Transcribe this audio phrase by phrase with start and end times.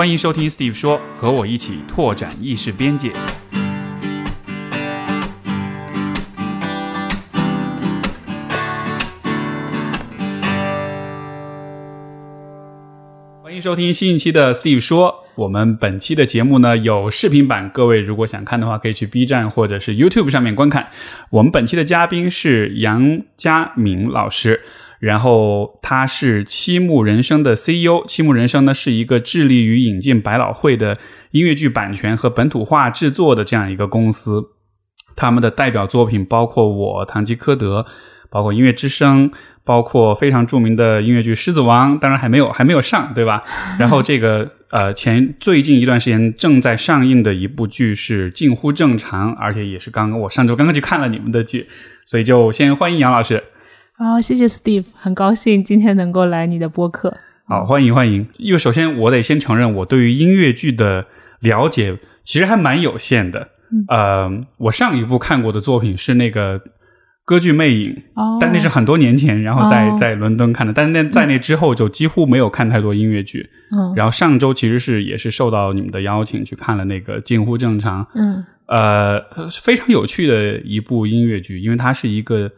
[0.00, 3.12] 欢迎收听 Steve 说，和我一起拓展意识边界。
[13.42, 15.26] 欢迎收听新一期的 Steve 说。
[15.34, 20.88] 我们本期的节目呢有视频版，各位如果想看的话，可以去 B 站或者是 YouTube 上面观看。
[21.28, 24.62] 我们本期的嘉宾是杨佳敏老师。
[25.00, 30.98] 然后他是七木人生的 CEO，七木人生呢是一个致力于引进百老汇的
[31.30, 34.42] 音乐剧版权和本土化制作的这样一个公司。
[35.16, 37.80] 他们的代表作品包括《我堂吉诃德》，
[38.30, 39.30] 包括《音乐之声》，
[39.64, 43.42] 包括非常著名的音乐剧《狮子王》，当然还没有还没有上，对吧？
[43.80, 51.66] 然后这个呃前最近一段时间正在上映的一部剧是《近乎正常》，而且也是刚刚我上周刚刚去看了你们的剧，
[52.04, 53.42] 所以就先欢迎杨老师。
[54.02, 57.14] 好，谢谢 Steve，很高兴今天能够来你的播客。
[57.46, 58.26] 好，欢迎欢迎。
[58.38, 61.04] 因为首先我得先承认，我对于音乐剧的
[61.40, 63.48] 了解其实还蛮有限的。
[63.88, 66.62] 呃，我上一部看过的作品是那个
[67.26, 68.02] 歌剧《魅影》，
[68.40, 70.72] 但那是很多年前，然后在在伦敦看的。
[70.72, 73.50] 但是那在那之后就几乎没有看太多音乐剧。
[73.70, 73.92] 嗯。
[73.94, 78.02] 然后上周其实是也是受到你们的邀请去看了那个《近乎正常》。
[78.14, 78.42] 嗯。
[78.66, 79.22] 呃，
[79.60, 82.50] 非常有趣的一部音乐剧，因为它是一个。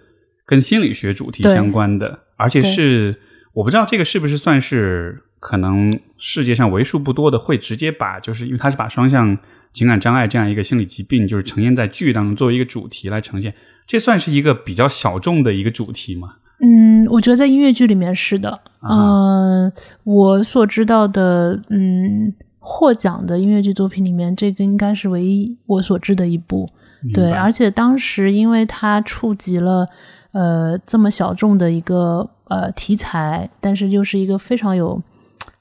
[0.53, 3.17] 跟心理学主题相关的，而且是
[3.55, 9.39] 我不知道这个是不是算是可能世界上为数不多的会直接把，就是因为它是把双向
[9.73, 13.55] 情感障碍这样一个心理疾病，就是呈现在剧当中作为一个主题来呈现，
[13.87, 16.35] 这算是一个比较小众的一个主题吗？
[16.61, 18.61] 嗯，我觉得在音乐剧里面是的。
[18.87, 19.73] 嗯，
[20.05, 26.69] 我所知道的，嗯，获奖的音乐剧作品里面，这个应该是唯一我所知的一部。
[27.15, 29.89] 对，而且当时因为它触及了。
[30.33, 35.01] 呃，这么小众的一个呃题材，但是又是一个非常有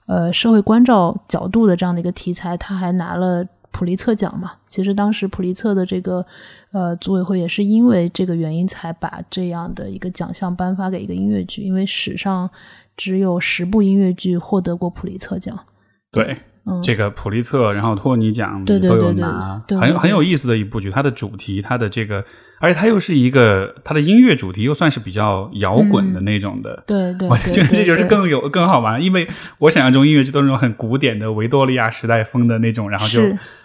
[0.07, 4.53] 呃社会关照角度的这样的一个题材，他还拿了普利策奖嘛。
[4.67, 6.25] 其实当时普利策的这个
[6.71, 12.49] 呃组委会也是因为这个原因才把这样的一个奖项颁发给一个音乐剧，因为史上
[12.95, 15.57] 只有十部音乐剧获得过普利策奖。
[16.11, 16.37] 对。
[16.83, 20.91] 这个普利策，然后托尼奖都有拿，很很有意思的一部剧。
[20.91, 22.23] 它的主题，它的这个，
[22.61, 26.83] 而且它又是一个它的音乐主题，又算是比较摇滚的那种的。
[26.85, 29.03] 对对，我觉得这就是更有更好玩。
[29.03, 29.27] 因为
[29.57, 33.23] 我想象中音乐剧都是那种很古典的维多利亚时代风的那种，然后就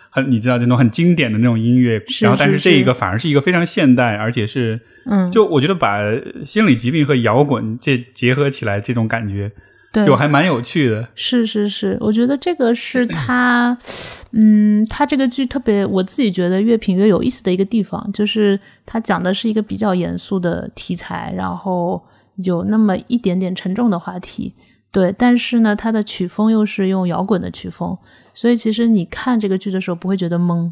[0.09, 2.03] 很你知道这种很经典的那种音乐。
[2.23, 5.99] 然后但是这一个反而是一个非常现代，而且是嗯，就我觉得把
[6.43, 9.53] 心理疾病和摇滚这结合起来，这种感觉。
[9.93, 13.77] 就还蛮有趣的，是是是，我觉得这个是他，
[14.33, 22.05] 嗯，他这个剧特别，我自己觉得越品越有意思的一个地方，就是他讲的是一个比较严肃的题材，然后
[22.37, 24.55] 有那么一点点沉重的话题，
[24.93, 27.97] 对，但是呢，它的曲风又是用摇滚的曲风，
[28.35, 30.71] 所以其实你看这个剧的时候不会觉得懵。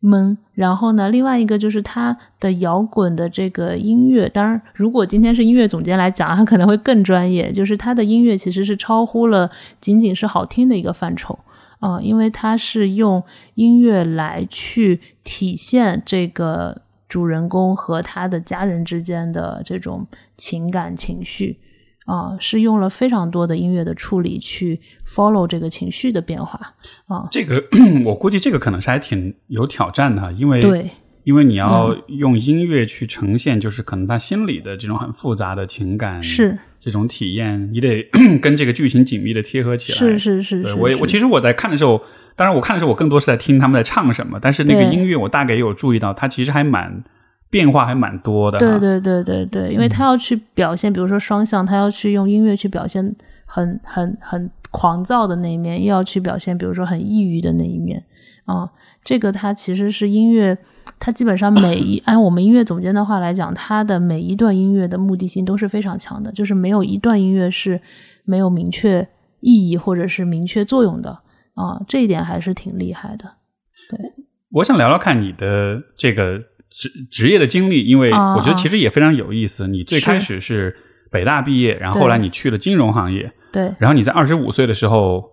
[0.00, 1.10] 闷，然后呢？
[1.10, 7.52] 另外一个就是他的摇滚的这个音乐，当然，如果今天是音乐总监来讲，他可能会更专业。
[7.52, 11.38] 就是他的音乐其实是超乎了仅仅是好听的一个范畴
[11.80, 13.22] 啊，因为他是用
[13.54, 20.06] 音乐来去体现这个主人公和他的家人之间的这种
[20.36, 21.58] 情感情绪。
[22.06, 26.58] 啊，是用了非常多的音乐的处理去 follow 这个情绪的变化
[27.06, 27.28] 啊。
[27.30, 27.62] 这个
[28.04, 30.90] 我估计这个可能是还挺有挑战的，因为对，
[31.24, 38.02] 因为你要用音乐去呈现，就是可能他心里的这种很复杂的情感是这种体验，你得
[38.42, 39.98] 跟这个剧情紧密的贴合起来。
[39.98, 42.02] 是是是，我我其实我在看的时候，
[42.34, 47.04] 当然我看的时候我更多是在听他们在唱什么，但是那个音乐我大概也有注意到，它其实还蛮。
[47.50, 58.00] 变化还蛮多的，对对对对对，因为他要去表现，比如说双向，他要去用音乐去表现很很很狂躁的那一面，又要去表现，比如说很抑郁的那一面
[58.44, 58.70] 啊。
[59.02, 60.56] 这个他其实是音乐，
[61.00, 67.80] 他基本上每一按我们音乐总监的话来讲，他的每一段音乐的目的性都是非常强的，就是没有一段音乐是
[68.24, 69.08] 没有明确
[69.40, 71.18] 意义或者是明确作用的
[71.54, 71.80] 啊。
[71.88, 73.24] 这一点还是挺厉害的。
[73.88, 73.98] 对，
[74.52, 76.40] 我想聊聊看你的这个。
[76.70, 79.66] 职职业的经历，因为我觉得其实也非常有意思。
[79.68, 80.76] 你最开始是
[81.10, 83.74] 北大毕业，然后后来你去了金融行业，对。
[83.78, 85.24] 然后你在二十五岁的时候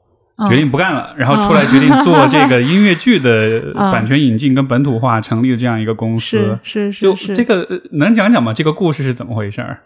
[0.50, 6.58] 决定不干了，然后出来决定做这 个音乐剧的版权引进跟本土化，成立了这样一个公司。
[6.64, 7.02] 是是是。
[7.02, 8.52] 就这个能讲讲吗？
[8.52, 9.80] 这个故事是怎么回事儿？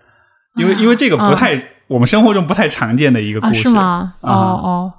[0.55, 4.13] 因为因为这个不太我们生活中不太常见的一个故事，是吗？
[4.21, 4.93] 哦哦，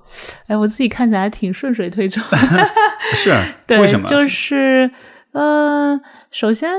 [0.47, 2.21] 哎，我自己看起来挺顺水推舟。
[3.15, 3.35] 是，
[3.69, 4.07] 为什么？
[4.07, 4.91] 就是。
[5.33, 6.01] 呃，
[6.31, 6.71] 首先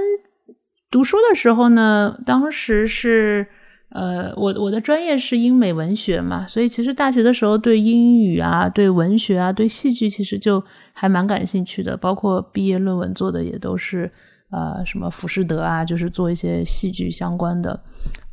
[0.89, 3.45] 读书的时候呢，当时是
[3.89, 10.63] 呃，我我的专业是英美文学嘛，所以其实大学的时候对英语啊、对文学啊、对戏剧其实就
[10.93, 14.11] 还蛮感兴趣的，包括毕业论文做的也都是
[14.51, 17.79] 呃什么浮士德啊，就是做一些戏剧相关的，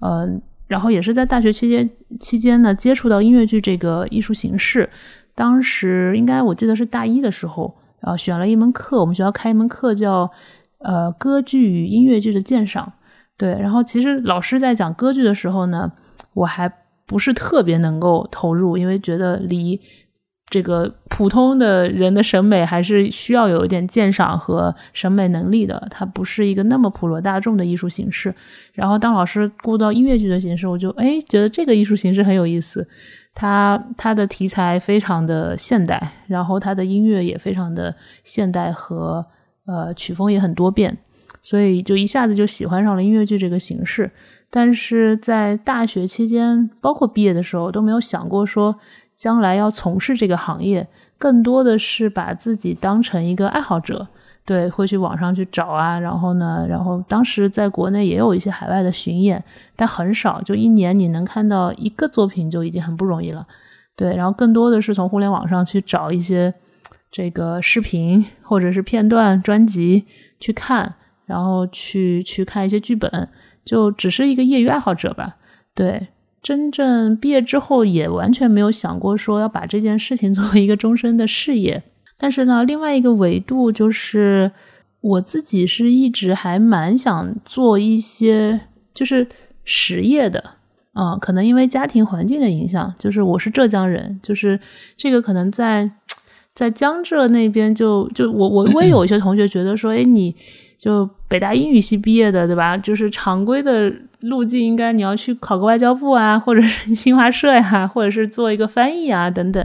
[0.01, 1.89] 嗯，然后也是在大学期间
[2.19, 4.89] 期间呢接触到音乐剧这个艺术形式，
[5.35, 10.31] 当时应该我记得是大一的时候，然后选了一门课，我们学校开一门课叫
[10.79, 12.93] 呃歌剧与音乐剧的鉴赏。
[13.37, 15.91] 对，然后其实老师在讲歌剧的时候呢，
[16.35, 16.71] 我还
[17.07, 19.81] 不是特别能够投入，因为觉得离
[20.51, 28.35] 这个普通的人的审美还是需要有一点鉴赏和审美能力的，它不是一个那么普罗大众的艺术形式。
[28.73, 32.87] 然后当老师顾到音乐剧的形式，我就哎觉得这个艺术形式很有意思，
[33.41, 39.25] 它它的题材非常的现代，然后它的音乐也非常的现代和
[39.65, 40.95] 呃曲风也很多变。
[41.43, 44.11] 所以就一下子就喜欢上了音乐剧这个形式，
[44.51, 48.77] 但是在大学期间，包括毕业的时候，都没有想过说
[49.17, 54.07] 将来要从事这个行业，更多的是把自己当成一个爱好者，
[54.45, 59.43] 对，会去网上去找啊，然后呢，然后当时在国内也有一些海外的巡演，
[59.77, 63.47] 但很少，就一年你能看到一个作品就已经很不容易了，
[63.97, 66.53] 对，然后更多的是从互联网上去找一些
[67.11, 70.05] 这个视频或者是片段专辑
[70.39, 70.95] 去看。
[71.27, 73.29] 然后去去看一些剧本，
[73.65, 75.37] 就只是一个业余爱好者吧。
[75.77, 76.09] 对，
[76.43, 81.81] 真正毕业之后也完全没有想过说要把这件事情 作为一个终身的事业。
[82.21, 84.53] 但是呢，另外一个维度就是
[85.01, 88.61] 我自己是一直还蛮想做一些
[88.93, 89.27] 就是
[89.65, 90.45] 实业的。
[90.93, 94.61] 嗯，可能因为家庭环境的影响，就是我是浙江人，就是
[94.97, 95.91] 这个可能在
[96.55, 100.37] 在江浙那边就就我我我也有一些同学觉得说，哎你。
[100.81, 102.75] 就北大英语系毕业的，对吧？
[102.75, 109.63] 就是常规的路径，应该你要去考个外交部啊，或者是新华社呀，或者是做一个翻译啊等等。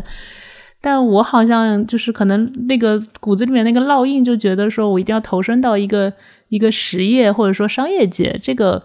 [0.85, 6.13] 但我好像就是可能那个骨子里面那个烙印，就觉得说我一定要投身到一个
[6.49, 8.83] 一个实业或者说商业界，这个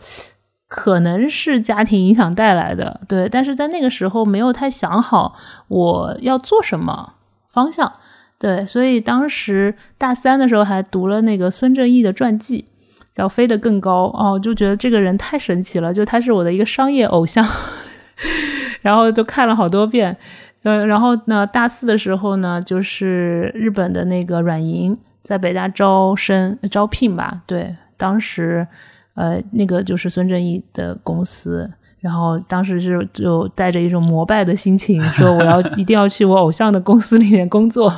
[0.67, 3.03] 可能是家庭影响带来的。
[3.07, 5.37] 对，但是在那个时候没有太想好
[5.69, 7.13] 我要做什么
[7.51, 7.93] 方向。
[8.39, 12.65] 对，所以当时大三的时候还读了那个孙正义的传记，
[13.13, 17.47] 叫《飞得更高》哦，就觉得这个人太神奇了，就他是我的一个商业偶像，
[18.81, 20.17] 然后就看了好多遍。
[20.63, 28.67] 呃，然后呢，大四的时候呢，就是日本的那个软银在北大招生招聘吧，对，当时
[29.15, 31.71] 呃那个就是孙正义的公司。
[32.01, 37.93] 然后当时是就带着一种膜拜的心情，说我要 一定要去我偶像的公司里面工作，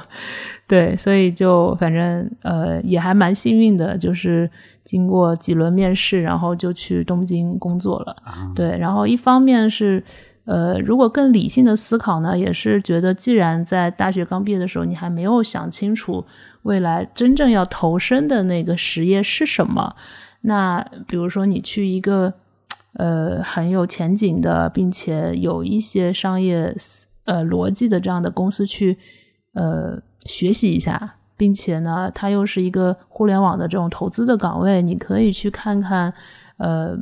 [0.67, 4.51] 对，所以就反正呃也还蛮幸运的，就是
[4.83, 8.17] 经过几轮面试，然后就去东京工作了，
[8.57, 8.77] 对。
[8.77, 10.03] 然后一方面是
[10.45, 16.25] 呃如果更理性的思考呢，也是觉得既然在大学刚毕业的时候你还没有想清楚
[16.63, 19.95] 未来真正要投身的那个实业是什么，
[20.43, 22.35] 那比如说你去一个。
[22.95, 26.77] 呃，很有前景的，并且有一些商业
[27.25, 28.99] 呃逻辑的这样的公司去
[29.55, 36.13] 呃学习一下，并且呢，它又是一个互联网的这种投资的岗位，你可以去看看
[36.59, 36.95] 呃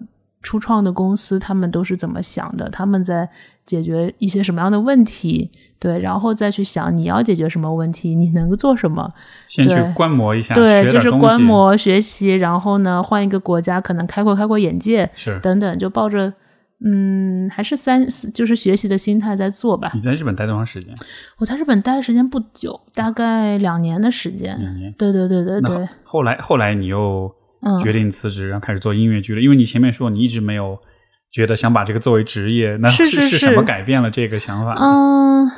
[0.43, 3.29] 初创的公司他们都是怎么想的，他们在
[3.67, 5.51] 解决一些什么样的问题。
[5.79, 9.11] 对，然后再去想你要解决什么问题，你能够做什么？
[9.47, 16.31] 先去观摩一下，对，就是观摩学习，然后呢，换一个国家，可能开阔开阔眼界，是等等，就抱着
[16.85, 19.91] 嗯，还是三，就是学习的心态在做吧。
[19.95, 20.95] 你在日本待多长时间？
[21.39, 24.59] 我在日本待的时间不久，大概两年的时间。
[24.61, 24.93] 两年。
[24.99, 25.89] 对对对对对。
[26.05, 27.35] 后来后来你又
[27.83, 30.79] 决定辞职，然后开始做音乐剧了，因为你前面说你一直没有。
[31.33, 34.75] 觉得想把这个作为职业，那是是什么改变了这个想法？
[34.81, 35.49] 嗯，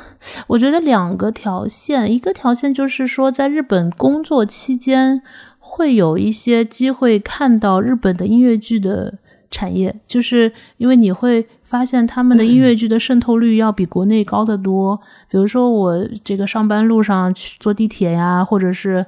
[0.45, 5.23] 我觉得两个条线，一个条线就是说，在日本工作期间
[5.57, 9.17] 会有一些机会看到日本的音乐剧的
[9.49, 14.95] 产业，就是因为你会发现他们的音乐剧的渗透率要比国内高得多。
[15.27, 19.03] 比如说我这个上班路上去坐地铁呀，或者是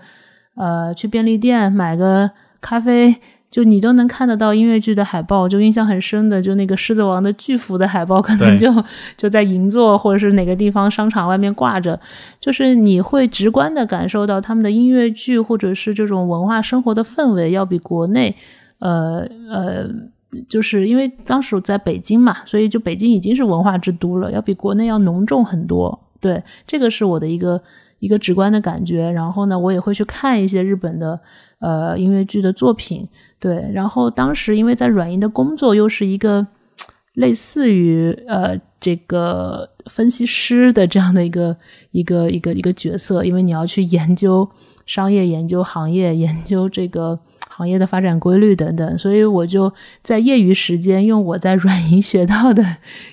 [0.55, 2.31] 呃去便利店买个
[2.65, 3.15] 咖啡。
[3.51, 8.67] 就你都能看得到音乐剧的海报，就印象很深的，就那个《狮子王》的巨幅的海报，可能就
[9.15, 11.97] 就在银座或者是哪个地方商场外面挂着，
[12.37, 18.35] 就是你会直观的感受到他们的音乐剧或者是这种文化生活的氛围要比国内，
[18.79, 19.87] 呃呃，
[20.49, 25.97] 就是因为当时我在北京嘛，所以就北京已经是文化之都了，要比国内要浓重很多。
[26.19, 27.61] 对，这个是我的一个
[27.99, 29.09] 一个直观的感觉。
[29.11, 31.17] 然后呢，我也会去看一些日本的。
[31.59, 33.07] 呃，音乐剧的作品，
[33.39, 36.45] 对，然后当时因为在软银的工作又是一个
[37.13, 41.55] 类似于呃这个分析师的这样的一个
[41.91, 44.47] 一个一个一个角色，因为你要去研究
[44.85, 47.17] 商业、研究行业、 研究这个
[47.49, 52.63] 行业的发展规律等等，所以我就在业余时间用我在软银学到的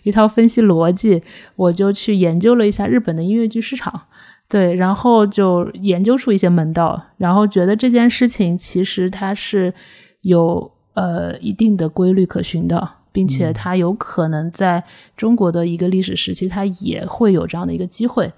[0.03, 1.23] 一套分析逻辑，
[1.55, 4.03] 我就去研究了一下日本的音乐剧市场。
[4.53, 9.73] 对，然后就研究出一些门道，然后觉得这件事情其实它是
[10.21, 14.85] 有呃一定的规律可循的，并且它有可能在
[15.17, 18.31] 中国的一个历史时期，它也会有这样的一个机会。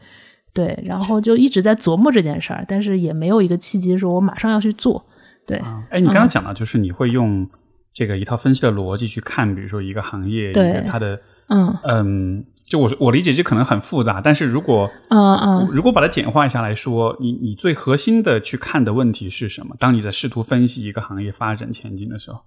[0.52, 5.04] 对，然后就一直在琢磨这件事儿，但是也没有一个契机说我马上要去做。
[5.44, 7.44] 对，哎，你刚刚讲到就是你会用
[7.92, 12.44] 这个一套分析的逻辑去看，比如说一个行业，对它的嗯嗯。
[12.74, 19.76] 就我我理解，这可能很复杂，但是如果嗯嗯，如果把它简化一下来说，你你最核心的去看的问题是什么？
[19.78, 22.40] 当你在试图分析一个行业发展前景的时候，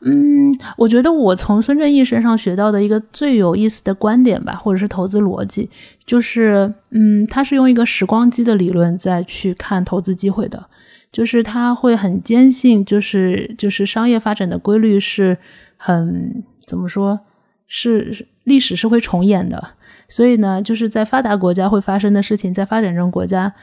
[0.00, 5.70] 嗯，我觉得我从孙正义身上学到的一个最有意思的观点吧，或者是投资逻辑，
[6.04, 10.68] 就是嗯，他是用一个时光机的理论在去看投资机会的，
[11.12, 15.38] 就是他会很坚信，就是就是商业发展的规律是
[15.76, 17.20] 很怎么说？
[17.70, 19.62] 是历史是会重演的，
[20.08, 23.54] 所以呢，就是在发达国家会发生的事情，在发展中国家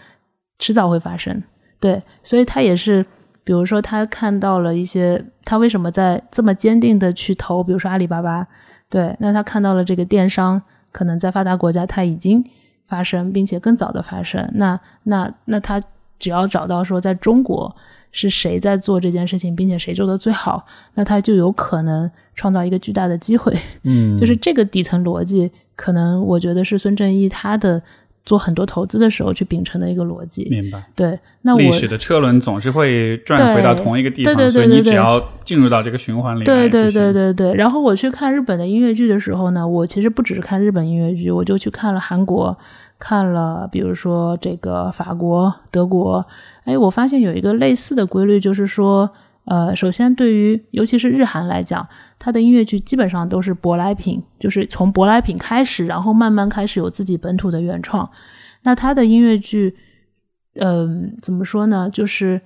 [0.59, 1.43] 迟早会发生。
[1.79, 3.05] 对，所以他也是，
[3.43, 8.47] 比如说他看到了一些，他为什么在这么坚定的去投，比如说阿里巴巴，
[8.89, 10.61] 对，那他看到了这个电商
[10.91, 12.41] 可能在发达国家它已经
[12.87, 15.81] 发生，并且更早的发生，那那那他
[16.17, 17.75] 只要找到说在中国。
[18.17, 23.53] 是谁在做这件事情，并且谁做的最好，那他就有可能创造一个巨大的机会。
[23.83, 27.81] 嗯，就是这个底层逻辑，可能我觉得是孙正义他的
[28.25, 30.47] 做很多投资的时候去秉承的一个逻辑。
[30.49, 30.83] 明白。
[30.95, 37.53] 对，那我历史的车轮总是会转回到同一个地方，对对对对，所以你只要进入到这个循环里对对对对对。
[37.53, 42.57] 然后我去看日本的音乐剧的时候呢，我其实不只是看日本音乐剧，我就去看了韩国。
[42.97, 46.25] 看了，比如说这个法国、德国，
[46.63, 49.07] 哎，我发现有一个类似的规律，就是说，
[49.45, 51.87] 呃，首先对于尤其是日韩来讲，
[52.17, 58.09] 它的音乐剧基本上都是舶来品，就是从舶来品开始，然后慢慢开始有自己本土的原创。
[58.63, 59.75] 那它的音乐剧，
[60.55, 61.87] 嗯，怎么说呢？
[61.91, 62.41] 就是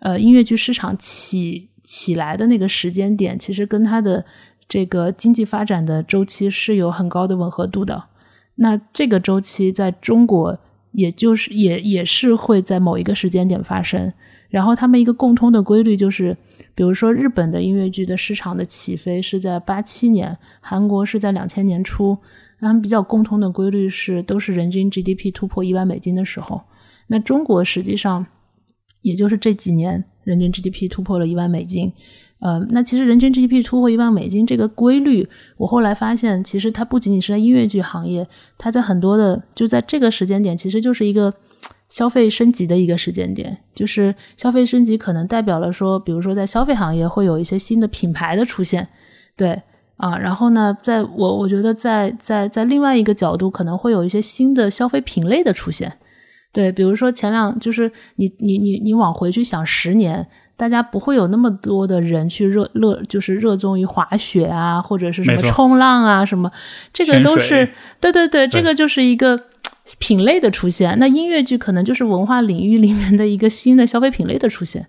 [0.00, 4.24] 呃，音乐剧市场起起来的那个时间点，其实跟它的
[4.68, 8.02] 这个经济发展的周期是有很高的吻合度的。
[8.56, 10.58] 那这个周期在中国，
[10.90, 14.12] 也就是也也是会在某一个时间点发生。
[14.50, 16.36] 然后他们一个共通的规律就是，
[16.74, 22.18] 比如说日本的音乐剧的市场的起飞是在八七年，韩国是在两千年初。
[22.58, 26.60] 他们比较共通的规律是，都是人均 GDP 突破一万美金的时候。
[27.06, 28.26] 那中国实际上
[29.00, 31.90] 也就是这几年，人均 GDP 突破了一万美金。
[32.40, 38.26] 呃，那其实人均 GDP 突破一万美金这个规律，我后来发现，其实它不仅仅是在音乐剧行业，
[38.58, 41.32] 它在很多的就在这个时间点，其实就是一个
[41.90, 43.54] 消费升级的一个时间点。
[43.74, 48.88] 就是消费升级可能代表了说，比如说在消费行业会有一些新的品牌的出现，
[49.36, 49.60] 对
[49.96, 55.92] 啊，然后呢，在我我觉得在在在另外一个角度，可能会有一些新的消费品类的出现，
[56.52, 60.26] 对，比如说前两就是你你你你往回去想十年。
[60.60, 66.52] 大家不会有那么多的人去热热，就是热衷于滑雪啊，或者是什么冲浪啊，什么，
[66.92, 67.66] 这个都是
[67.98, 69.42] 对对对，这个就是一个
[69.98, 70.96] 品类的出现。
[70.98, 74.86] 那音乐剧可能就是文化领域里面的一个新的消费品类的出现，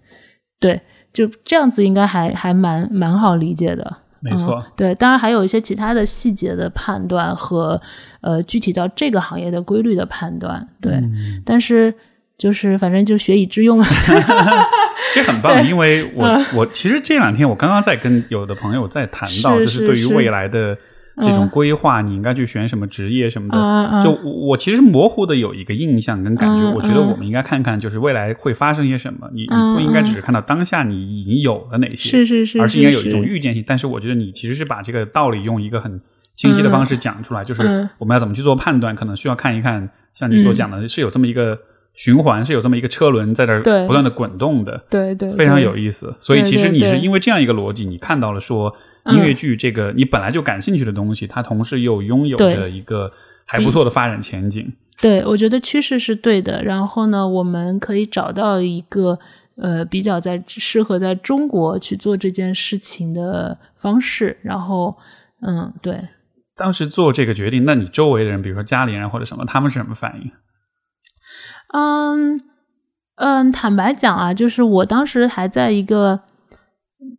[0.59, 0.79] 对，
[1.11, 3.97] 就这样子应该还还蛮蛮好理解的。
[4.23, 7.81] 没错，对，当然还有一些其他的细节的判断和
[8.21, 11.01] 呃具体到这个行业的规律的判断，对，
[11.43, 11.91] 但是
[12.37, 13.85] 就是反正就学以致用嘛。
[15.15, 20.77] 这很棒，因为我我其实这两天我刚刚在跟有的朋友在谈到，就是对于未来的
[21.21, 24.01] 这种规划，你应该去选什么职业什么的。
[24.03, 29.29] 就我其实模糊的有一个印象跟感觉，我觉得我们应该看看，就是未来会发生些什么。
[29.33, 33.63] 你你不应该只是看到当下你已经有了哪些，是是是，而是应该有一种预见性。
[33.65, 35.99] 但是我觉得你其实是把这个道理用一个很
[36.35, 41.59] 清晰的方式讲出来，就是我们要怎么去做判断，可能需要看一看，像你所讲的，是有这么一个。
[41.93, 46.15] 循环是有这么一个车轮在这儿不断的滚动的，对对，非常有意思。
[46.21, 48.73] 所以其实你是因为这样一个逻辑，你看到了说
[49.05, 53.11] 音乐剧这个你本来就感兴趣的东西，它同时又拥有着一个
[53.45, 54.71] 还不错的发展前景。
[55.01, 56.63] 对，我觉得趋势是对的。
[56.63, 59.17] 然后呢，我们可以找到一个
[59.55, 64.37] 呃比较在适合在中国去做这件事情的方式。
[64.43, 64.95] 然后，
[65.41, 66.07] 嗯，对。
[66.55, 70.31] 当时做这个决定，那你周围的人，比如说家里人或者什么，他们是什么反应？
[71.73, 72.39] 嗯
[73.15, 76.19] 嗯，坦白讲啊，就是我当时还在一个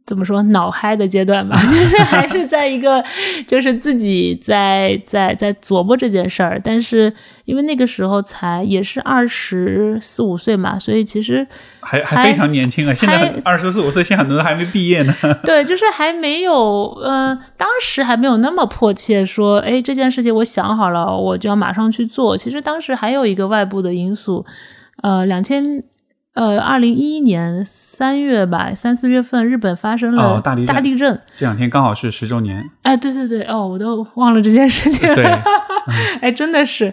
[0.04, 3.02] 怎么说脑嗨的阶段吧， 就是还是在一个
[3.46, 7.12] 就是自己在在在琢磨这件事儿，但是
[7.44, 11.46] 因为那个时候才也是二十四五岁嘛，所以其实
[11.80, 12.92] 还还非常年轻啊。
[12.92, 15.14] 现在二十四五岁，现在很多人还没毕业呢。
[15.44, 22.36] 对，就是还没有，嗯，当时还没有那么迫切说，哎，这件事情我想好了，我就要马上去做。
[22.36, 24.44] 其实当时还有一个外部的因素，
[25.02, 25.84] 呃，两千。
[26.34, 31.20] 呃，二零一一年三月吧，三四月份，日本发生了大地大地震。
[31.36, 32.64] 这两天刚好是十周年。
[32.80, 35.14] 哎，对对对，哦，我都忘了这件事情。
[35.14, 35.26] 对，
[36.22, 36.90] 哎，真的是，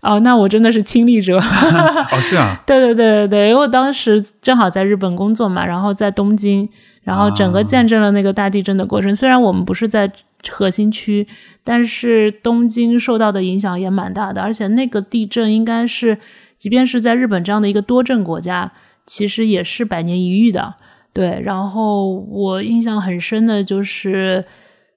[0.00, 1.36] 哦，那我真的是亲历者。
[2.10, 2.60] 哦，是啊。
[2.66, 6.68] 对对对对对，因为我当时正好在日本工作嘛，然后在东京，
[7.04, 9.14] 然后整个见证了那个大地震的过程。
[9.14, 10.10] 虽然我们不是在
[10.50, 11.24] 核心区，
[11.62, 16.18] 但是东京受到的影响也蛮大的，而且那个地震应该是。
[16.62, 18.70] 即便是在日本这样的一个多政国家，
[19.04, 20.72] 其实也是百年一遇的。
[21.12, 24.44] 对，然后我印象很深的就是，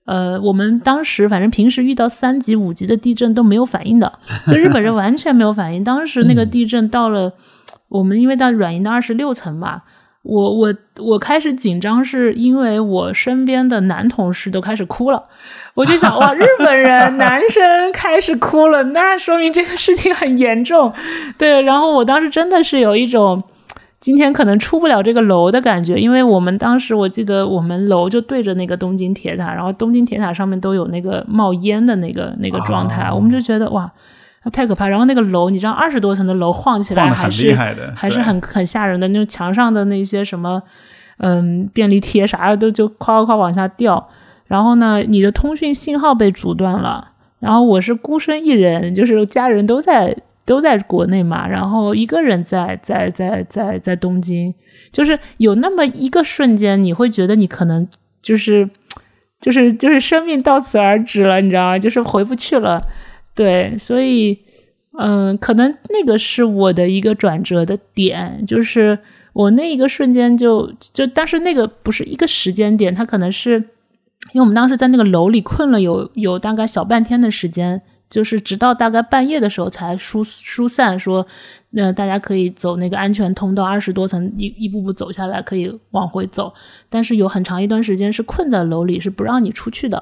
[0.05, 4.13] 呃，我们当时反正平时遇到三级、五级的地震都没有反应的，
[4.45, 5.83] 就日本人完全没有反应。
[5.83, 7.33] 当时那个地震到了，
[7.89, 9.81] 我们因为到软银的二十六层嘛。
[10.25, 15.23] 我我我开始紧张，是因为我身边的男同事都开始哭了，
[15.75, 20.91] 我就想哇， 日本人男生开始哭了，那说明这个事情很严重，
[21.37, 21.61] 对。
[21.61, 23.43] 然后我当时真的是有一种
[23.99, 33.91] 今天可能出不了这个楼的感觉，因为我们当时我记得我们楼就对着那个东京铁塔，然后东京铁塔上面都有那个冒烟的那个那个状态，我们就觉得哇。
[34.51, 34.87] 太可怕！
[34.87, 37.55] 然后那个楼，你知道，二十多层的楼晃起来还是
[37.95, 39.07] 还是很很吓人的。
[39.07, 40.61] 那种墙上的那些什么，
[41.17, 44.09] 嗯，便利贴啥的都就夸夸夸往下掉。
[44.45, 47.11] 然后呢，你的通讯信号被阻断了。
[47.39, 54.53] 然后我是孤身一人，就是家人都在都在国内嘛，然后一个人在在在在在东京，
[54.91, 57.87] 就是有那么一个瞬间，你会觉得你可能
[58.21, 58.69] 就是
[59.41, 61.79] 就是就是生命到此而止了，你知道吗？
[61.79, 62.81] 就是回不去了。
[63.35, 64.39] 对，所以，
[64.97, 68.97] 嗯，可能那个是我的一个转折的点，就是
[69.33, 73.55] 我那一个瞬间就就，但是那个不是一个时间点，它可能是
[74.31, 81.27] 因为我们当时在那个楼里困了有有大概小半天的时间，就是直到大概半夜的时候才疏疏散，说
[81.71, 86.53] 那大家可以走那个安全通道，二十多层一一步步走下来，可以往回走，
[86.87, 90.01] 但是有很长一段时间是困在楼里，是不让你出去的。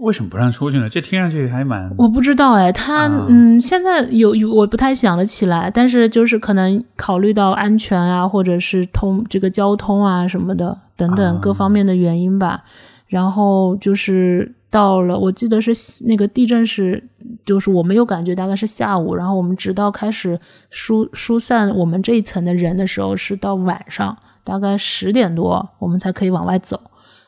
[0.00, 0.88] 为什么不让出去呢？
[0.88, 1.90] 这听上去还蛮……
[1.96, 12.62] 我不知道哎，他嗯，现在有有我不太想得起来，但是就是可能考虑到安全啊，或者是通这个交通啊什么的等等各方面的原因吧。
[13.06, 15.72] 然后就是到了，我记得是
[16.06, 17.02] 那个地震是，
[17.44, 20.38] 就是我们有感觉，大概是下午，然后我们直到开始
[20.70, 26.80] 疏疏散我们这一层的人的时候，是到晚上大概十点多，我们才可以往外走，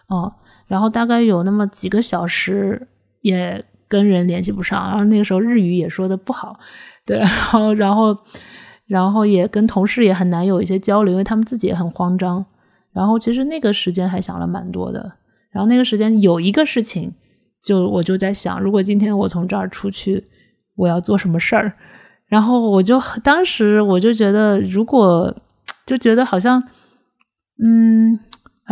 [0.09, 0.31] 嗯。
[0.73, 2.89] 然后大概有那么几个小时
[3.21, 6.59] 也跟人联系不上，然后那个时候日语也说的不好，
[7.05, 8.17] 对，然后然后
[8.87, 12.43] 然后也跟同事也很难有一些交流，因为他们自己也很慌张。
[12.91, 15.13] 然后其实那个时间还想了蛮多的。
[15.51, 17.13] 然后那个时间有一个事情，
[17.63, 20.25] 就我就在想，如果今天我从这儿出去，
[20.77, 21.71] 我要做什么事儿？
[22.29, 25.37] 然后我就当时我就觉得，如果
[25.85, 26.63] 就觉得好像，
[27.63, 28.19] 嗯。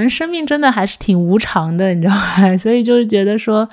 [0.00, 2.56] 反正生命真的还是挺无常的，你知道吗？
[2.56, 3.68] 所以就是觉得说，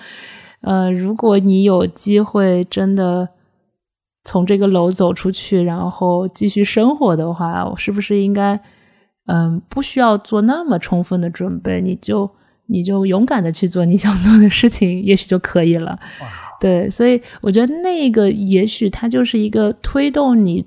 [0.59, 3.29] 呃，如果你有机会真的
[4.25, 8.59] 从这个楼走出去，然后继续生活的话，我是不是应该，
[9.27, 12.29] 嗯，不需要做那么充分的准备，你就
[12.65, 15.97] 你就勇敢的去做你 想做的事情，也许就可以了。
[16.59, 20.65] 对，所以我觉得那个也许它就是一个推动你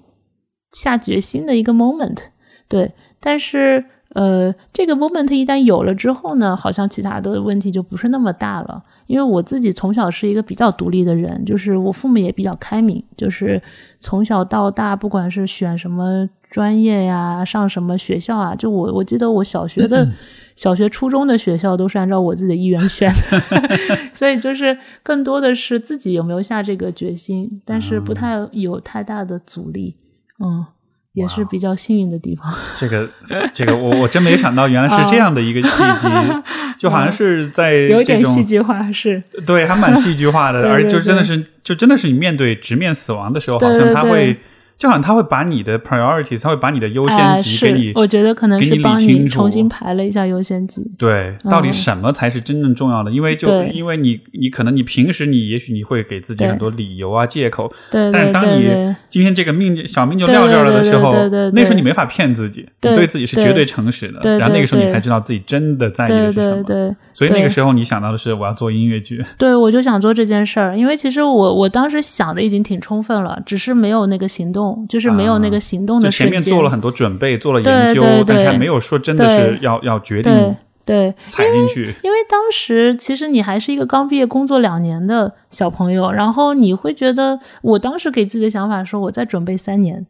[0.72, 2.28] 下决心的一个 moment。
[2.66, 3.84] 对，但是。
[4.14, 8.82] 呃，这个 moment 一旦有了之后呢，好像其他的问题就不是那么大了。
[9.06, 13.62] 因为我自己从小是一个比较独立的人，就是我父母也比较开明，就是
[14.00, 20.08] 从小到大，不管是选什么专业呀，上什么学校啊，就我我记得我小学的
[20.56, 23.40] 小学、初中的学校都是按照我自己的意愿选的，
[24.12, 29.96] 所以就是更多的是自己有没有下这个决心，但是不太有太大的阻力，
[30.44, 30.66] 嗯。
[31.12, 32.52] 也是比较幸运的地方。
[32.78, 33.08] 这个，
[33.52, 35.68] 这个，我我真没想到，原来是这样的一个契
[35.98, 36.08] 机，
[36.78, 39.22] 就好像是在有点戏剧化，是。
[39.44, 44.38] 对，还蛮戏剧化的， 而就真的是，就真的是你面对直面死亡的时候，好像他会
[44.80, 49.34] 就好像他会把你的 priorities，他会把你的优先哎级给你是，我觉得可能给你是帮理清楚。
[49.34, 50.82] 重新排了一下优先级。
[50.96, 53.10] 对，到底什么才是真正重要的？
[53.10, 61.60] 因为就因为你你可能你平时你也许你会给自己很多理由啊借口，但当你今天这个命小命就撂这儿了的时候对对对对，对。
[61.60, 66.62] 那时候你没法骗自己，你对对自己是绝对诚实的，对然后那个时候你才知道自己真的在意的是什么。
[66.62, 66.96] 对对。
[67.12, 76.40] 所以那个时候你想到的是我要做音乐剧，对，我就想做这件事儿，因为其实我我当时想的已经挺充分了，只是没有那个行动，就是没有那个行动的瞬间。
[76.40, 80.56] 前面做了很多准备，做了对研究对，但是还对没有说真的是要要决定对
[80.86, 81.94] 对，踩进去。
[82.02, 90.04] 因为当时其实你还是一个刚毕业工作两年的小朋友，然后你会觉得，我当时给自己的想法说，我再准备三年，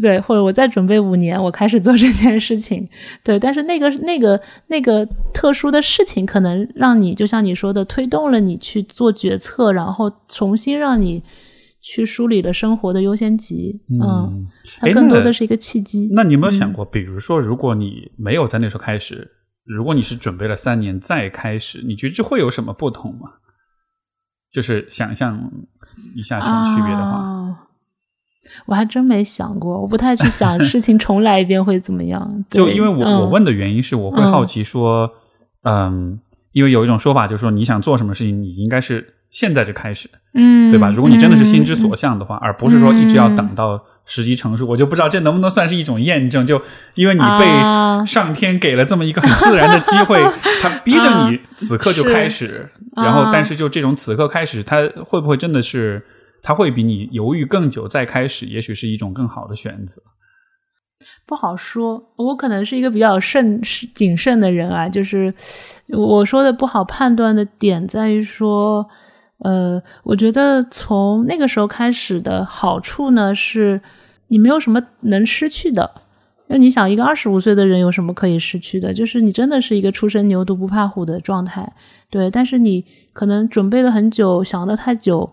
[0.00, 2.88] 对，或者我再准备五年，我开始做这件事情，
[3.24, 3.40] 对。
[3.40, 11.20] 但是那个那个那个特殊的事情，可能让你就像你说的，推动了你去做决策，然后重新让你
[11.80, 14.46] 去梳理了生活的优先级，嗯，嗯，
[14.80, 16.10] 它更多的是一个契机。
[16.12, 19.30] 那你有没有嗯想过，比如说，如果你没有在那时候开始，
[19.64, 23.30] 如果你是准备了三年再开始，你觉得这会有什么不同吗？
[24.50, 25.50] 就是想象
[26.14, 27.56] 一下这种区别的话，啊
[28.66, 32.28] 我还真没想过，我不太去想事情重来一遍会怎么样。
[32.50, 35.10] 就因为我、嗯我问的原因是，我会好奇说，
[35.62, 36.18] 嗯
[36.52, 40.90] 因为有一种说法就是说，你想做什么事情，你应该是现在就开始，嗯，对吧？
[40.90, 46.44] 如果你真的是心之所嗯向的话，而不是说一直要等到时机成熟，我就不知道这能不能算是一种验证。
[46.44, 46.60] 就
[46.94, 50.20] 因为你被啊上天给了这么一个很自然的机会，
[50.60, 56.04] 他逼着你此刻就开始，啊然后但是就这种此刻开始，他会不会真的是？
[56.42, 60.00] 他会比你犹豫更久再开始，也许是一种更好的选择。
[61.26, 63.60] 不好说，我可能是一个比较慎
[63.94, 65.30] 谨慎的人啊，就是
[65.88, 68.88] 我说的不好判断的点在于说，
[69.40, 73.80] 呃，我觉得从那个时候开始的好处呢，是
[74.28, 75.90] 你没有什么能失去的。
[76.48, 78.92] 就你想，一个二十五岁的人有什么可以失去的？
[78.92, 81.72] 就是你真的是一个初生牛犊不怕虎的状态，
[82.10, 82.28] 对。
[82.28, 85.30] 但是你可能准备了很久，想的太久，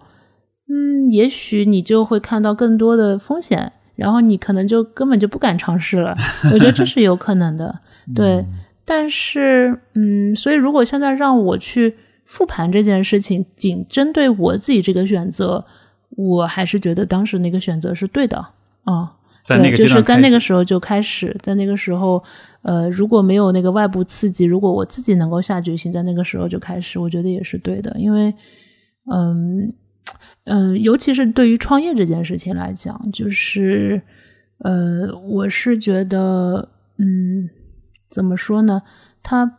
[0.69, 6.15] 嗯，也许你就会看到更多的风险，然后你可能就根本就不敢尝试了。
[6.53, 7.79] 我觉得这是有可能的，
[8.15, 8.45] 对。
[8.85, 11.95] 但是，嗯，所以如果现在让我去
[12.27, 15.65] 复盘这件事情，仅针对我自己这个选择，
[16.09, 18.37] 我还是觉得当时那个选择是对的，
[18.83, 22.21] 啊、在那个对，就是在那个时候就开始，在那个时候，
[22.63, 28.33] 呃，如果没有那个外部刺激，如果我自己能够下决心，在那个时候就开始，我觉得也是对的，因为，
[29.09, 29.73] 嗯
[30.43, 34.01] 嗯，尤其是对于创业这件事情来讲，就是，
[34.59, 37.49] 呃，我是觉得，嗯，
[38.09, 38.81] 怎么说呢？
[39.23, 39.56] 它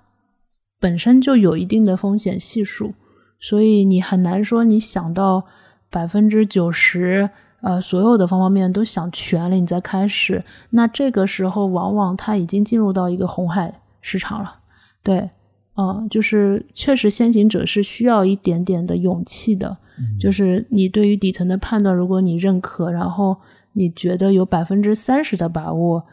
[0.81, 2.95] 本身就有一定的风险系数，
[3.41, 5.45] 所以你很难说你想到
[5.91, 7.31] 百分之九十。
[7.61, 14.61] 呃，所有的方方面面都想全了，你再开始，那这个时候往往它已经进入到一个红海市场了。
[15.03, 15.29] 对，
[15.75, 19.77] 嗯、就是确实先行者是需要一点点的勇气的，
[20.21, 23.37] 就是你对于底层的判断，如果你认可，然后
[23.73, 26.07] 你觉得有百分之三十的把握，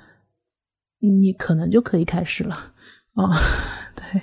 [1.00, 2.56] 你可能就可以开始了。
[3.14, 3.30] 啊、
[3.96, 4.22] 对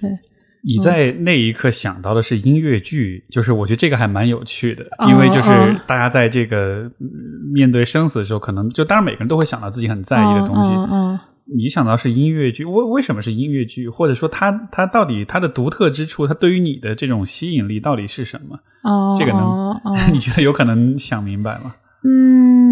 [0.00, 0.18] 对，
[0.62, 7.08] 你在那一刻想到的是音乐剧，就是我觉得这个还蛮有趣的，哦因为就是哦大家在这个嗯
[7.52, 10.70] 面对生死的时候，可能就当然每个人都会想到自己很在意的东西。
[10.70, 13.86] 嗯嗯你想到是音乐剧，为为什么是音乐剧？
[13.86, 18.58] 或者说它它到底它的独特之处，它对于你的这种吸引力到底是什么？
[18.82, 19.78] 哦，这个能
[20.10, 21.74] 你觉得有可能想明白吗？
[22.02, 22.63] 嗯，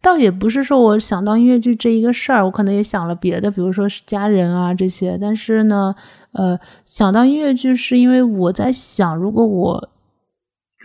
[0.00, 5.16] 倒也不是说我想到音乐剧这一个事儿，我可能也想了别的，比如说是家人啊这些。
[5.20, 5.94] 但是呢，
[6.32, 9.88] 呃，想到音乐剧是因为我在想，如果我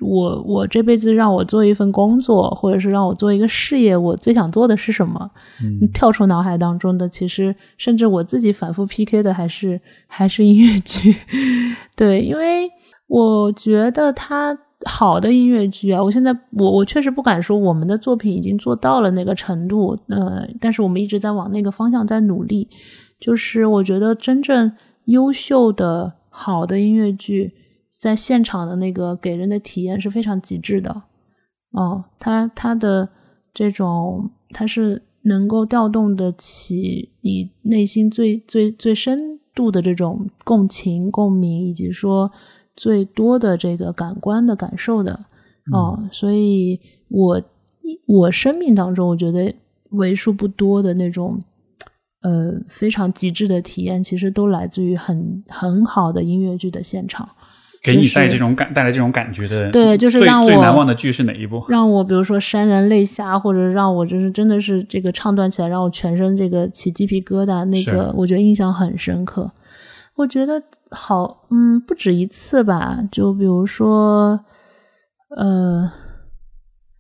[0.02, 5.30] 我我这辈子让我做一份工作，或者是让我做一个事业，我最想做的是什么？
[5.64, 11.16] 嗯跳出脑海当中的，其实甚至我自己反复 PK 的还是还是音乐剧。
[11.96, 12.70] 对，因为
[13.08, 22.68] 我觉得它好的音乐剧啊，我现在我我确实不敢说我们的作品已经做到了那个程度，呃，但是我们一直在往那个方向在努力。
[23.20, 24.70] 就是我觉得真正
[25.06, 27.54] 优秀的好的音乐剧，
[27.98, 31.04] 在现场的那个给人的体验是非常极致的。
[31.72, 33.08] 哦，它它的
[33.54, 42.30] 这种它是能够调动得起你内心最最最深度的这种共情、共鸣，以及说
[42.76, 45.26] 最多的这个感官的感受的。
[45.72, 47.42] 哦，所以我
[48.08, 49.54] 我生命当中，我觉得
[49.92, 51.42] 为数不多的那种。
[52.26, 57.28] 呃，非常极致的体验，其实都来自于很很好的音乐剧的现场。
[57.84, 61.66] 给你带这种感带来这种感觉的，对，就是最让我最难忘的剧是哪一部？
[61.68, 69.52] 让我比如说潸然泪下，或者让我就是真的是这个唱段起来，让我全身这个起鸡皮疙瘩，那个我觉得印象很深刻。
[70.16, 73.04] 我觉得好，嗯，不止一次吧。
[73.12, 74.40] 就比如说，
[75.36, 75.92] 呃，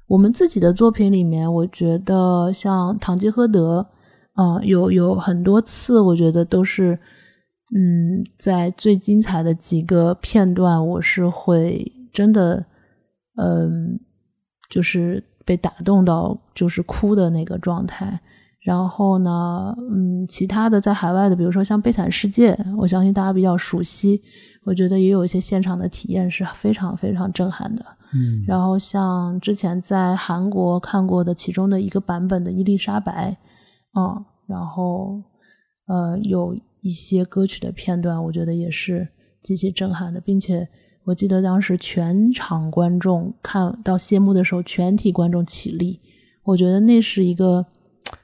[0.07, 3.87] 我们自己的作品里面，我觉得像《堂吉诃德》
[4.41, 6.99] 啊，有有很多次，我觉得都是，
[7.75, 12.65] 嗯，在最精彩的几个片段，我是会真的，
[13.37, 13.99] 嗯，
[14.69, 18.19] 就是被打动到，就是哭的那个状态。
[18.63, 24.21] 然后呢，嗯，其他的在海外的，比如说像《悲惨世界》，我相信大家比较熟悉，
[24.63, 27.85] 我觉得也有一些现场的体验是非常非常震撼的。
[28.13, 33.31] 嗯，然后像之前在韩国看过的其中的一个版本的《伊丽莎白》，
[33.99, 35.21] 嗯，然后
[35.87, 39.05] 呃有一些歌曲的片段，我觉得也是
[39.41, 40.65] 极其震撼的，并且
[41.03, 45.99] 我记得当时全场观众看到谢幕的时候，全体观众起立，
[46.45, 47.65] 我觉得那是一个。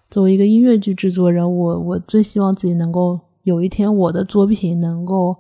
[0.09, 5.35] 作为一个音乐剧制作人，我我最希望自己能够有一天我的作品能够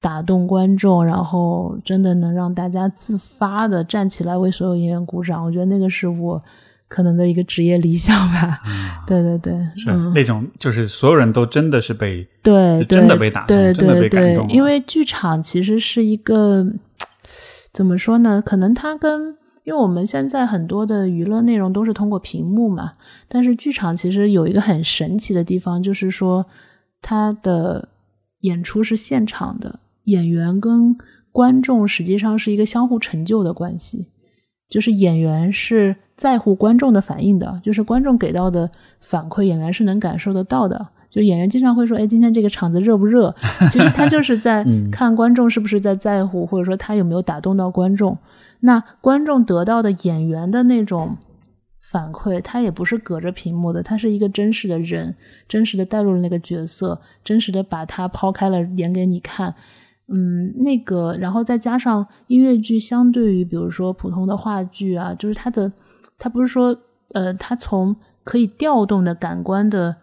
[0.00, 5.44] 打动观众，然后真的能让大家自发的站起来为所有演员鼓掌。
[5.44, 6.42] 我觉得那个是我
[6.88, 8.58] 可能的一个职业理想吧。
[9.06, 14.48] 对对对，是那种就是所有人都真的是被对真的被打动，真的被感动。
[14.50, 16.66] 因为剧场其实是一个
[17.72, 18.42] 怎么说呢？
[18.44, 19.36] 可能它跟
[19.70, 22.94] 因为我们现在很多的娱乐内容都是通过屏幕嘛，
[23.28, 26.44] 但是剧场其实有一个很神奇的地方，就是说
[27.00, 27.88] 它的
[28.40, 30.98] 演出是现场的，演员跟
[31.30, 34.08] 观众实际上是一个相互成就的关系，
[34.68, 40.88] 就是演员是在乎观众的反应的，就是观众给到的反馈，演员是能感受得到的。
[41.08, 43.32] 就演员经常会说：“哎，今天这个场子热不热？”
[43.70, 48.18] 其实他就是在看观众是不是在在乎，或者说他有没有打动到观众。
[48.60, 51.16] 那观众得到的演员的那种
[51.80, 55.16] 反馈，他也不是隔着屏幕的，他是一个真实的人，
[55.48, 59.54] 真实的带入了那个角色，真实的把他抛开了演给你看。
[60.08, 65.72] 嗯，那个，然后再加上音乐剧，相对于比如说普通的话剧啊，就是它的，
[66.18, 66.76] 它不是说，
[67.14, 69.96] 呃，它从可以调动的感官的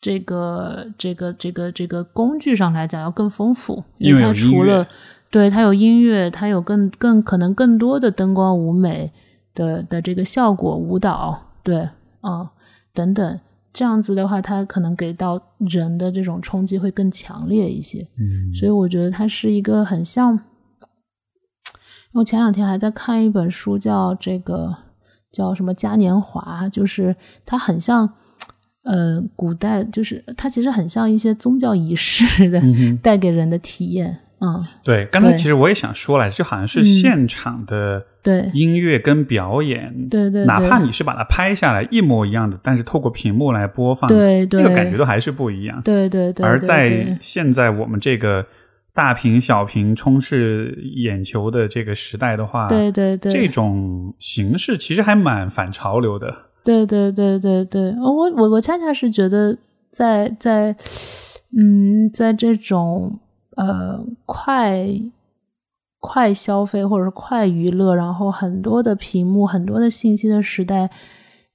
[0.00, 4.86] 这个这个这个这个工具上来讲要更丰富，因为它除了。
[5.34, 9.12] 对，它有音乐，它有更更可能更多的灯光舞美
[9.52, 11.88] 的的这个效果，舞蹈，对，
[12.22, 12.48] 嗯，
[12.92, 13.40] 等等，
[13.72, 18.06] 这样子的话，它可能给到人的这种冲击会更强烈一些。
[18.16, 20.38] 嗯，所以我觉得它是一个很像。
[22.12, 24.72] 我前两天还在看一本书，叫这个
[25.32, 28.08] 叫什么嘉年华，就是它很像，
[28.84, 32.62] 呃，古代，就是它其实很像一些宗教仪式的
[33.02, 34.16] 带给人的体验。
[34.33, 34.33] 嗯，
[34.84, 38.50] 对，刚才其实我也想说来，就好像是现场的对。
[38.52, 46.44] 音乐跟表演，对对，哪怕你是把它拍下来一模一样的，但是透过屏幕来播放，对对，那个感觉都还是不一样，对对对。
[46.44, 48.44] 而在现在我们这个
[48.92, 57.94] 大屏小屏充斥眼球的这个时代的话，对对对，这种形式其实还蛮反潮流的，对对对对对。
[57.98, 59.56] 我我我恰恰是觉得
[59.90, 60.76] 在在
[61.56, 63.20] 嗯，在这种。
[63.56, 64.86] 呃，快
[66.00, 70.90] 快消费或者是快娱乐，然后很多的屏幕、很多的信息的时代，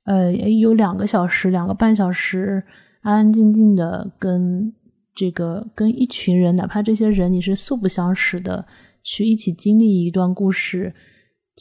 [0.06, 2.64] 呃，有两个小时、两个半小时，
[3.02, 4.74] 安安静静的跟
[5.14, 8.66] 这个跟一群人，哪怕这些人你是素不相识的，
[9.04, 10.94] 去一起经历一段故事。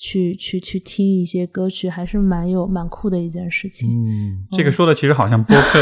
[0.01, 3.91] 去去去听一些歌曲，还是蛮有蛮酷的一件事情。
[3.91, 5.81] 嗯，这个说的其实好像播客，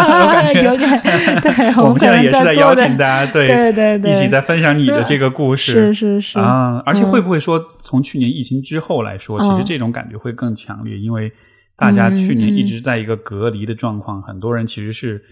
[0.64, 1.00] 有点
[1.42, 1.74] 对。
[1.84, 5.72] 我们现在也是在邀请大家， 对对对，一起在分享你的这个故事。
[5.72, 11.30] 是是是啊，而且会不会说，从去年疫情之后来说，其实这种感觉会更强烈，因为
[11.76, 15.22] 大家去年一直在一个隔离的状况，很多人其实是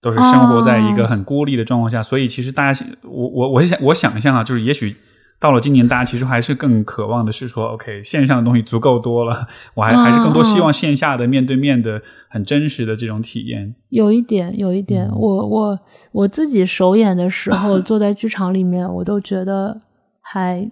[0.00, 4.96] 都是生活在一个很孤立的状况下，所以其实大家，我我我想我想象啊，就是也许。
[5.42, 13.74] 到了今年，大家其实还是更渴望的是说，OK，线上的东西足够多了，我还还是更多希望线下的面对面的很真实的这种体验。
[13.88, 15.80] 有一点，有一点，我我
[16.12, 19.80] 我自己首演的时候， 坐在剧场里面，我都觉得
[20.20, 20.70] 还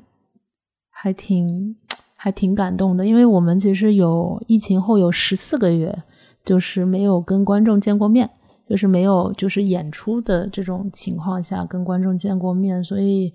[0.88, 1.74] 还挺
[2.16, 6.04] 还挺感动的，因为我们其实有疫情后有十四个月，
[6.44, 8.30] 就是没有跟观众见过面，
[8.68, 13.32] 就是没有就是演出的这种情况下跟观众见过面，所以。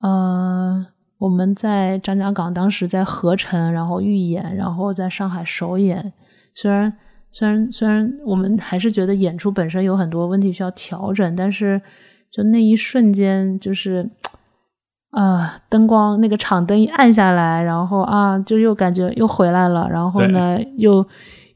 [0.00, 0.86] 呃，
[1.18, 6.12] 我们在张家港当时在合成，然后预演，然后在上海首演。
[6.54, 6.92] 虽然
[7.30, 11.80] 虽然虽然我们还是觉得演出本身有很多问题需要调整，但是
[12.30, 14.08] 就那一瞬间，就是
[15.10, 21.06] 啊，灯光那个场灯一暗下来，然后啊，就又感觉又回来了，然后呢，又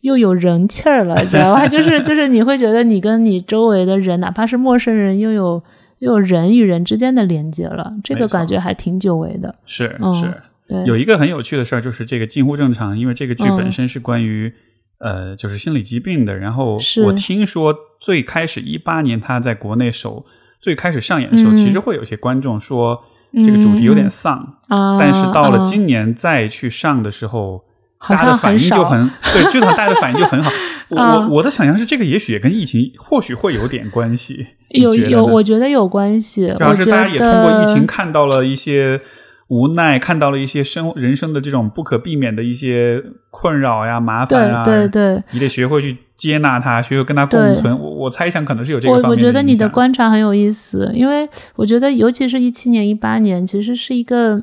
[0.02, 1.66] 又有人气儿了，知道吧？
[1.68, 5.62] 就是就是你会觉得你跟你周围的人，哪怕是陌生人，又有
[6.04, 9.54] 又有人与人之间的连接了，这个感觉还挺久违的。
[9.64, 14.52] 是是，对，有一个很有趣的事儿，就是这个近乎正常，因为这个剧本身是关于
[14.98, 16.36] 呃，就是心理疾病的。
[16.36, 20.26] 然后我听说最开始一八年他在国内首
[20.60, 23.02] 最开始上演的时候，其实会有些观众说。
[23.44, 24.58] 这个主题有点丧，
[24.96, 27.64] 但是到了今年再去上的时候，
[28.08, 30.52] 大家的反应就很 对，剧场大家的反应就很好。
[30.90, 34.46] 我我的想象是，这个也许也跟疫情或许会有点关系。
[34.70, 36.52] 有有，我觉得有关系。
[36.56, 39.00] 主要是大家也通过疫情看到了一些。
[39.48, 47.78] 无奈看到了一些生人生的这种不可避免的一些困扰呀、麻烦啊，对对，你得学会去接纳它，学会跟它共存。
[47.78, 54.42] 我我猜想可能是有这个方面我我觉得你的观察很有意思，因为我觉得尤其是一七年、一八年，其实是一个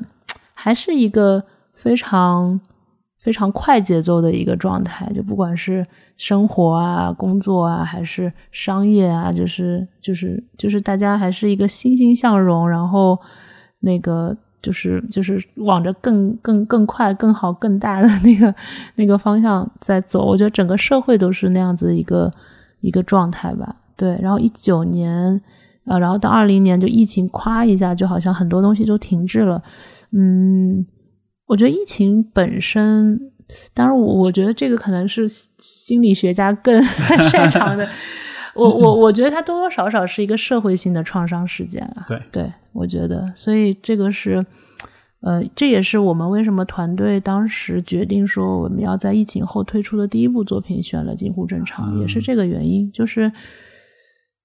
[0.54, 1.42] 还是一个
[1.74, 2.60] 非常
[3.22, 5.86] 非常快节奏的一个状态，就不管是
[6.18, 13.18] 生活啊、工作啊，还是商业啊，就是就是就是大家还是一个欣欣向荣，然后
[13.80, 14.36] 那个。
[14.62, 18.54] 就是就是往着更更更快、更好、更大的那个
[18.94, 22.32] 那个方向在走，我觉得整个社会都是那样子一个
[22.80, 23.74] 一个状态吧。
[23.96, 25.40] 对，然后一九年，
[25.86, 29.60] 呃，然后到二零年就疫情，咵一下就好像很多东西都停滞了。
[30.12, 30.86] 嗯，
[31.52, 33.30] 我觉得疫情本身，
[33.74, 36.82] 当然我我觉得这个可能是心理学家更
[37.28, 37.86] 擅长的。
[38.54, 42.06] 我我我觉得它多多少少是一个社会性的创伤事件啊。
[42.08, 44.42] 对对，我觉得，所以这个是，
[45.20, 52.90] 呃，这也是我们为什么团队当时决定说我们要在疫情后推出的第一部作品选了《近乎正常》，也是这个原因。
[52.90, 53.30] 就是，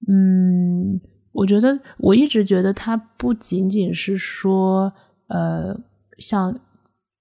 [0.06, 1.00] 嗯，
[1.32, 4.92] 我觉得我一直觉得它不仅仅是说，
[5.28, 5.74] 呃，
[6.18, 6.54] 像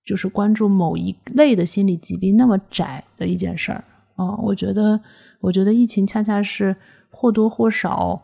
[0.08, 3.84] 就是关注某一类的心理疾病那么窄的一件事儿
[4.16, 5.00] 啊，我觉得。
[5.40, 6.76] 我觉得疫情恰恰是
[7.12, 8.20] 或多或少，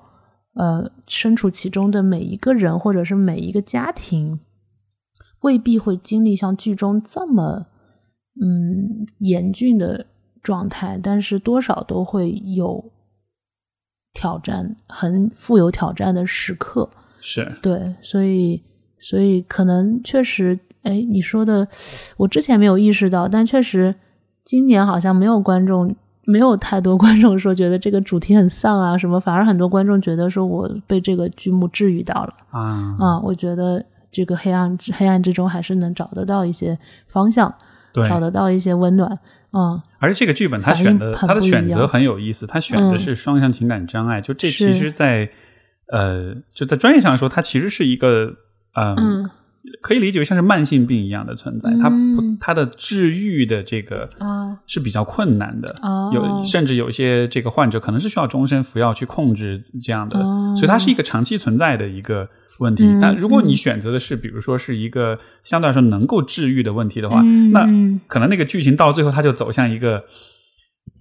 [0.55, 4.39] 呃，身处其中的每一个人或者是每一个家庭，
[5.41, 7.67] 未必会经历像剧中这么
[8.43, 10.07] 嗯严峻的
[10.41, 12.91] 状态，但是多少都会有
[14.11, 16.89] 挑战，很富有挑战的时刻。
[17.21, 18.59] 是对，所以
[18.99, 21.67] 所以可能确实，哎，你说的
[22.17, 23.93] 我之前没有意识到，但确实
[24.43, 25.95] 今年好像没有观众。
[26.25, 33.19] 没有太多 观众说觉得这个主题很丧啊什么，反而很多观众觉得说我被这个剧目治愈到了啊啊！
[33.19, 37.53] 我觉得这个黑暗黑暗之中还是能找得到一些方向，
[38.07, 39.19] 找得到一些温暖
[39.51, 39.77] 嗯。
[39.99, 45.29] 而且这个剧本他选的他的选择很有意思，他选的是双向情感障碍，就这其实，在
[45.91, 48.33] 呃就在专业上说，它其实是一个
[48.77, 49.29] 嗯。
[49.81, 54.57] 可以理解为像是慢性病一样的存在，它不，它的治愈的这个啊。
[54.67, 55.75] 是比较困难的，
[56.13, 60.19] 有甚至有一些这个患者可能是需要终身服药去控制这样的，
[60.55, 62.83] 所以它是一个长期存在的一个问题。
[63.01, 67.21] 但如果你选择的是，比如说是一个相对来说能够治愈的问题的话，
[67.51, 67.65] 那
[68.07, 70.05] 可能那个剧情到最后，它就走向一个。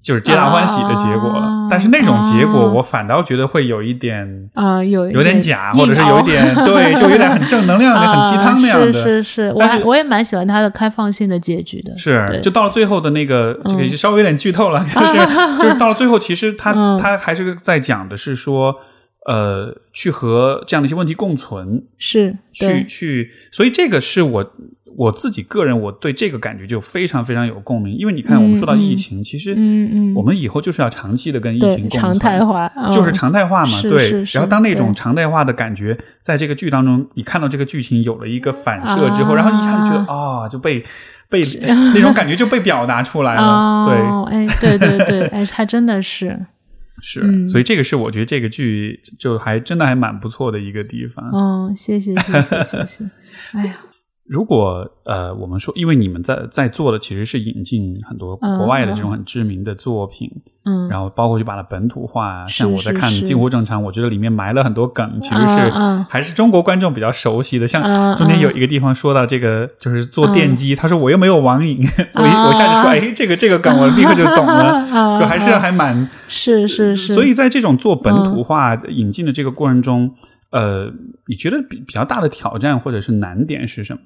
[0.02, 8.92] 就是皆大欢喜的结果了，但是那种结果我反倒觉得会有一点啊，有有点假，或者是有一点对，就有点很正能量的、 很鸡汤那样的。
[8.92, 11.96] 是是是，我我也蛮喜欢他的开放性的结局的。
[11.96, 18.74] 是，就到了最后的那个，这个稍微有点剧透了， 就是就是到了最后，其实他他还是在讲的是说，
[19.26, 24.52] 呃，去和这样的一些问题共存，是去去，所以这个是我。
[24.96, 34.10] 我自己个人，我对这个感觉就非常非常有共鸣，因为你看，我们说到疫情，其实，嗯嗯，我们以后就是要长期的跟疫情共存，常态化，就是常态化嘛，对。
[34.32, 40.84] 然后当那种常态化的感觉在这个剧当中，你看到这个剧情有了一个反射之后，然后一下子觉得啊，就被
[41.28, 41.42] 被
[41.94, 46.46] 那种 感觉就被表达出来了，对，哎，对对对，哎，还真的是。
[47.04, 51.28] 是，所以这个是我觉得这个剧就还真的还蛮不错的一个地方。
[51.34, 53.04] 嗯，谢谢谢谢谢谢，
[53.58, 53.76] 哎呀。
[54.24, 60.30] 如果呃，我们说，因为你们在在做的其实是引进很多国外的这种很知名的作品，
[60.64, 65.72] 嗯，然后包括就把它本土化，像我在看《近乎正常》，我觉得里面埋了很多梗，其实是
[66.08, 67.66] 还是中国观众比较熟悉的。
[67.66, 77.12] 像中间有一个地方说到这个，就是做电机，他说我又没有网瘾，我我一下就说，哎，这个这个梗我立刻就懂了，就还是还蛮是是是。
[77.12, 80.14] 所以在这种做本土化引进的这个过程中。
[80.52, 80.92] 呃，
[81.26, 84.00] 你觉得比比较大的挑战或者是难点是什么？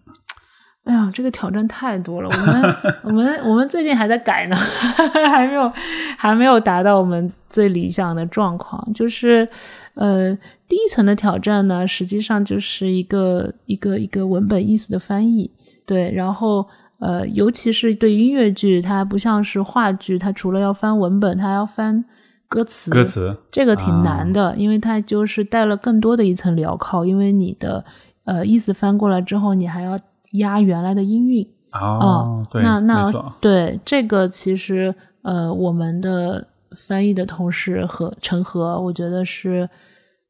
[0.85, 2.29] 哎呀，这个挑战太多了。
[2.31, 4.55] 我们我们我们最近还在改呢，
[5.33, 5.73] 还没有
[6.17, 8.93] 还没有达到我们最理想的状况。
[8.95, 9.49] 就是
[9.95, 10.33] 呃，
[10.69, 15.51] 第一层的挑战呢，实际上就是一个一个一个文本意思的翻译。
[15.85, 16.65] 对，然后
[17.01, 22.05] 呃，尤其是对音乐剧，它不像是话剧，它除了要翻文本，它要翻
[22.49, 22.91] 歌词。
[22.91, 27.85] 歌词这个挺难的，因为它就是带了更多的一层镣铐，因为你的
[28.25, 29.99] 呃意思翻过来之后，你还要。
[30.33, 34.93] 压原来的音韵哦，对，那那对这个其实
[35.23, 39.71] 呃，我们的翻译的同事和陈和，我觉得是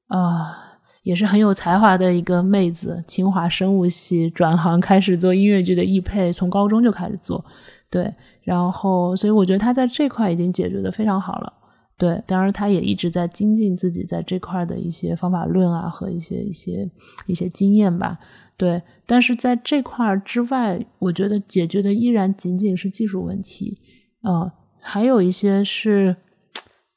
[0.08, 0.54] 啊，
[1.02, 3.02] 也是很有才华的一个妹子。
[3.06, 7.42] 清华生物系转行开始做音乐剧的译配，从高中就开始做，
[7.90, 11.52] 对，然后所以我觉得他在这块已经解决的非常好了，
[11.98, 16.90] 对，当然他也一直在精进自己在这块的一些方法论啊和一些一些
[17.26, 18.18] 一些经验吧。
[18.58, 23.78] 对，但是在这块之外，我觉得解决的依然仅仅是技术问题，
[24.22, 26.16] 呃，还有一些是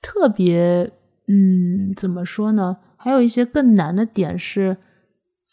[0.01, 0.91] 特别，
[1.27, 2.77] 嗯，怎么说呢？
[2.97, 4.75] 还有一些更难的点是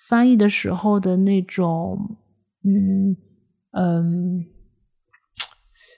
[0.09, 2.16] 翻译的时候的那种，
[2.64, 3.16] 嗯
[3.72, 4.44] 嗯，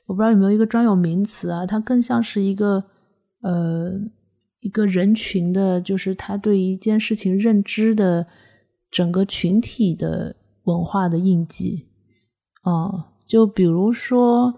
[0.07, 1.67] 我不知道有没有一个专有名词啊？
[1.67, 2.85] 它更像是一个，
[3.43, 3.93] 呃，
[4.61, 8.27] 一个人群的，就是他对一件事情认知的。
[8.91, 10.35] 整个群体的
[10.65, 11.89] 文化的印记，
[12.63, 14.55] 啊，就比如说，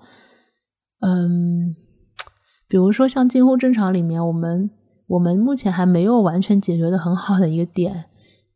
[1.00, 1.74] 嗯，
[2.68, 4.70] 比如说像《近乎正常》里面，我们
[5.08, 8.04] 我们目前还没有完全解决的很好的一个点，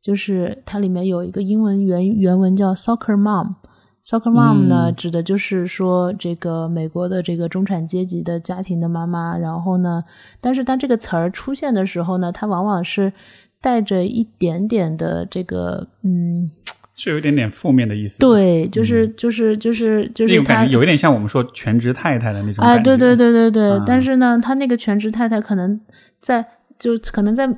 [0.00, 3.56] 就是它里面有一个英文原原文叫 “soccer mom”
[4.04, 9.36] mom”，“soccer mom” 呢，指的就是说这个美国的这个中产阶级的家庭的妈妈。
[9.36, 10.04] 然后呢，
[10.40, 13.12] 但是当这个词儿出现的时候呢，它往往是。
[13.60, 16.50] 带着一点点的这个，嗯，
[16.94, 18.18] 是有一点点负面的意思。
[18.18, 22.82] 对，就是就是就是就是，那种感觉有一点像我们说全职太太的那种感觉。
[22.82, 23.82] 对对对对对。
[23.86, 25.80] 但是呢，他那个全职太太可能
[26.20, 26.46] 在，
[26.78, 27.48] 就可能在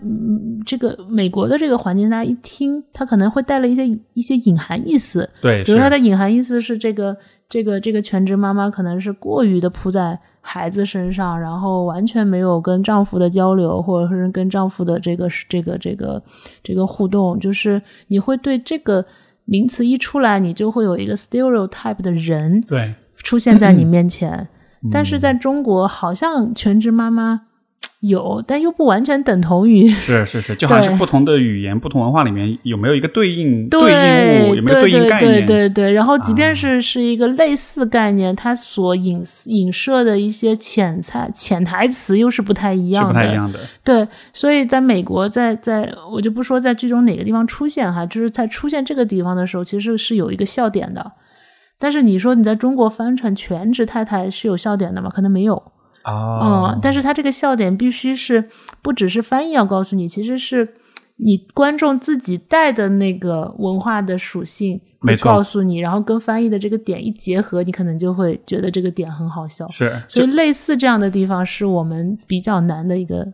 [0.64, 5.28] 这个美国的这个环境，大家一听，他可能会带了一些一些隐含意思。
[5.40, 7.16] 对，比如他的隐含意思是这个
[7.48, 10.18] 这个这个全职妈妈可能是过于的扑在。
[10.48, 16.22] 孩子身上，然后完全没有跟丈夫的交流，或者是跟丈夫的这个这个这个
[16.62, 19.04] 这个互动，就是你会对这个
[19.44, 24.46] 名词一出来，你就会有一个 stereotype 的人对出现在你 面前。
[24.88, 27.40] 但是在中国，好像全职妈妈。
[28.00, 29.88] 有，但又不完全等同于。
[29.88, 35.46] 是是是，就好像是不同的语言、不同文化里面有没有一个对应对应物，有没有对应概念？
[35.46, 35.92] 对对对。
[35.92, 43.12] 然后，即便是是一个类似概念，它所影影射的一些潜在潜台词又是不太一样的。
[43.12, 43.58] 不太一样的。
[43.82, 51.12] 对，所以在美国，在在我就不说在剧中哪个地方出现哈，就是在出现这个地方的时候，其实是有一个笑点的。
[51.78, 55.10] 但是你说你在中国翻成全职太太是有笑点的吗？
[55.10, 55.62] 可能没有。
[56.06, 58.48] 哦，嗯，但是他这个笑点必须是
[58.80, 60.66] 不只是翻译要告诉你，其实是
[61.16, 69.68] 你观众自己带的那个文化的属性会告诉你，然后跟翻译的这个点一结合，你可能就会觉得这个点很好笑。
[69.68, 73.26] 是，所以类似这样的地方是我们比较难的一个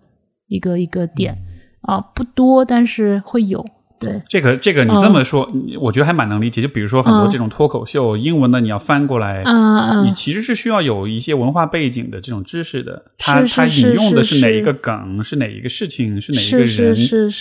[0.48, 1.36] 一个一个点
[1.82, 3.64] 啊，不多，但是会有。
[4.28, 5.50] 这个这个你这么说，
[5.80, 6.62] 我觉得还蛮能理解。
[6.62, 9.44] 就比如说很多这种脱口秀，英文的你要翻过来，
[10.04, 13.04] 你其实是需要有一些文化背景的这种知识的。
[13.18, 16.94] 他他引用的是哪一个梗，是哪一个事情，是哪一个人？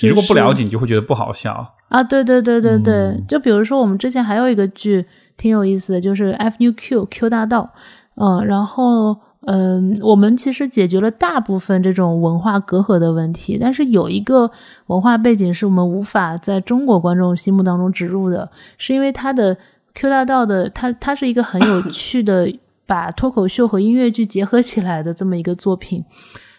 [0.03, 2.03] 你如果不了解，你就会觉得不好笑啊！
[2.03, 5.05] 对对对对对，就比如说我们之前还有一个剧
[5.38, 7.74] 挺有意思的，就是 F U Q Q 大道，
[8.16, 9.18] 嗯，然后。
[9.48, 14.50] 嗯，我们其实解决了大部分这种文化隔阂的问题，但是有一个
[14.88, 19.58] 文化背景是我们无法在中国观众心目当中植入的，是因为它的
[19.96, 22.54] Q 大道的它它是一个很有 趣的
[22.86, 26.06] 把脱口秀和音乐剧结合起来的这么一个作品，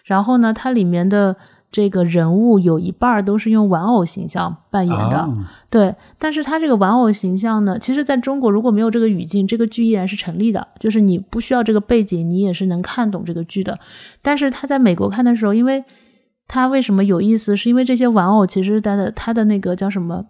[0.05, 1.37] 然后呢，它里面的。
[1.73, 5.29] 这个人物有一半都是用玩偶形象扮演的，
[5.71, 5.97] 对。
[6.19, 13.79] 但是他这个玩偶形象呢，其实在中国如果没有这个语境，这个剧依然是成立的，就是你不需要这个背景，你也是能看懂这个剧的。
[14.21, 15.83] 但是他在美国看的时候，因为
[16.47, 17.57] 他为什么有意思？
[17.57, 20.27] 是因为这些玩偶其实他的他的那个叫什么？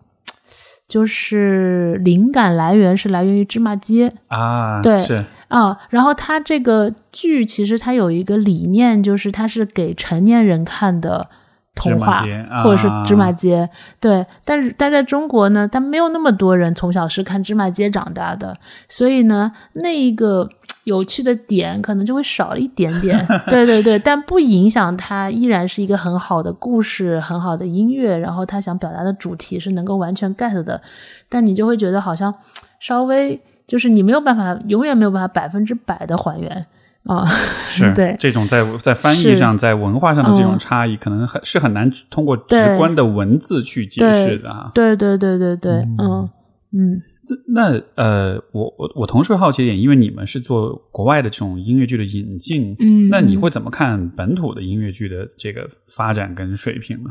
[0.93, 4.13] 就是灵感来源是来源于芝麻街。
[4.29, 5.25] 啊，对，是。
[5.49, 11.27] 啊，然后它这个剧其实它有一个理念，就是它是给成年人看的
[11.75, 12.23] 童话，
[12.63, 20.51] 或者是芝麻街，对，但是但在中国呢，它没有那么多人从小是看芝麻街长大的，所以呢，那一个。
[20.85, 23.19] 有趣的点可能就会少了一点点，
[23.49, 30.81] 对对对，但不影响它依然是一个很好的故事，很好的音乐，然后他想表达的主题是能够完全 get 的，
[31.29, 32.35] 但你就会觉得好像
[32.81, 33.41] 稍微。
[33.65, 36.67] 就是你没有办法，永远没有办法百分之百的还原
[37.05, 37.25] 啊。
[37.71, 44.73] 是对这种在在翻译上、在文化上的这种差异，可能很是很难通过直观的文字去解释的啊。
[44.75, 46.29] 对对对对对，嗯
[46.73, 47.03] 嗯。
[47.25, 57.11] 这那呃，我我我同时好奇一点，因为你们是做国外的这种音乐剧的引进，嗯，那你会怎么看本土的音乐剧的这个发展跟水平呢？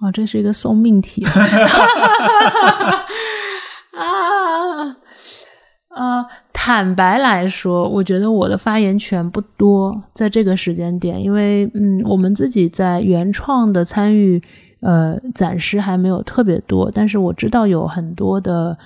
[0.00, 1.32] 哦，这是一个送命题啊
[5.88, 6.26] 啊！
[6.52, 14.42] 坦白来说，我觉得我的发言权不多，在这个时间点，因为嗯，我们自己在原创的参与，
[14.80, 18.78] 呃，暂时还没有特别多，但是我知道有很多的。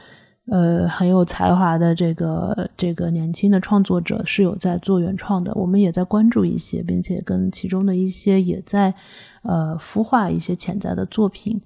[0.51, 8.93] 呃，很有才华的这个这个年轻的创作者是有在做原创的，我们也在关注一些，并且跟其中的一些也在
[9.43, 11.61] 呃孵化一些潜在的作品。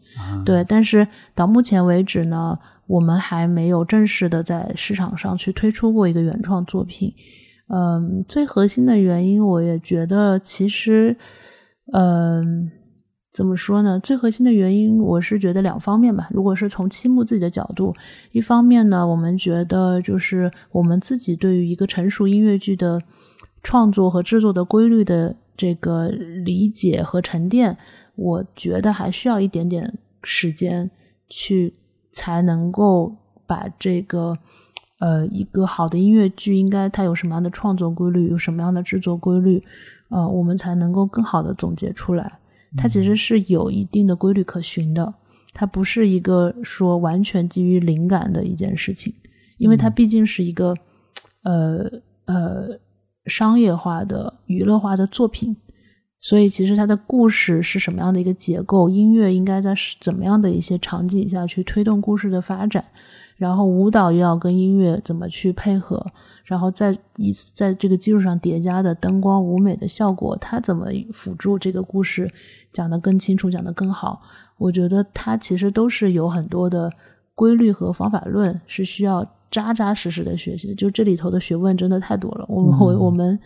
[0.44, 7.10] 对，但是到目前为止呢，我们还没有正式的在市场上去推出过一个原创作品。
[7.68, 11.16] 嗯，最核心的原因，我也觉得其实，
[11.94, 12.70] 嗯。
[13.34, 13.98] 怎么说呢？
[13.98, 16.28] 最核心的原因，我是觉得两方面吧。
[16.30, 17.92] 如果是从七木自己的角度，
[18.30, 23.02] 一方面呢，我们觉得就是我们自己对于一个成熟音乐剧的
[23.64, 27.76] 创作和制作的规律的这个理解和沉淀，
[28.14, 30.88] 我觉得还需要一点点时间
[31.28, 31.74] 去
[32.12, 33.16] 才能够
[33.48, 34.38] 把这个
[35.00, 39.60] 呃一个好的音乐剧应该它有什么样的创作规律，有什么样的制作规律，
[40.10, 42.38] 呃，我们才能够更好的总结出来。
[42.76, 45.14] 它其实是有一定的规律可循的，
[45.52, 49.14] 它不是一个说完全基于灵感的一件事情，
[49.58, 50.74] 因为它毕竟是一个
[51.42, 51.90] 呃
[52.26, 52.68] 呃
[53.26, 55.56] 商业化的娱乐化的作品，
[56.20, 62.84] 所以其实它的故事是什么样的一个结构，音乐应该在怎么样的一些场景下去推动故事的发展。
[63.36, 66.06] 然后舞蹈又要跟音乐怎么去配合，
[66.44, 72.32] 然后在以在这个基础上叠加的灯光舞美的效果，它怎么辅助这个故事
[72.74, 74.20] 讲得更清楚、讲得更好？
[74.58, 76.92] 我觉得它其实都是有很多的
[77.34, 80.74] 规律和方法论，是需要扎扎实实的学习的。
[80.74, 82.44] 就这里头的学问真的太多了。
[82.48, 83.38] 我们我我们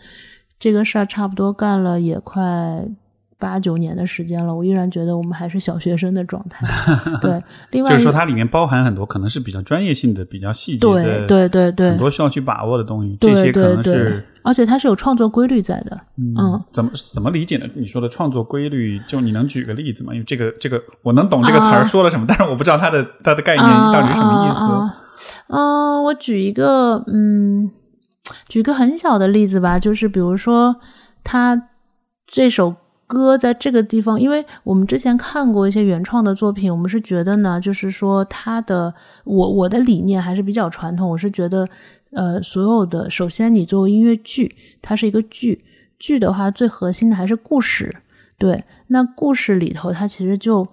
[0.59, 2.85] 这个事儿差不多干了也快。
[3.39, 6.67] 八九年的时间了，我依然觉得我们还是小学生的状态。
[7.21, 13.17] 对，另外就是说它里面包含很多可能是比较专业性的、比较细节的，对对对对，很多需要去把握的东西。
[13.21, 15.97] 这些可能是，而且它是有创作规律在的。
[16.17, 17.65] 嗯，怎么怎么理解呢？
[17.75, 20.13] 你说的创作规律，就你能举个例子吗？
[20.13, 24.61] 因为这个这个我能懂这个词儿说了什么，但是我不知道它的它的概念到底是什么意思。
[25.47, 27.71] 嗯，我举一个嗯，
[28.49, 30.75] 举个很小的例子吧，就是比如说
[31.23, 31.69] 他
[32.27, 32.75] 这首。
[33.09, 38.93] 歌在这个地方，因为我们之前看过一些原创的作品，我们是觉得呢，就是说它的
[39.23, 41.67] 我我的理念还是比较传统，我是觉得，
[42.11, 45.65] 呃，所有的首先你作为音乐剧，它是一个剧，
[45.97, 47.95] 剧的话最核心的还是故事，
[48.37, 50.67] 对，那故事里头它其实就，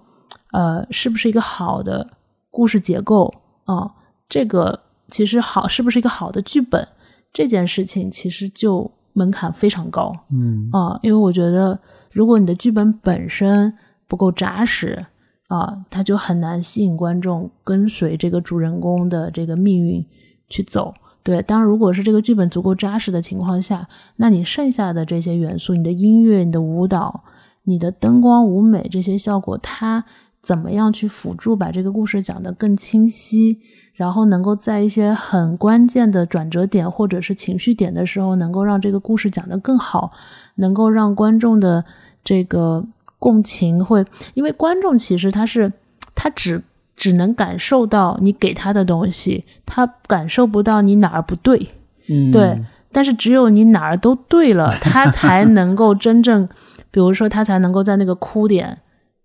[0.51, 2.07] 呃，是不是一个好的
[2.51, 3.33] 故事结构
[3.65, 3.89] 啊？
[4.29, 4.79] 这个
[5.09, 6.87] 其实好是不是一个好的剧本
[7.33, 8.91] 这件事情，其实就。
[9.17, 11.79] 门槛非常高，嗯啊，因为我觉得，
[12.11, 13.73] 如果你的剧本本身
[14.07, 15.03] 不够扎实
[15.47, 20.05] 啊，它就很难吸引观众跟随这个主人公的这个命运
[20.47, 20.93] 去走。
[21.23, 23.87] 对，当然，如果是这个剧本足够扎实的情况下，
[24.17, 27.23] 那你剩下的这些元素，你的音乐、你的舞蹈、
[27.63, 30.05] 你的灯光舞美这些效果，它。
[30.47, 33.59] 怎么样去辅助把这个故事讲得更清晰，
[33.93, 40.09] 然后能够在一些很关键的转折点或者是情绪点的时候，能够让这个故事讲得更好，
[40.55, 41.83] 能够让观众的
[42.23, 42.81] 这个
[43.19, 45.69] 共情会，因为观众其实他是
[46.15, 46.63] 他只
[46.95, 51.67] 只能感受到你给他的东西，他感受不到你哪儿不对，
[52.07, 52.57] 嗯，对，
[52.93, 56.47] 但是只有你哪儿都对了，他才能够真正，
[56.89, 58.77] 比如说他才能够在那个哭点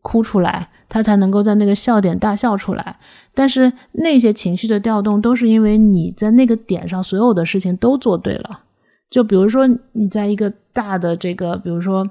[0.02, 0.68] 哭出来。
[0.88, 2.98] 他才能够在那个笑点大笑出来，
[3.32, 8.60] 但是那些情绪的调动都是因为你在那个点上所有的事情都做对了。
[9.08, 12.04] 就比如说你在一个大的这个，比如说，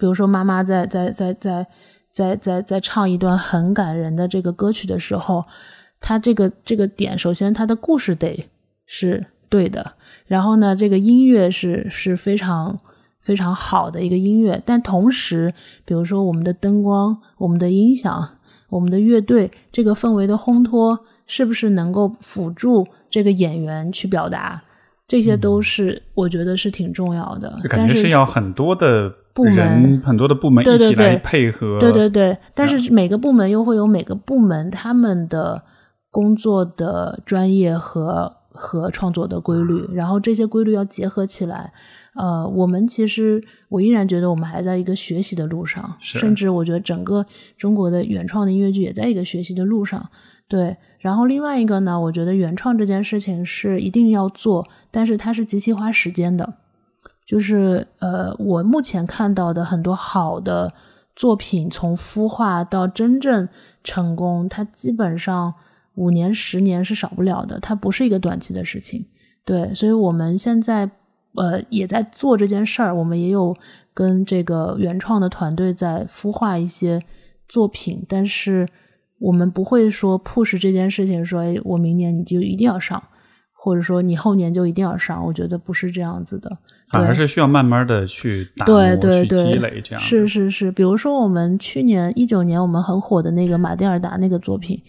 [0.00, 1.64] 比如说妈妈在在在在
[2.10, 5.44] 在在在唱一段很感人的这个歌曲的时候，
[6.00, 8.44] 他这个这个点，首先他的故事得
[8.86, 9.92] 是对的，
[10.26, 12.76] 然后呢，这个音乐是是非常。
[13.24, 15.52] 非常好的一个音乐，但同时，
[15.86, 18.22] 比如说我们的灯光、我们的音响、
[18.68, 24.62] 我们的乐队，这个氛围的烘托，是不是能够辅助这个演员去表达？
[25.08, 27.58] 这些都是我觉得是挺重要的。
[27.62, 31.78] 就感觉是要很多的部门、很多的部门一起来配合。
[31.80, 35.62] 对对对，但是每个部门又会有每个部门他们的
[36.10, 38.36] 工作的专业和。
[38.56, 41.72] 和创作的规律，然后这些规律要结合起来。
[42.16, 47.26] 呃，我们其实我依然觉得我们还在一个学习的路上，甚至我觉得整个
[47.58, 50.08] 中国的原创的音乐剧也在一个学习的路上。
[50.46, 56.54] 对，然后另外一个呢，我觉得原创这件事情是一定要做，但是它是极其花时间的。
[57.26, 60.72] 就是呃，我目前看到的很多好的
[61.16, 63.48] 作品，从孵化到真正
[63.82, 65.52] 成功，它基本上
[65.96, 69.04] 五年、十年是少不了的，它不是一个短期的事情。
[69.44, 70.88] 对，所以我们现在。
[71.36, 73.56] 呃，也在做这件事儿，我们也有
[73.92, 77.02] 跟这个原创的团队在孵化一些
[77.48, 78.68] 作品，但是
[79.18, 83.02] 我们不会说 push 这件事情，说哎，我明年你就一定要上，
[83.52, 86.56] 或者说你后年就一定要上，我觉得不是这样子的，
[86.88, 89.98] 反而是需要慢慢的去打磨、去积累这样。
[90.00, 94.80] 是是是，比如说我们去年一九年我们很火的那个马蒂尔达那个作品，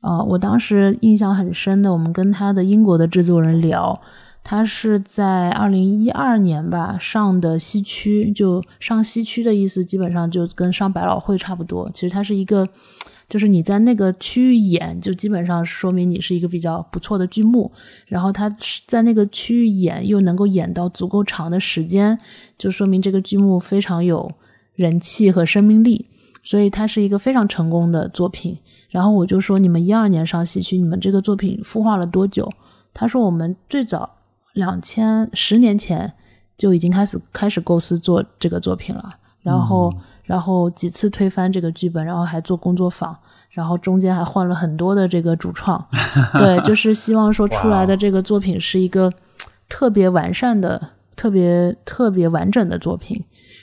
[0.00, 4.00] 啊，我当时印象很深的，我们跟他的英国的制作人聊。
[4.46, 11.90] 他是在二零一二年吧上的西区，就上西区的意思基本上就跟上百老汇差不多。
[11.94, 12.68] 其实它是一个，
[13.26, 17.72] 就是你在那个区域演，就基本上说明你是一个比较不错的剧目。
[18.06, 18.54] 然后他
[18.86, 22.18] 在那个区域演又能够演到足够长的时间，
[22.58, 24.30] 就说明这个剧目非常有
[24.74, 26.06] 人气和生命力。
[26.42, 28.58] 所以它是一个非常成功的作品。
[28.90, 32.46] 然后我就说你们一二年上西区，你们这个作品孵化了多久？
[32.92, 34.13] 他说我们最早。
[34.54, 36.12] 两千十年前
[36.56, 39.92] 就已经开始开始构思做这个作品了，然后
[40.24, 43.16] 然后几次推翻这个剧本，然后还做工作坊，
[43.50, 45.84] 然后中间还换了很多的这个主创，
[46.38, 49.12] 对，就是希望说出来的这个作品是一个
[49.68, 53.22] 特别完善的、特别特别完整的作品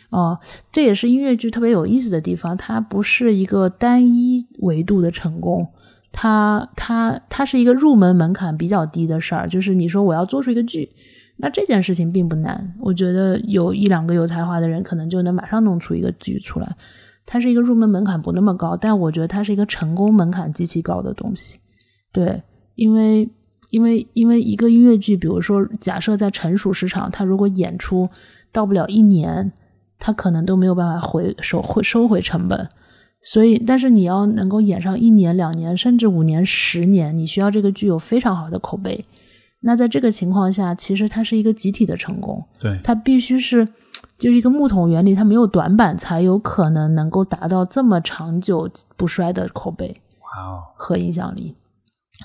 [0.09, 0.37] 啊。
[0.71, 5.67] 这也是音乐剧特别有意思的地方，它不是一个单一维度的成功。
[6.12, 10.89] 它它它是一个入门门槛比较低的事儿，就是你说我要做出一个剧，
[11.38, 12.76] 那这件事情并不难。
[12.80, 16.76] 我觉得有一两个有才华的人，可能就能马上弄出一个剧出来。
[17.26, 21.59] 它是一个入门门槛不那么高，但我觉得它是一个成功门槛极其高的东西。
[22.12, 22.41] 对，
[22.76, 23.30] 因为
[23.70, 28.09] 因为因为一个音乐剧，比如说假设在成熟市场，它如果演出
[28.51, 29.49] 到不了一年，
[29.97, 32.68] 它可能都没有办法回收回收回成本。
[33.24, 39.05] 所以，但是你要能够演上一年、两年，甚至五年、十年，你需要这个剧有非常好的口碑。
[39.59, 42.43] 那在这个情况下，其实它是一个集体的成功。
[42.59, 43.67] 对，它必须是
[44.17, 48.67] 就是一个木桶原理，它没有短板，才有可能能够达到这么长久
[48.97, 49.95] 不衰的口碑。
[50.22, 51.55] 哇哦，和影响力。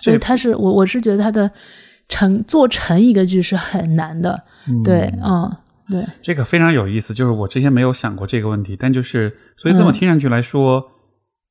[0.00, 1.50] 所以，它是我我是觉得它的
[2.08, 4.42] 成做成一个剧是很难的。
[4.82, 5.54] 对，嗯。
[5.88, 10.84] 对，这个非常有意思，就是我之前没有想过这个问题，但就是所以这么听上去来说，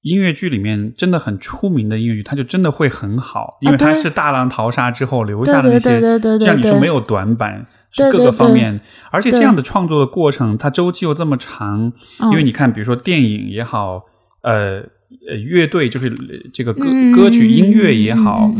[0.01, 5.99] 音乐剧里面真的很出名的音乐剧，它就真的会很好，因为它是大浪淘沙之后留下的那些，
[6.45, 8.79] 像你说没有短板，是各个方面，
[9.09, 11.91] 而且这样的创作的过程，它周期又这么长，
[12.31, 14.03] 因为你看，比如说电影也好，
[14.41, 14.81] 呃
[15.29, 16.09] 呃，乐队就是
[16.53, 16.83] 这个歌
[17.15, 18.51] 歌曲音乐也好。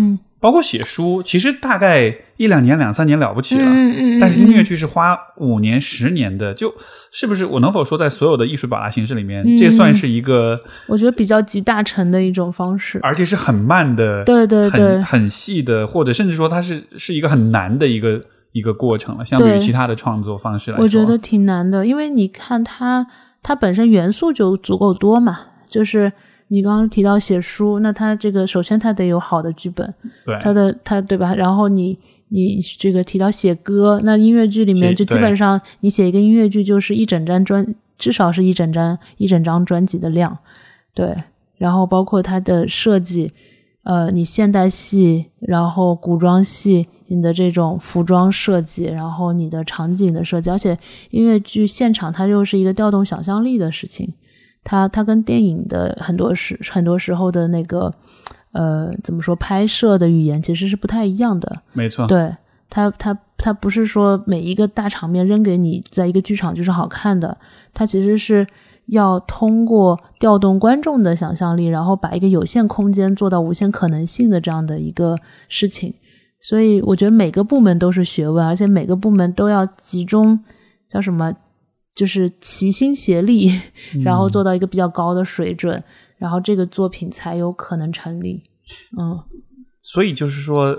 [0.46, 3.64] 包括写书，其实大概一两年、两三年了不起了。
[3.66, 4.20] 嗯嗯。
[4.20, 6.72] 但是音乐剧是花五年、十年的，就
[7.12, 7.44] 是不是？
[7.44, 10.56] 我能否说，在所有的艺术表达形式里面，这算是一个？
[10.86, 18.22] 我觉得比较集大成的一种方式，而且是很慢的，对对对，很很细的，或者甚至说它是是一个很难的一个
[18.52, 19.26] 一个过程了。
[19.26, 23.08] 相对于其他的创作方式来说，我觉得挺难的，因为你看它，
[23.42, 26.14] 它本身元素就足够多嘛，就是。
[26.48, 29.94] 你刚刚提到写书，那他这个首先他得有好的剧本，
[30.26, 31.34] 对，他的他对吧？
[31.34, 31.98] 然后你
[32.30, 40.38] 你这个提到写歌，那音乐剧里面就基本上你写一个音乐剧就是一整张专，至少是一整张一整张专辑的量，
[40.94, 41.16] 对。
[41.58, 43.32] 然后包括它的设计，
[43.84, 50.78] 呃，你现代戏，然后古装戏，你的这种服装设计，然后你的场景的设计，而且
[51.12, 54.14] 音乐剧现场它又是一个调动想象力的事情。
[54.66, 57.94] 它它跟电影的很多时很多时候的那个
[58.52, 61.62] 呃怎么说拍摄的语言其实是不太一样的。
[61.72, 62.36] 没错，对
[62.70, 67.38] 它它它不是说每一个大场面扔给你在一个剧场就是好看的，
[67.74, 68.46] 它其实是
[68.88, 75.16] 要通过调动观众的想象力，然后把一个有限空间做到无限可能性的这样的一个
[75.48, 75.94] 事情。
[76.42, 80.40] 所以我觉得每个部门都是学问，而且每个部门都要集中
[80.90, 81.32] 叫什么？
[81.96, 83.50] 就是齐心协力，
[84.04, 85.82] 然后做到一个比较高的水准，
[86.18, 88.44] 然后这个作品才有可能成立。
[89.00, 89.18] 嗯，
[89.80, 90.76] 所以就是说，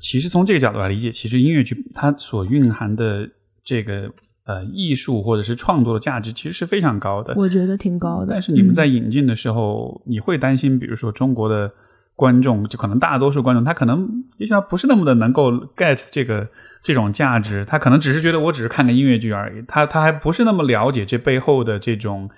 [0.00, 3.30] 其实从这个角度来理解，其实音乐剧它所蕴含的
[3.62, 4.12] 这个
[4.44, 7.34] 呃艺术或者是创作的价值，其实是非常高的。
[7.36, 8.26] 我觉得挺高的。
[8.30, 11.72] 但是你们在引进的时候，你会担心，比如说中国的
[12.16, 14.08] 观众，就可能大多数观众，他可能
[14.38, 16.48] 也许他不是那么的能够 get 这个
[16.82, 22.30] 这种价值，他可能只是觉得我只是看个音乐剧而已，他他还不是那么了解这背后的这种。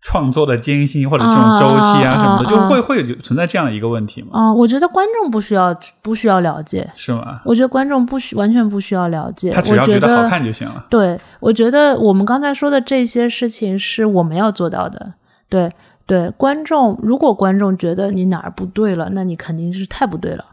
[0.00, 4.28] 创作的艰辛或者这种周期啊什么的，就会会存在这样的一个问题吗？
[4.32, 7.34] 啊，我觉得观众不需要不需要了解，是吗？
[7.44, 10.86] 我觉得观众不需完全不需要了解，他只要觉得好看就行了。
[10.88, 15.14] 对，我觉得我们刚才说的这些事情是我们要做到的。
[15.48, 15.68] 对。
[16.08, 20.44] 对观众，如果观众觉得你哪儿不对了，那你肯定是太不对了。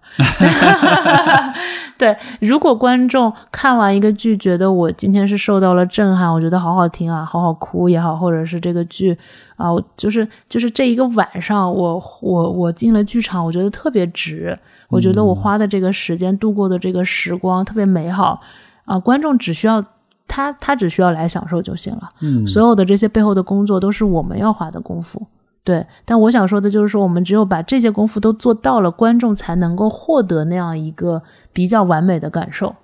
[1.98, 9.18] 对，如果观众看完一个剧，觉得我今天是受到了震撼，我觉得好好听啊，好好哭也好，或者是这个剧
[9.56, 18.42] 啊，就是就是这一个晚上，我我我进了剧场，我觉得特别值，我觉得我花的这个时间度过的这个时光特别美好
[18.84, 19.82] 啊，观众只需要
[20.28, 22.12] 他他只需要来享受就行了。
[22.20, 25.26] 嗯，所有的这些背后的工作都是我们要花的功夫。
[25.66, 32.76] 对，但我想说的就是说，我们只有把这些功夫都做到了，观众才能够获得那样一个比较完美的感受。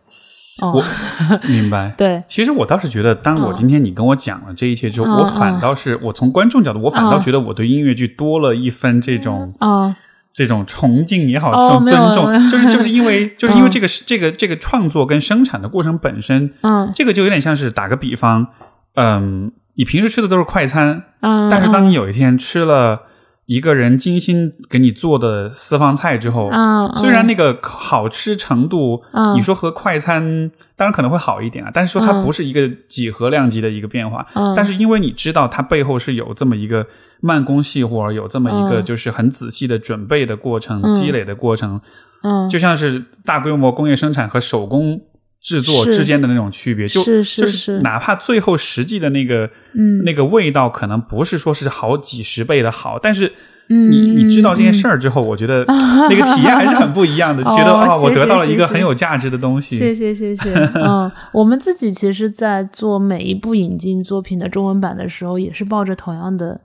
[0.62, 0.84] 我
[1.48, 1.94] 明白。
[1.96, 9.96] 对，其实我倒是觉得，当我今天你跟我讲了这一切之后，我反倒是我从观众角度，我反倒觉得我对音乐剧多了一分这种啊，
[10.34, 18.48] 这种崇敬也好，这种尊重，就是就是因为就是因为这个这个这个创作跟生产的过程本身，嗯，这个就有点像是打个比方，
[18.96, 19.52] 嗯。
[19.76, 23.04] 你平时吃的都是快餐，嗯，但是当你有一天吃了
[23.46, 36.86] 一个人精心给你做的私房菜之后，嗯，虽然那个好吃程度，嗯，你说和快餐当然可能会好一点啊，但是说它不是一个几何量级的一个变化，嗯，但是因为你知道它背后是有这么一个
[37.22, 41.82] 慢工细活，有这么一个就是很仔细的准备的过程、积累的过程，
[42.24, 45.02] 嗯，就像是大规模工业生产和手工。
[45.42, 53.34] 制作之间的那种区别，就就是哪怕最后实际的那个，嗯，那个味道可能不是说是好几十倍的好，但是
[53.68, 55.66] 你你知道这件事儿之后，我觉得
[56.10, 59.78] 那个体验还是很不一样的，觉得啊，我得到了一个很有价值的东西。
[59.78, 60.54] 谢谢谢谢。
[60.76, 66.62] 嗯，我们自己其实，在做每一部引进作品的中文版的时候，也是抱着同样的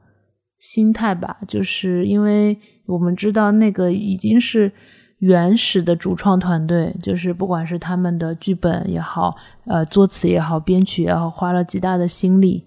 [0.59, 4.71] 心态吧，就是因为我们知道那个已经是。
[5.19, 12.65] 原始的主创团队，就是不管是他们的剧本也好，呃，作词也好，编曲也好，花了极大的心力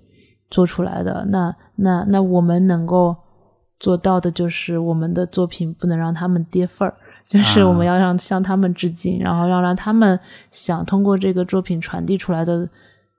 [0.49, 1.25] 做出来的。
[1.29, 3.15] 那那那我们能够
[3.79, 10.19] 做到的，就是我们的作品不能让他们跌份儿，就是我们要让向他们致敬，然后要让他们
[10.49, 12.67] 想通过这个作品传递出来的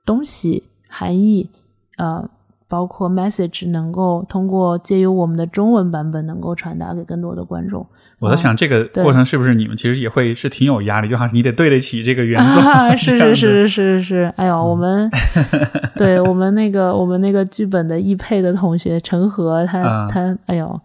[0.05, 1.49] 东西含义，
[1.97, 2.29] 呃。
[2.71, 7.85] 包括 message 能够通过借由我们的中文版本能够传达给更多的观众。
[8.17, 12.61] 我在想这个过程是不是你们其实也会是挺有压力，就好像你得对得起这个原作。
[12.95, 15.11] 是是是是是是，哎呦，我们
[15.99, 20.79] 对我们那个我们那个剧本的译配的同学陈和，他他哎呦。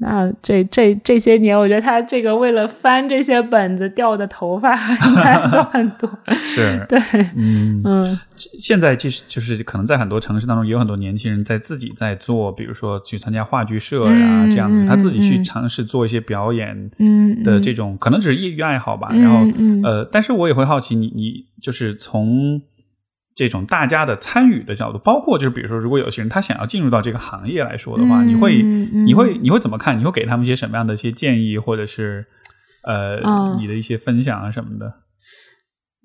[0.00, 4.72] 那这这这些年，我觉得他这个为了翻这些本子掉的头发
[5.08, 6.08] 应该都很多。
[6.40, 6.98] 是，对，
[7.34, 8.18] 嗯嗯。
[8.58, 19.10] 现在就是就是可能在很多城市当中，也有很多年轻人在自己在做，比如说去参加话剧社呀这样子，他自己去尝试做一些表演嗯的这种，可能只是业余爱好吧。
[19.12, 19.44] 然后
[19.82, 22.62] 呃，但是我也会好奇，你你就是从。
[23.38, 29.96] 这种大家的参与的角度，包括就是比如说，如果有些人他想要进入到这个行业来说的话，你会你会你会怎么看？
[29.96, 32.26] 你会给他们一些什么样的一些建议，或者是
[32.82, 34.92] 呃你的一些分享啊什么的？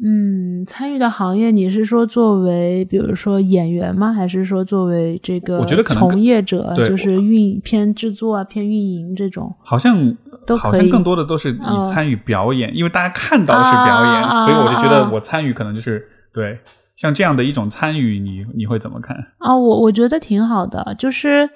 [0.05, 4.13] 嗯，参与的行业，你是说作为比如说演员吗？
[4.13, 9.51] 还是说作为这个我觉得可能从业者，就是运偏制作啊，偏运营这种？
[9.63, 10.15] 好像
[10.45, 16.59] 都好像更多的都是以参与表演，因为大家看到的是表演，所以我就觉得我参与可能就是对。
[17.03, 19.53] 像这样的一种参与，你你会怎么看啊？
[19.53, 21.49] 我我觉得挺好的，就是，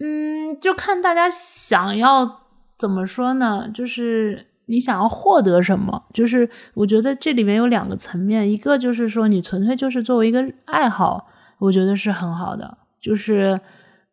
[0.00, 2.42] 嗯，就看大家想要
[2.78, 3.68] 怎么说呢？
[3.74, 6.04] 就是你想要获得什么？
[6.14, 11.26] 就是我觉得这里面有两个层面，一个就是说你纯粹就是作为一个爱好，
[11.58, 12.78] 我觉得是很好的。
[13.00, 13.60] 就是，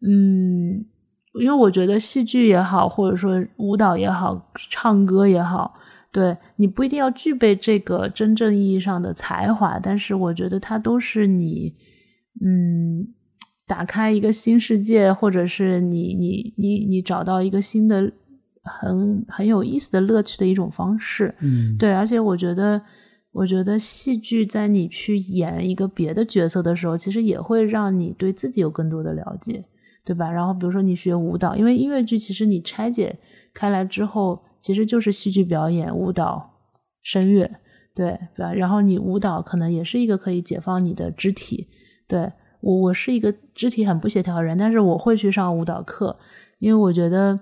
[0.02, 0.84] 嗯，
[1.40, 5.76] 因为我觉得戏剧也好，或者说舞蹈也好，唱歌也好。
[6.16, 11.76] 对你不一定要具备这个真正意义上的才华，但是我觉得它都是你，
[12.42, 13.06] 嗯，
[13.68, 18.10] 打开一个新世界，或者是你你你你找到一个新的
[18.64, 21.36] 很很有意思的乐趣的一种方式。
[21.42, 22.82] 嗯，对，而且我觉得，
[23.34, 29.66] 我觉得戏剧在你去演一个别的角色的时候，其实也会让你对自己有更多的了解，
[30.06, 30.32] 对吧？
[30.32, 33.20] 然后比如说你学舞蹈，因为音乐剧其实你拆解
[33.54, 34.42] 开来之后。
[34.66, 36.56] 其实就是戏剧表演、舞蹈、
[37.04, 37.48] 声乐，
[37.94, 38.52] 对对？
[38.56, 41.68] 然后你舞蹈可能也是一个可以解放你的肢体。
[42.08, 46.18] 对我，我是一个肢体很不协调的人，但是我会去上舞蹈课，
[46.58, 47.40] 因为我觉得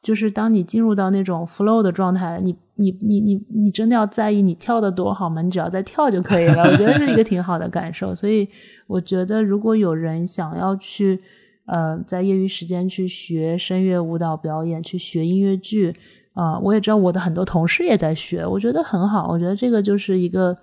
[0.00, 5.42] 就是当你进入到那种 flow 的状态，你你你你你真的要在意你跳的多好吗？
[5.42, 6.62] 你只要在跳就可以了。
[6.62, 8.14] 我觉得是一个挺好的感受。
[8.14, 8.48] 所以
[8.86, 11.20] 我觉得，如果有人想要去
[11.66, 15.96] 呃在业余时间去学声乐舞蹈表演，去学音乐剧
[16.34, 19.28] 啊，我也知道我的很多同事也在学，我觉得很好。
[19.28, 20.56] 我觉得这个就是一个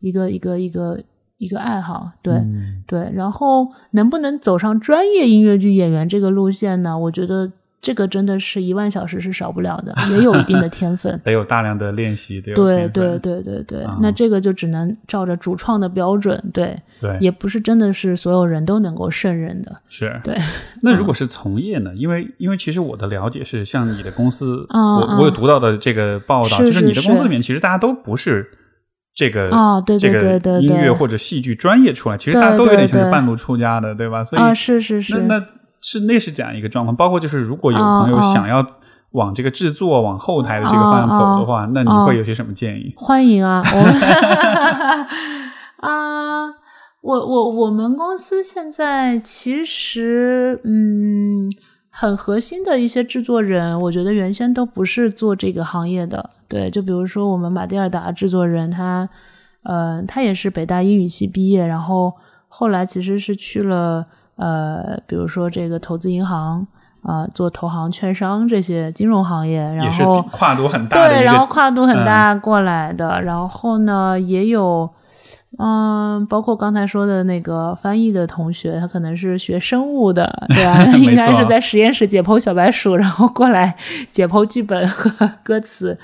[0.00, 0.98] 一个一个一个。
[1.40, 2.34] 一个爱好，对
[2.84, 6.98] 对，然后能不能走上专业音乐剧演员这个路线呢？
[6.98, 13.86] 我觉得这个真的是一万小时是少不了的，也有一定的 天分，得有大量的练习，对对对对对对。
[14.00, 20.36] 那这个就只能照着主创的标准，对对，也不是真的是所有人都能够胜任的，是对。
[20.82, 21.92] 那如果是从业呢？
[21.94, 28.50] 因为因为其实我的了解是，像你的公司，我我有读到的这个报道，就是你的公司里面其实大家都不是。
[29.14, 34.22] 这个啊，对对对对，音乐或者戏剧专业出来，其实大家都有点像是半路出家的，对吧？
[34.22, 35.46] 所以是是是，那那
[35.80, 36.94] 是那是这样一个状况。
[36.94, 38.66] 包括就是如果有朋友想要
[39.12, 42.94] 往这个制作、往后台的这个方向走的话，那你会有些什么建议？
[42.96, 43.62] 欢迎啊！
[43.64, 43.94] 我们
[45.80, 46.46] 啊，
[47.00, 51.50] 我我我们公司现在其实嗯。
[51.90, 56.30] 很核心的一些制作人，我觉得原先都不是做这个行业的。
[56.46, 59.08] 对，就比如说我们马蒂尔达制作人，他，
[59.64, 62.12] 呃，他也是北大英语系毕业，然后
[62.46, 64.06] 后来其实是去了，
[64.38, 66.66] 呃，比如说这个投资银行
[67.02, 74.88] 啊，做投行、券商这些金融行业，然后跨度很大，对，然后跨度很大过来的，然后呢，也有。
[75.58, 80.84] 嗯，包括刚才说的那个翻译的同学，他可能是学生物的，对吧？
[80.98, 83.74] 应该是在实验室解剖小白鼠，然后过来
[84.12, 85.10] 解剖剧本和
[85.42, 85.98] 歌词。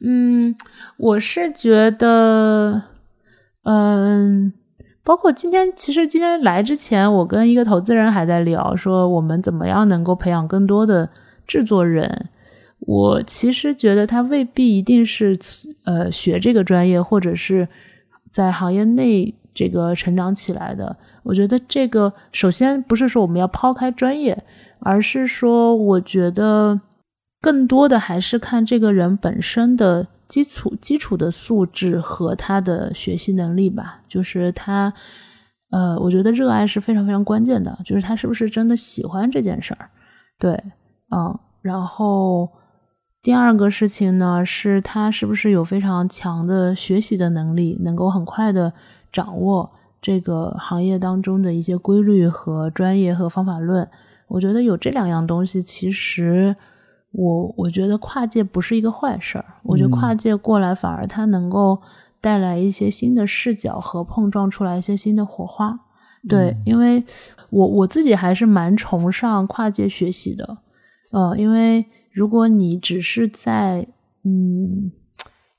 [0.00, 0.54] 嗯，
[0.96, 2.82] 我是觉得，
[3.64, 4.54] 嗯，
[5.08, 11.08] 包括今天，其实今天来之前，我跟一个投资人还在聊，说我们怎么样能够培养更多的
[11.46, 12.28] 制作人。
[12.80, 15.34] 我其实觉得他未必一定是
[15.84, 17.66] 呃学这个专业，或者是。
[18.30, 24.44] 在行业内这个成长起来的，我觉得这个首先不是说我们要抛开专业，
[24.80, 26.78] 而是说我觉得
[27.40, 34.02] 更多的还是看这个人本身的基础基础的素质和他的学习能力吧。
[34.06, 34.92] 就是他，
[35.70, 39.90] 呃，我觉得热爱是非常非常关键的，就是他是不是真的喜欢这件事儿。
[40.38, 40.62] 对，
[41.10, 42.48] 嗯，然后。
[43.20, 48.72] 第二个事情呢，是他是不是有非常强的学习的能力，能够很快的
[49.12, 49.68] 掌握
[50.00, 53.86] 这个行业当中的一些规律和专业和方法论。
[54.28, 56.54] 我觉得有这两样东西，其实
[57.12, 59.44] 我我觉得跨界不是一个坏事儿。
[59.62, 61.80] 我觉得跨界过来，反而它能够
[62.20, 65.78] 带来一些新的视角和碰撞出来一些新的火花。
[66.28, 67.04] 对，因为
[67.50, 70.58] 我我自己还是蛮崇尚跨界学习的，
[71.10, 71.86] 呃，因为。
[72.10, 73.86] 如果你只是在
[74.24, 74.90] 嗯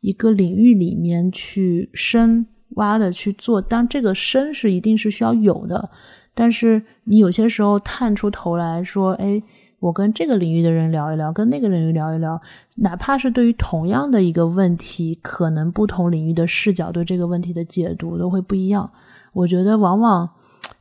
[0.01, 5.89] 一个领域里面去深挖的去做，当这个深是一定是需要有的，
[6.33, 9.41] 但是你有些时候探出头来说，哎，
[9.79, 12.41] 我跟这个领域的人聊一聊，跟那个领域聊一聊，
[12.75, 18.91] 哪怕是对于同样的一个问题，可能不同领域的视角对这个问题的解读都会不一样。
[19.33, 20.29] 我觉得往往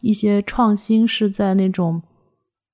[0.01, 2.03] 一些创新是在那种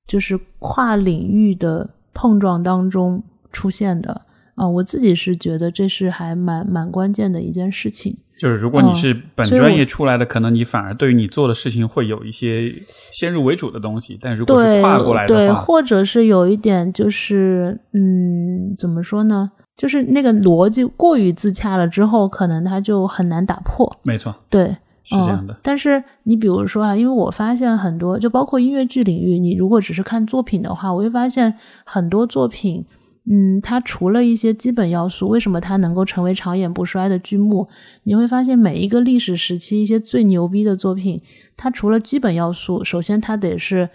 [0.06, 1.90] 就是跨领域的。
[2.16, 4.22] 碰撞当中出现的
[4.54, 8.16] 啊，我自己是觉得这是还蛮蛮关键的一件事情。
[8.38, 14.18] 就是如果你是本专业出来的，可能你反而对于你做的事情会有一些先入为主的东西。
[14.20, 19.50] 但如果是跨过来的话，对，或者是有一点就是嗯，怎么说呢？
[19.76, 23.96] 就是那个逻辑过于自洽了之后，可能它就很难打破。
[24.02, 24.76] 没错，对。
[25.06, 31.52] 是这样的，但是你比如说啊，因为我发现很多，就包括音乐剧领域，你如果只是看作品的话，我会发现
[31.84, 32.82] 很多作品，
[33.30, 37.68] 嗯，它除了一些基本要素，为什么它能够成为长演不衰的剧目？
[38.02, 41.22] 你会发现每一个历史时期一些最牛逼的作品，
[41.56, 43.88] 它除了基本要素，首先它得是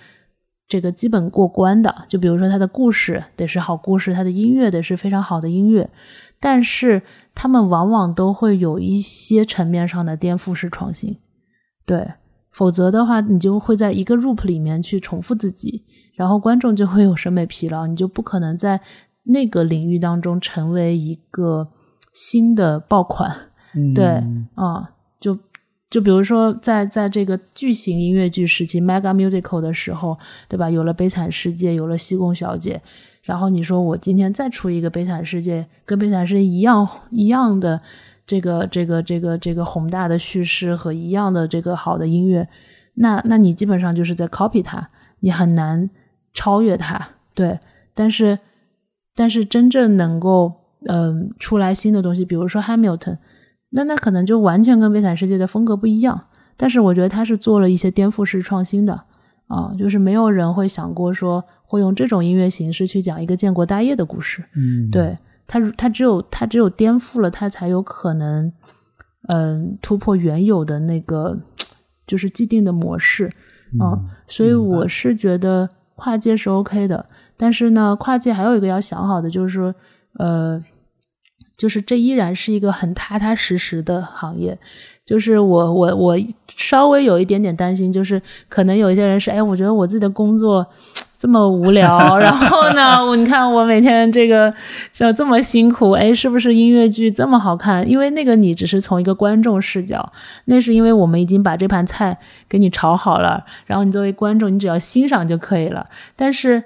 [0.67, 5.89] 这个基本过关的，就比如说它的故事得是好故事，它的音乐得是非常好的音乐，
[6.39, 7.01] 但是。
[7.35, 11.15] 他们往往都会有一些层面上的颠覆式创新，
[11.85, 12.05] 对，
[12.51, 18.81] 否则的话，你就会在一个 loop 里面去重复自己，然后观众就会有审美疲劳，你就不可能在
[19.29, 21.67] 那个领域当中成为一个
[22.13, 23.31] 新的爆款，
[23.95, 24.05] 对，
[24.55, 25.37] 啊，就
[25.89, 30.17] 就比如说在在这个巨型音乐剧时期，mega musical 的时候，
[30.47, 30.69] 对吧？
[30.69, 32.81] 有了《悲惨世界》，有了《西贡小姐》。
[33.21, 37.79] 然后你说我今天再出一个《悲惨世界》，跟《悲惨世界》一样一样的
[38.25, 42.47] 这个这个这个这个宏大的叙事和一样的这个好的音乐，
[42.95, 45.87] 那那你基本上就是在 copy 它，你很难
[46.33, 47.09] 超越它。
[47.35, 47.59] 对，
[47.93, 48.39] 但是
[49.19, 50.53] 但是真正能够
[50.87, 53.17] 嗯出来新的东西，比如说 Hamilton，
[53.71, 56.17] 那那可能就完全跟悲惨世界的风格不一样。
[56.55, 58.93] 但是我觉得他是做了一些颠覆式创新的
[59.47, 64.41] 啊，就是没有人会想过说会用这种音乐形式去讲一个建国大业的故事。
[64.55, 68.49] 嗯，对他，他只有他只有颠覆了，他才有可能
[69.27, 71.37] 嗯突破原有的那个
[72.07, 73.29] 就是既定的模式
[73.81, 73.99] 啊。
[74.29, 77.05] 所以我是觉得跨界是 OK 的，
[77.39, 79.73] 但是呢，跨界还有一个要想好的就是说
[80.19, 80.63] 呃。
[81.59, 84.57] 就是这依然是一个很踏踏实实的行业，
[85.03, 86.17] 就是我我我
[86.55, 90.65] 稍微有一点点担心，就是可能有一些人是，哎，我觉得我自己的工作
[91.17, 94.53] 这么无聊，然后呢，我你看我每天这个
[94.93, 97.85] 就这么辛苦，哎，是不是音乐剧这么好看？
[97.85, 100.13] 因为那个你只是从一个观众视角，
[100.45, 102.17] 那是因为我们已经把这盘菜
[102.47, 106.63] 给你炒好了，然后你作为观众，你只要欣赏就可以了，但是。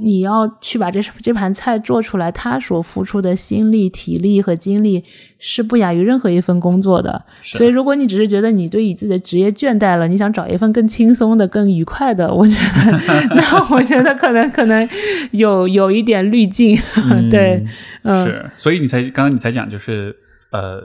[0.00, 5.02] 你要去把这这盘菜做出来，他所付出的心力、体力和精力
[5.38, 7.24] 是不亚于任何一份工作的。
[7.40, 14.88] 所以，如果你只是觉得你对你自己的职业倦怠了，你想找一份更轻松的、更愉快的， 我觉得，那我觉得可能可能
[15.32, 16.78] 有有一点滤镜。
[17.30, 17.64] 对，
[18.02, 18.50] 嗯，是。
[18.56, 20.14] 所以你才刚刚你才讲，就是
[20.52, 20.82] 呃，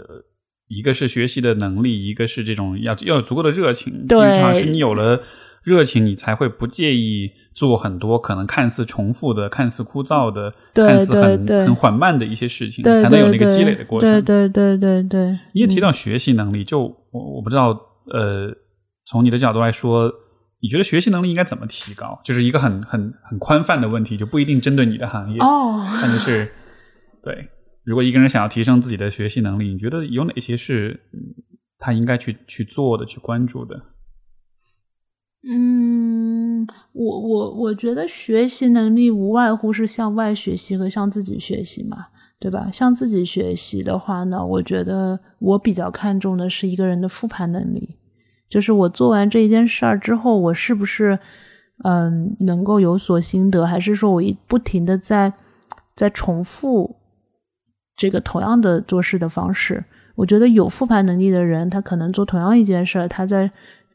[0.68, 4.08] 一个是学习的能力，一个是这种要要有足够的热情。
[4.08, 5.22] 对，是你有了。
[5.66, 14.10] 热情，你才会不介意做很多可能看似重复的、看似枯燥的、看似很很缓慢的一些事情，才能有那个积累的过程。
[14.10, 15.40] 对对对对对。
[15.54, 17.70] 你也提到学习能力，就我我不知道，
[18.14, 18.54] 呃，
[19.06, 20.12] 从你的角度来说，
[20.62, 22.20] 你觉得学习能力应该怎么提高？
[22.24, 25.40] 就是一个很很很宽泛的问题，就不一定针对你的行业。
[25.40, 26.52] 哦， 那就是
[27.24, 27.42] 对。
[27.84, 31.00] 如果一个人想要提升自己的学习能力，你觉得有哪些是
[31.78, 33.80] 他应该去去做的、去关注的？
[35.48, 42.08] 嗯，我我我觉得学习能力无外乎是向外学习和向自己学习嘛，
[42.40, 42.68] 对吧？
[42.72, 47.96] 向自己学习的话呢，我觉得我比较看重的是一个人的复盘能力，
[48.50, 51.20] 就是我做完这一件事儿之后，我是不是
[51.84, 55.32] 嗯能够有所心得，还是说我一不停的在
[55.96, 56.96] 在重复
[57.96, 59.86] 这个同样的做事的方式？
[60.16, 63.52] 我觉得有复盘能力的人，他可能做同样一件事儿，他在。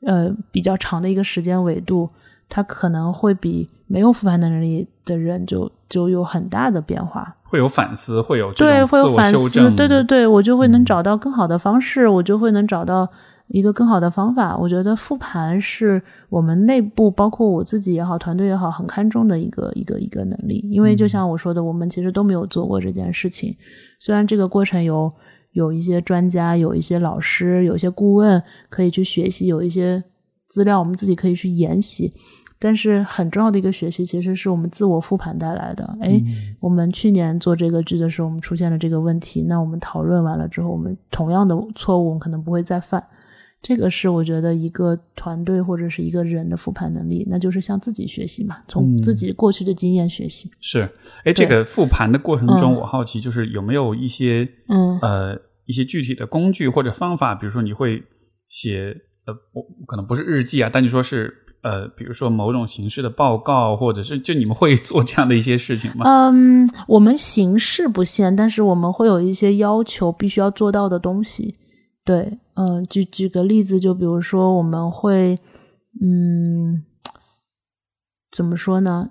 [0.06, 2.08] 呃，比较长的一个时间维度，
[2.48, 13.06] 它可能会比没有复盘能力的人就就有很大的变化，会有反思，会有对，会有反思，对对对，我就会能找到更好的方式，我就会能找到
[13.48, 14.56] 一个更好的方法。
[14.56, 20.66] 我觉得复盘是我们内部，包括我自己也好，团队也好，很看重的一个一个一个能力。
[20.70, 23.54] 因为就像我说的，我们其实都没有做过这件事情，
[23.98, 25.12] 虽然这个过程有。
[25.52, 30.02] 有一些专家，有一些老师，有一些顾问可以去学习，有一些
[30.48, 32.12] 资料我们自己可以去研习。
[32.62, 35.96] 但是很重要的一个学习，其实是我们自我复盘带来的。
[36.02, 36.22] 哎，
[36.60, 43.02] 我们去年做这个剧的时候，我们出现了这个问题，那我们讨论完了之后，我们同样的错误，我们可能不会再犯。
[43.62, 50.50] 这个是我觉得一个团队或者是一个人的复盘能力，那就是向自己学习嘛，从自己过去的经验学习。
[50.60, 50.88] 是，
[51.24, 58.02] 哎，这个复盘的过程中，我好奇就是有没有一些，嗯，呃，一些具体的工具或者方法，比如说你会
[58.48, 58.96] 写，
[59.26, 61.30] 呃，我，可能不是日记啊，但就说是，
[61.60, 66.06] 呃，比如说某种形式的报告，或者是就你们会做这样的一些事情吗？
[66.06, 71.56] 嗯，我们形式不限，但是我们会有一些要求，必须要做到的东西。
[72.10, 75.38] 对，嗯，举举个例子，就比如说我们会，
[76.02, 76.82] 嗯，
[78.32, 79.10] 怎么说呢？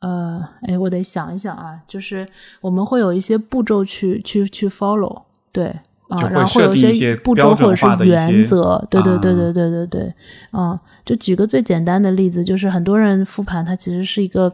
[0.00, 2.26] 呃，哎，我得想一想啊，就是
[2.60, 5.22] 我们会有一些步骤去去去 follow，
[5.52, 5.66] 对，
[6.08, 10.14] 啊，然后会有一些步骤或者是原则，对对对对对对对，
[10.52, 14.52] 嗯，就举个最简单的例子，就是很多人复盘，它其实是一个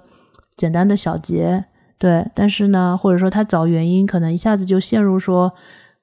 [0.59, 1.65] 简单的小结，
[1.97, 5.51] 对，但是呢，或者说他找原因，可能一下子就陷入说，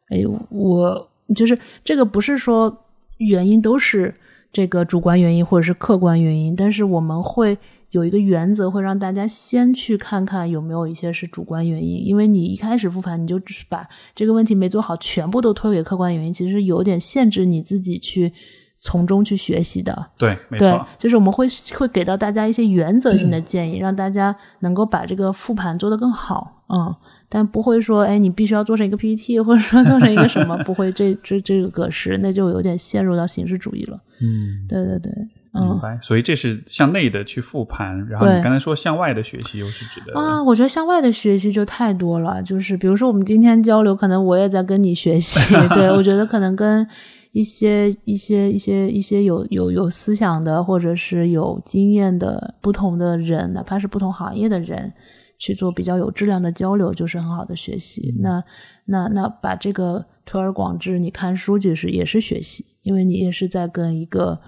[0.09, 1.08] 哎，我。
[1.35, 2.85] 就是这个不是说
[3.17, 4.13] 原因都是
[4.51, 7.57] 这个主观原因或者是客观原因，但是我们会
[7.91, 12.05] 有一个原则，会让大家先去看看有没有一些是主观原因。
[12.05, 18.31] 因为你一开始复盘，你就只是把这个问题没做好，全部都推给客观原因，其实有点限制你自己去
[18.77, 20.07] 从中去学习的。
[20.17, 26.58] 对，没错，就是我们会会给到大家一些原则性的 建议，让大家能够把这个复盘做得更好。
[26.69, 26.95] 嗯。
[27.31, 30.57] 但不会说，哎，你必须要做成一个 PPT，或者说做成一个什么？
[30.65, 33.99] 不会，这这这个格式，那就有点陷入到形式主义了。
[34.19, 35.13] 嗯，对对对，
[35.53, 35.95] 明白。
[36.01, 40.41] 所以这是向内的去复盘，然后你刚才说向外的学习又是指的啊？
[40.41, 45.53] 我觉得向外的学习就太多了，就是比如说我们今天交流，可能我也在跟你学习。
[45.75, 46.87] 对我觉得可能跟
[47.31, 54.91] 一些一些一些一些有有有思想的，或者是有经验的不同的人，哪怕是不同行业的人。
[55.39, 58.13] 去做比较有质量的交流，就是很好的学习。
[58.19, 58.43] 那
[58.85, 64.39] 那那把这个推而广之，你看书就是也是学习，因为你也是在跟一个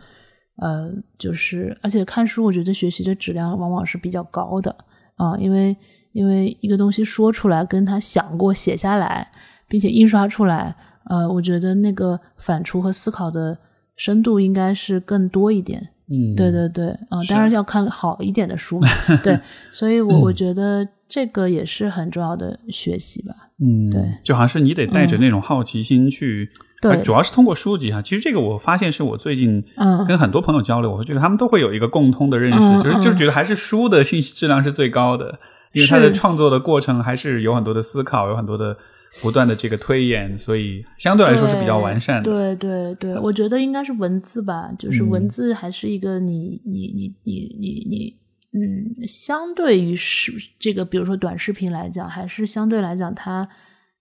[0.57, 4.75] 呃，就是而且看书，我觉得学习的质量往往是比较高的
[5.15, 5.75] 啊，因为
[6.11, 9.31] 因为一个东西说出来，跟他想过写下来，
[9.69, 10.75] 并且印刷出来，
[11.05, 13.57] 呃，我觉得那个反刍和思考的
[13.95, 15.89] 深度应该是更多一点。
[16.11, 18.87] 嗯，对对对，啊，当然要看好一点的书嘛。
[19.23, 19.39] 对，
[19.71, 23.33] 所以我我觉得这个也是很重要的学习吧。
[23.59, 26.49] 嗯，对，就好像是你得带着那种好奇心去，
[26.81, 28.01] 对，主要是通过书籍哈。
[28.01, 35.39] 其实这个我发现是我最近嗯跟很多朋友交流，我觉得他们都会有一个共通的认识，就是就是觉得还是书的信息质量是最高的，
[35.71, 38.77] 因为它的创作的过程还是有很多的思考，有很多的。
[39.21, 42.31] 不断的这个推演，所以相对来说是比较完善的。
[42.31, 48.17] 对对对，我觉得应该是文字吧，就是文字还是一个你你你你你你
[48.53, 53.47] 嗯，相对于是这个，比如说短视频来讲，还是相对来讲，它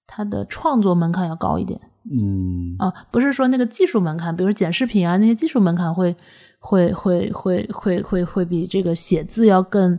[0.07, 1.81] 它的创作门槛要高一点。
[2.11, 6.15] 嗯啊，不是说那个技术门槛，比如剪视频啊那些技术门槛会
[6.61, 9.99] 会会会会会会比这个写字要更。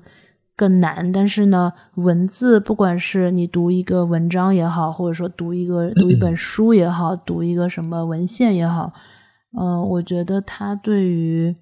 [0.62, 8.94] 更难，但是呢，文字不管是你读一个文章也好，或者说读一个读一本书也好，读一个什么文献也好，
[9.60, 11.56] 嗯，我觉得它对于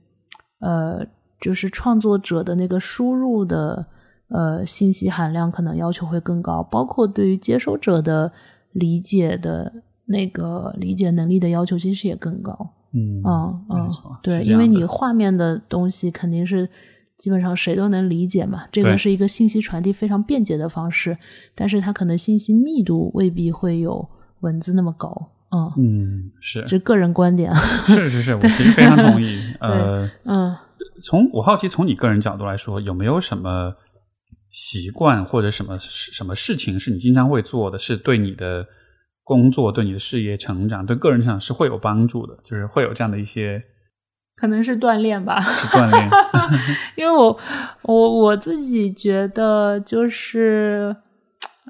[0.59, 0.99] 呃，
[1.39, 3.85] 就是创作者的那个输入的
[4.27, 8.29] 呃信息含量可能要求会更高，包括对于接收者的
[8.73, 9.71] 理解的
[10.07, 12.51] 那个理解能力的要求其实也更高。
[12.91, 13.89] 嗯嗯嗯，
[14.21, 16.69] 对，因为你画面的东西肯定是。
[17.19, 21.15] 基本上谁都能理解嘛，这个是一个信息传递非常便捷的方式，
[21.53, 24.09] 但是它可能信息密度未必会有
[24.39, 25.33] 文字那么高。
[25.51, 27.53] 嗯嗯，是，这个人观点。
[27.85, 29.37] 是是是，我其实非常同意。
[29.59, 30.55] 呃，嗯，
[31.03, 33.73] 从我好奇，从你个人角度来说，有没有什么
[34.49, 38.65] 习惯或者什么什么事情是你经常会做的，是对你的
[39.23, 42.37] 工作、对你的事业成长、对个人成长是会有帮助的？
[42.45, 43.61] 就是会有这样的一些。
[44.39, 46.09] 可能是锻炼吧，锻炼。
[46.95, 47.37] 因为我
[47.83, 50.95] 我我自己觉得就是，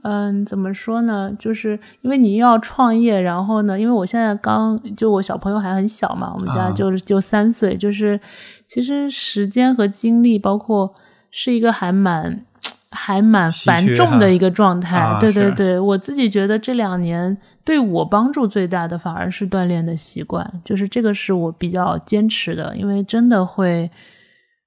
[0.04, 1.34] 嗯，怎么说呢？
[1.40, 8.20] 就是因为你又要创业，然后呢，因为我现在刚就我小朋友还很小嘛，我们家就是就三岁，就是
[8.68, 10.94] 其实时间和精力，包括
[11.32, 12.46] 是一个还蛮。
[12.92, 23.92] 还蛮繁重的一个状态，对对对，我自己觉得这两年对我帮助最大的反而是锻炼的习惯，就是这个是我比较坚持的，因为真的会，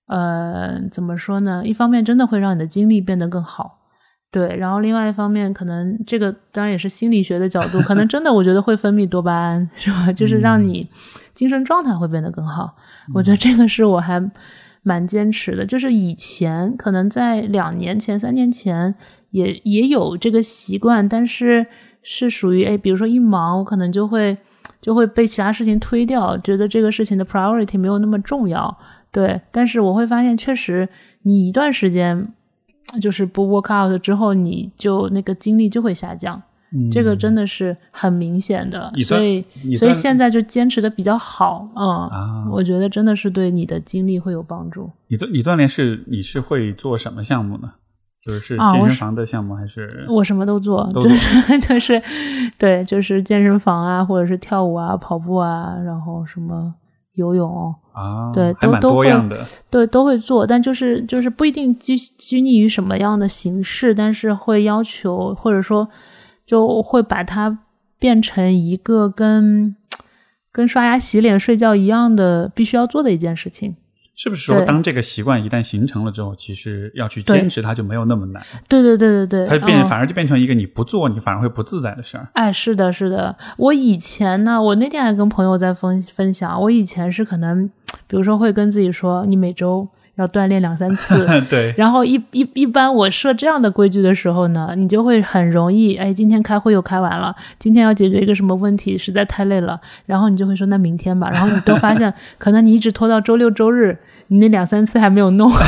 [0.06, 1.62] 呃，怎么说呢？
[1.64, 3.78] 一方面真的会让你的精力变得更好，
[4.30, 10.12] 对，然后另外一方面可能这个当然也是心理学的角度，可能真的我觉得会分泌多巴胺，是吧？
[10.12, 10.88] 就是让你
[11.34, 12.76] 精神状态会变得更好，
[13.14, 14.30] 我觉得这个是我还。
[14.82, 18.94] 蛮坚持的，就是以前可能在两年前、三年前
[19.30, 21.64] 也也有这个习惯，但是
[22.02, 24.36] 是属于哎，比如说一忙，我可能就会
[24.80, 28.76] 就会被其他事情推掉，觉得这个事情的 priority 没有那么重要。
[29.10, 30.88] 对，但是我会发现，确实
[31.22, 32.32] 你一段时间
[33.00, 36.42] 就是不 work out 之后，你就那个精力就会下降。
[36.90, 39.44] 这个真的是很明显的，所以
[39.76, 44.90] 所以现在就坚持的比较好，嗯，我觉得真的是对你的精力会有帮助。
[45.08, 47.70] 你锻你锻炼是你是会做什么项目呢？
[48.24, 50.06] 就是健身房的项目还是？
[50.08, 51.02] 我什么都做，都
[51.68, 52.00] 就是
[52.56, 56.72] 对，就是健身房啊，或者是跳舞啊、跑步啊，然后什么
[57.16, 65.86] 游泳啊，对，都都会的，对，都会做，但就是就是不一定拘拘泥于什么样的形式，但是会要求或者说。
[66.52, 67.60] 就会把它
[67.98, 69.74] 变成一个跟
[70.52, 73.74] 跟刷牙、洗脸、睡觉一样的必须要做的一件事情，
[74.14, 78.42] 是不是说当这个习惯一旦形成了之后，其实要去坚持它就没有那么难？
[78.68, 82.28] 对对对对对，它变反而就变成一个你不做你反而会不自在的事儿。
[82.34, 83.34] 哎，是的，是的。
[83.56, 87.66] 我以前呢，我那天还跟朋友在分分享，我以前是可能，
[88.06, 89.88] 比如说会跟自己说，你每周。
[90.16, 91.74] 要锻炼两三次， 对。
[91.76, 103.96] 然后一一一般我设这样的规矩的时候呢，你就会很容易，哎，今天开会又开完了，今天要解决一个什么问题，实在太累了，然后你就会说那明天吧，然后你都发现， 可能你一直拖到周六周日，
[104.28, 105.50] 你那两三次还没有弄。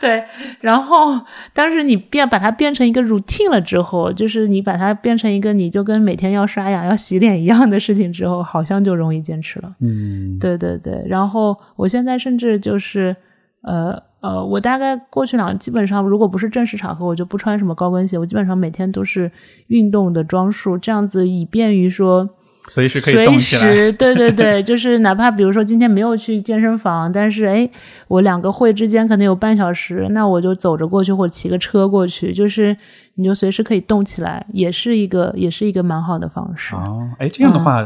[0.00, 0.22] 对，
[0.60, 1.18] 然后
[1.52, 9.74] 但是你变把它变成一个 routine 了之后，就是你把它变成一个你就跟每天要刷牙、要洗脸一样的事情之后，好像就容易坚持了。
[9.80, 11.02] 嗯，对对对。
[11.06, 13.16] 然后我现在甚至就是
[13.62, 19.30] 呃呃，我大概过去两基本上如果不是正式场合，我就不穿什么高跟鞋，我基本上每天都是
[19.68, 22.28] 运动的装束，这样子以便于说
[22.68, 23.62] 随时可以动起来。
[23.62, 27.68] 随时，对对对， 就是哪怕比如说今天没有去健身房，但是哎，
[28.08, 32.76] 我两个会之间可能有半小时，那我就走着过去或者骑个车过去，就是
[33.18, 36.74] 你就随时可以动起来，也是一个也是一个蛮好的方式。
[36.74, 37.80] 哦，哎，这样的话，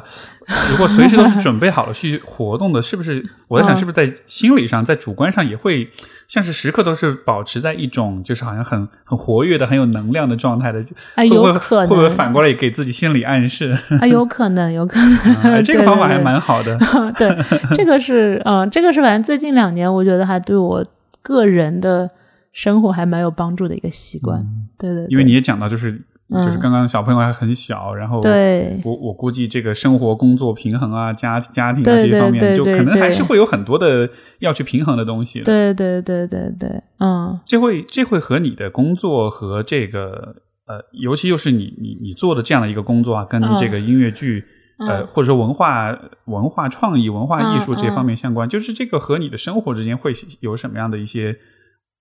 [0.71, 3.25] 如果随时都是 准备好了去活动的，是不是？
[3.47, 5.89] 我在想，是不是在心理上，在主观上也会
[6.29, 10.83] 像是时刻都是保持在一种就是好像很很活跃的、很有能量的状态的？
[11.15, 13.77] 哎，有可能会不会反过来也给自己心理暗示？
[14.01, 15.63] 啊， 有可能，有可能。
[15.63, 16.77] 这个方法还蛮好的。
[17.17, 17.37] 对，
[17.75, 20.85] 这个是嗯，这个是反正最近两年，我觉得还对我
[21.23, 22.09] 个人的
[22.53, 24.45] 生活还蛮有帮助的一个习惯。
[24.79, 25.93] 对对，因为你也讲到，就是
[26.31, 34.09] 就是刚刚小朋友还很小，然后对，我我估计这个生活工作平衡啊，家家庭啊这些方面，就可能还是会有很多的
[34.39, 35.41] 要去平衡的东西。
[35.43, 40.37] 对对对对对，嗯，这会这会和你的工作和这个
[40.67, 44.45] 呃，尤其又是你你你做的这样的一个工作啊，跟这个音乐剧
[44.89, 51.37] 呃，或者说文化文化创意、文化艺术这些方面相关，就是这个和你的生活之间会有什么样的一些？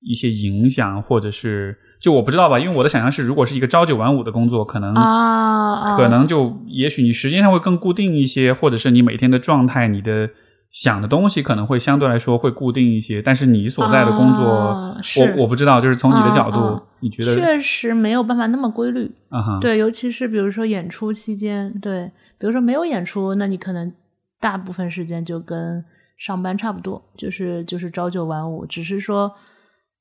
[0.01, 10.30] 一些影响，或者是就我不知道吧，因为我的想象是，如果是一个朝九晚五的工作，可能啊，可能就也许你时间上会更固定一些，或者是你每天的状态，你的
[10.71, 13.21] 想的东西可能会相对来说会固定一些。
[13.21, 19.59] 但是你所在的工作，我我不知道，就是从你的角度，你觉得确实没有办法那么规律啊？
[19.59, 23.91] 对，尤其是比如说演出期间，对，比如说没有演出，那你可能
[24.39, 25.84] 大部分时间就跟
[26.17, 29.30] 上班差不多，就是就是朝九晚五，只是说。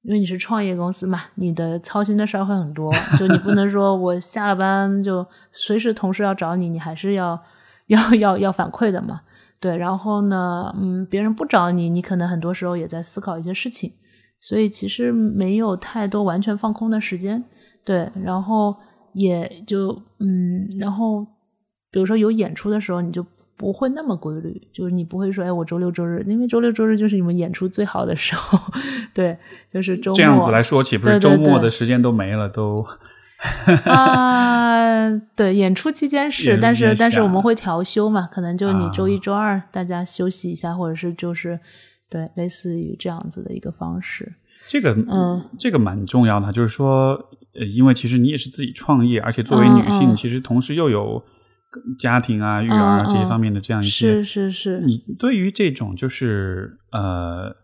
[0.08, 7.38] 因为你是创业公司嘛，你的操心的事儿会很多，就你不能说我下了班就随时同事要找你，你还是要
[7.88, 9.20] 要要要反馈的嘛。
[9.60, 13.92] 对，然后呢，嗯，别人不找你，你可能很多时候也在思考一些事情，
[14.40, 17.44] 所以其实没有太多完全放空的时间。
[17.84, 18.74] 对，然后
[19.12, 21.22] 也就嗯，然后
[21.90, 23.26] 比如说有演出的时候，你就。
[23.58, 28.56] 不会那么规律，就是你不会说，哎，我周六周日，因为周六周日就是你们演出最好的时候，
[29.12, 29.36] 对，
[29.70, 30.16] 就是周末。
[30.16, 32.48] 这样子来说，岂不是周末的时间都没了？
[32.48, 32.86] 都
[33.84, 41.58] 啊，对，演出期间是，但是但是我们会调休嘛，可能就你周一周二大家休息一下，或者是就是
[42.08, 44.32] 对，类似于这样子的一个方式。
[44.68, 47.18] 这个嗯，这个蛮重要的，就是说，
[47.58, 51.24] 呃，因为其实你也是自己创业，而且作为女性，其实同时又有。
[51.98, 54.80] 家庭啊、育儿啊这些方面的这样一些，是是是。
[54.80, 57.54] 你对于这种就是呃，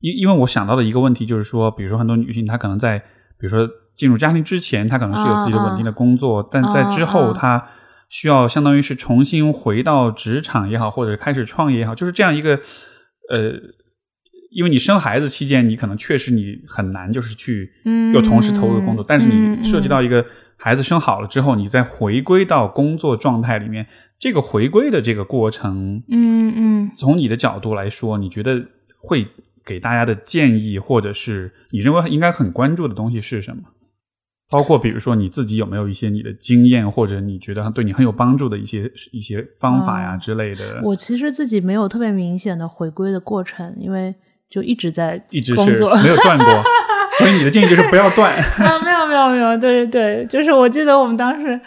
[0.00, 2.98] 因因为我想到的一个问题就是说，比如说很多女性她可能在
[3.38, 7.68] 比如说进入家庭之前，她可能是有自己的稳定的工作，但在之后她
[8.08, 12.56] 需要相当于是重新回到职场也好，或者开始创业也好，就是这样一个
[13.30, 13.52] 呃，
[14.52, 17.70] 因为你生孩子期间，你可能确实你很难就是去
[18.14, 20.24] 又同时投入工作，但是你涉及到一个。
[20.62, 23.86] 孩子生好了之后，你再回归到工作状态里面，
[24.18, 28.66] 这个回归的这个过程，嗯嗯，从你的角度来说，你觉得
[29.00, 29.26] 会
[29.64, 33.62] 给大家的建议，或者是你认为应该很关注的东西是什么？
[34.50, 40.82] 包括比如说你自己有没有一些你的经验，或者你觉得对你很有帮助的一些一些方法呀之类的？
[40.84, 44.14] 我其实自己没有特别明显的回归的过程，因为
[44.50, 45.62] 就一直在一直是
[46.02, 46.46] 没有断过。
[47.20, 48.42] 所以你的建议就是不要断 啊！
[48.82, 51.60] 没有没有没有，对对对，就是我记得我们当时，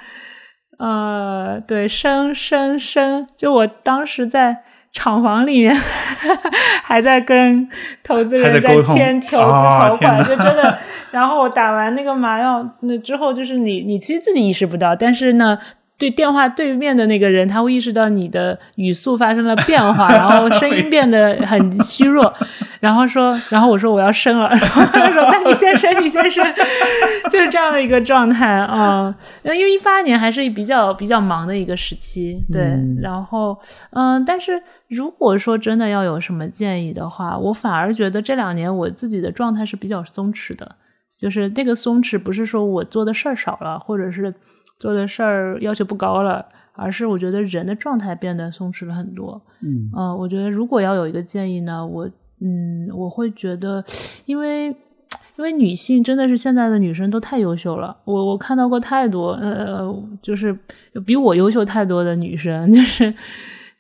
[0.80, 4.58] 呃，对，生生生，就我当时在
[4.92, 5.76] 厂房里面，
[6.84, 7.70] 还在跟
[8.04, 10.78] 投资人在签投资条款，就真的。
[11.12, 15.58] 然后我打完那个麻药那之后，就是你你其实自己意识不到，但是呢。
[16.04, 22.34] 对电话对面的那个人，他会意识到你的语速发生了变化，然后声音变得很虚弱，
[22.82, 26.46] 然后说，然后我说我要生了， 然后他说 那你先生，你先生，
[27.32, 29.16] 就是这样的一个状态啊。
[29.44, 32.78] 因为一八年还是比较比较忙的一个时期，对。
[33.02, 33.58] 然后
[33.92, 40.76] 嗯，但是如果说真的要有什么建议的话，我反而觉得这两年我自己的状态是比较松弛的，
[41.18, 44.34] 就是那个松弛不是说我做的事儿少了，或者是。
[44.84, 49.42] 做的事儿要求不高了，而是我觉得人的状态变得松弛了很多。
[49.62, 52.06] 嗯，呃，我觉得如果要有一个建议呢，我
[52.42, 53.82] 嗯，我会觉得，
[54.26, 54.76] 因为因
[55.38, 60.54] 为女性真的是现在的女生都太优秀了，我我看到过太多，呃，就是
[61.06, 63.14] 比我优秀太多的女生， 就是。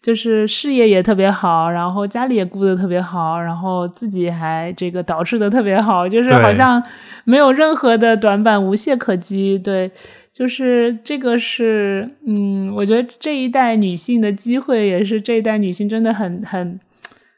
[0.04, 6.84] 就是事业也特别好，然后家里也顾得特别好，然后自己还这个导致的特别好，就是好像
[7.24, 9.58] 没有任何的短板，无懈可击。
[9.58, 9.90] 对，
[10.34, 16.78] 就是这个是，嗯，我觉得这一代女性的机会，也是这一代女性真的很很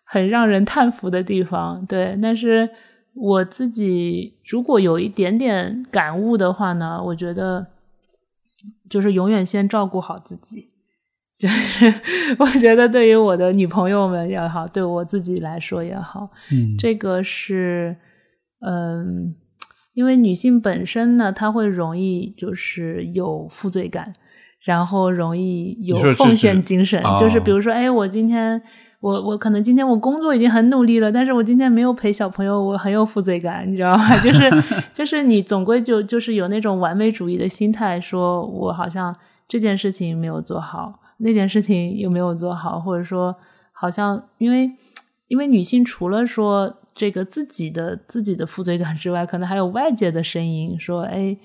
[0.03, 1.85] 很让人叹服的地方。
[1.85, 2.67] 对，但是
[3.13, 7.67] 我自己如果有一点点感悟的话呢，我觉得
[8.89, 10.71] 就是永远先照顾好自己。
[11.37, 11.93] 就是
[12.39, 17.95] 我觉得对于我的女朋友们也好，对我自己来说也好，嗯，这个是
[18.65, 19.35] 嗯，
[19.93, 24.13] 因为女性本身呢，她会容易就是有负罪感。
[24.61, 28.59] 然后容易有奉献精神，就是比如说，哎，我今天
[28.99, 34.03] 我我可能今天我工作已经很努力了，但是我今天没有陪小朋友，我很有负罪感，你知道吗？
[34.25, 34.49] 就是
[34.91, 39.15] 就是你总归就就是有那种完美主义的心态，说我好像
[39.47, 43.35] 这件事情没有做好，那件事情有没有做好，或者说
[43.71, 44.71] 好像因为
[45.27, 51.37] 因为女性除了说这个自己的自己的负罪感之外，可能还有外界的声音说，哎。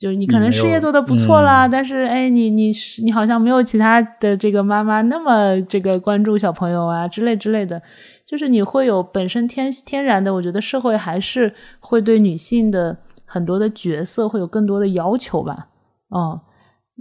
[0.00, 2.72] 就是你可能事业做得不错啦，但是哎，你你
[3.02, 7.82] 你好像没有其他的这个妈妈那么这个关注小朋友啊之类之类的，
[8.26, 15.68] 就是你会有本身天天然的，我觉得社会还是会对女性的很多的角色会有更多的要求吧，
[16.16, 16.40] 嗯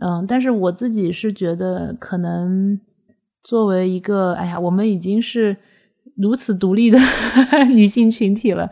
[0.01, 2.79] 嗯，但是我自己是觉得可能
[3.43, 5.55] 作为一个哎呀，我们已经是
[6.15, 6.97] 如此独立的
[7.73, 8.69] 女性群体了，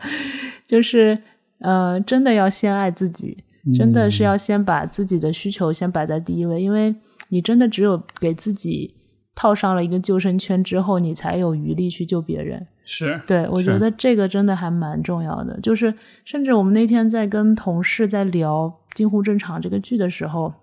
[0.66, 1.18] 就是
[1.60, 3.44] 呃，真的要先爱自己。
[3.76, 6.94] 真的是要先把自己的需求先摆在第一位，因为
[7.28, 8.94] 你真的只有给自己
[9.34, 12.66] 套上了一个救生圈之后，你才有余力去救别人。
[12.82, 15.60] 是，对我觉得这个真的还蛮重要的。
[15.60, 15.92] 就是，
[16.24, 18.64] 甚至我们那天在跟同事在聊
[18.96, 20.54] 《近乎正常》这个剧的时候，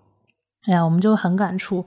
[0.67, 1.85] 哎呀，我们就很感触。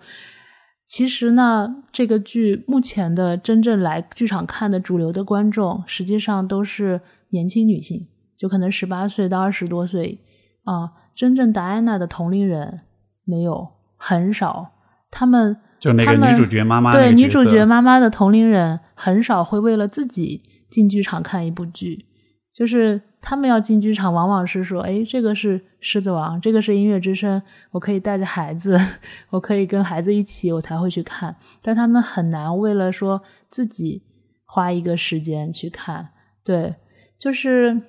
[0.86, 7.00] 其实呢，这个剧目前的真正来剧场看的主流的观众，实际上都是
[7.30, 10.18] 年轻女性，就可能十八岁到二十多岁
[10.64, 10.90] 啊。
[11.14, 12.82] 真正达安娜的同龄人
[13.24, 14.70] 没有很少，
[15.10, 20.40] 他们就那个女主角妈妈对女主角妈妈的同龄人很少会为了自己
[20.70, 22.06] 进剧场看一部剧，
[22.54, 27.40] 就是他们要进剧场，往往是说，哎，这个是狮子王，这个是音乐之声，
[27.70, 28.78] 我可以带着孩子，
[29.30, 34.02] 我可以跟孩子一起，我才会去看，但他们很难为了说自己
[34.44, 36.08] 花一个时间去看，
[36.44, 36.74] 对，
[37.18, 37.80] 就是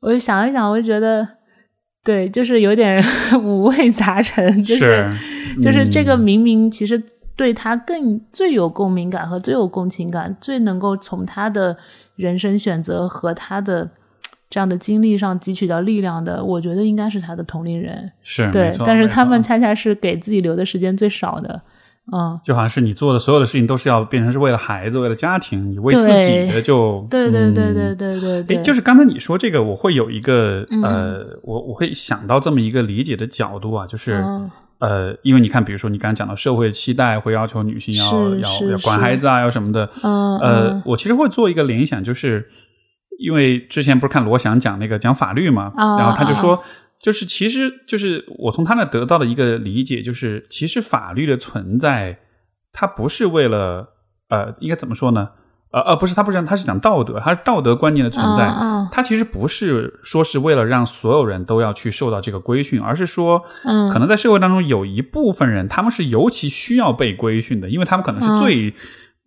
[0.00, 1.36] 我就想一想，我就觉得。
[2.04, 3.02] 对，就是有点
[3.42, 5.06] 五味杂陈，就是
[5.60, 7.02] 就是这个明明其实
[7.36, 11.76] 对他更最有共鸣感和最有共情感，最能够从他的
[12.16, 13.90] 人生选择和他的
[14.50, 18.10] 这样的经历上汲取到力量的，我觉得应该是他的同龄人。
[18.22, 21.60] 是对，但是他们恰恰是给自己留的时间最少的。
[22.10, 28.62] 嗯，就好像是你做的所有的事情都是要变成是为了孩子，为了家庭，你为自己的就对对对对对对对。
[28.62, 34.24] 就是刚才你说这个，我会有一个呃，我我会想到这么一个理解的角度啊，就是
[34.78, 42.48] 呃，因为你看，比如说你刚才讲到社会期待会要求女性要要要管孩子啊，要什么的，呃，我其实会做一个联想，就是
[43.18, 46.62] 因为之前不是看罗翔讲那个讲法律嘛，然后他就说。
[47.00, 52.18] 就是，其实就是我从他那得到的一个理解，就是其实法律的存在，
[52.72, 53.90] 它不是为了
[54.30, 55.28] 呃，应该怎么说呢？
[55.70, 58.52] 呃呃，不是，他不是，他是讲道德，他是道德观念的存在。
[58.90, 68.74] 他其实不是说是为了让所有人都要去受到这个规训，而是说，嗯，可能在社会当中有一部分人，他们是尤其需要被规训的，因为他们可能是最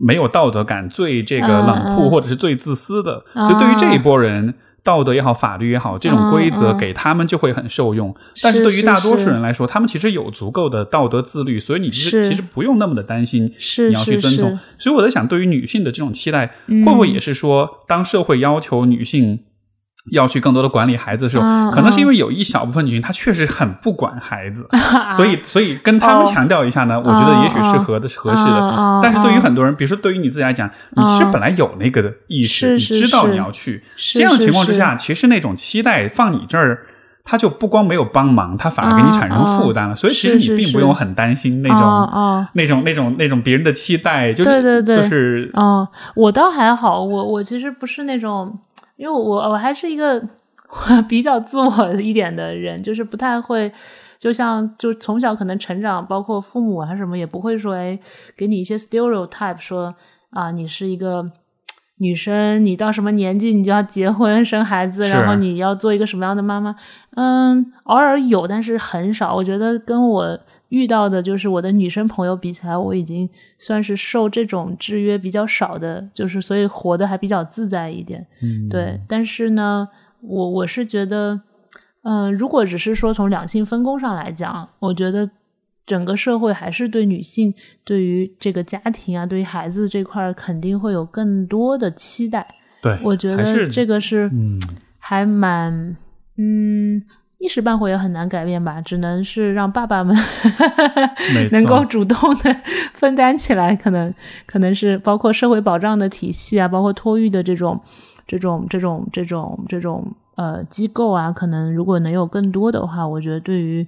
[0.01, 4.55] 没有道德感、最这个冷酷或者是最自私的，所以对于这一波人。
[4.83, 8.15] 道德也好，法律也好，这种规则给他们就会很受用。
[8.41, 13.45] 但是对于大多数人来说，他们其实有足够的道德自律，所以你其实其实不用那么的担心，
[13.89, 14.57] 你要去遵从。
[14.79, 19.41] 所以我在想，对于女性的这种期待，会不会也是说，当社会要求女性？
[20.09, 24.67] 要去更多的管理孩子的时候，可能是因为有一小部分女性她确实很不管孩子，
[25.15, 28.99] 所以所以跟他们强调一下呢，我觉得也许是合的合适的。
[29.03, 33.83] 但是对于很多人，比如说对于你自己来讲，你其实本来有那个意识，你知道你要去
[34.15, 36.87] 这样情况之下，其实那种期待放你这儿，
[37.23, 39.95] 他就不光没有帮忙，他反而给你产生负担了。
[39.95, 48.57] 所以其实你并不用很担心那种那种那种那种别人的期待，就对对对，就是嗯，我倒还好，我我其实不是那种。
[49.01, 50.21] 因为我我还是一个
[51.09, 53.71] 比较自我一点的人，就是不太会，
[54.19, 57.99] 就像就从小可能成长，包括父母还是什么，也不会说哎，
[58.37, 59.95] 给你一些 stereotype，说
[60.29, 61.31] 啊，你是一个
[61.97, 66.75] 女生，你到什么年纪你就要结婚生孩子，然后你要做一个什么样的妈妈？
[67.15, 69.33] 嗯，偶尔有，但是很少。
[69.33, 70.39] 我觉得跟我。
[70.71, 73.29] 遇到的就是我的女生朋友比起来，我已经
[73.59, 78.25] 算是受这种制约比较少的，就是所以活得还比较自在一点。
[78.41, 78.97] 嗯，对。
[79.05, 79.85] 但是呢，
[80.21, 81.41] 我我是觉得，
[82.03, 85.29] 嗯，如果只是说从两性分工上来讲，我觉得
[85.85, 87.53] 整个社会还是对女性
[87.83, 92.47] 对于这个家庭啊，对于孩子这块肯定会有更多的期待。
[92.81, 94.57] 对，我觉得这个是，嗯，
[94.99, 95.97] 还蛮，
[96.37, 97.03] 嗯。
[97.41, 100.15] 一时半会也很难改变吧，只能是让爸爸们
[101.51, 102.55] 能够主动的
[102.93, 104.13] 分担起来，可能
[104.45, 107.81] 可能是包括社会保障的体系啊，包括托育的这种
[108.27, 113.87] 这种这种这种这种呃机构啊，可能如果能有更多的话，我觉得对于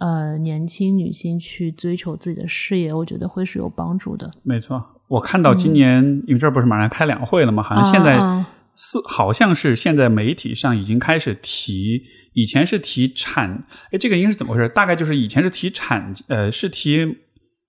[0.00, 4.30] 呃年轻女性去追求自己的事业，我觉得会是有帮助的。
[4.42, 4.84] 没错。
[5.08, 7.62] 我看到今年，因为这不是马上开两会了吗？
[7.62, 8.18] 好像现在
[8.76, 12.02] 四好像是现在媒体上已经开始提，
[12.32, 14.68] 以前是提产，哎，这个应该是怎么回事？
[14.68, 17.16] 大概就是以前是提产，呃，是提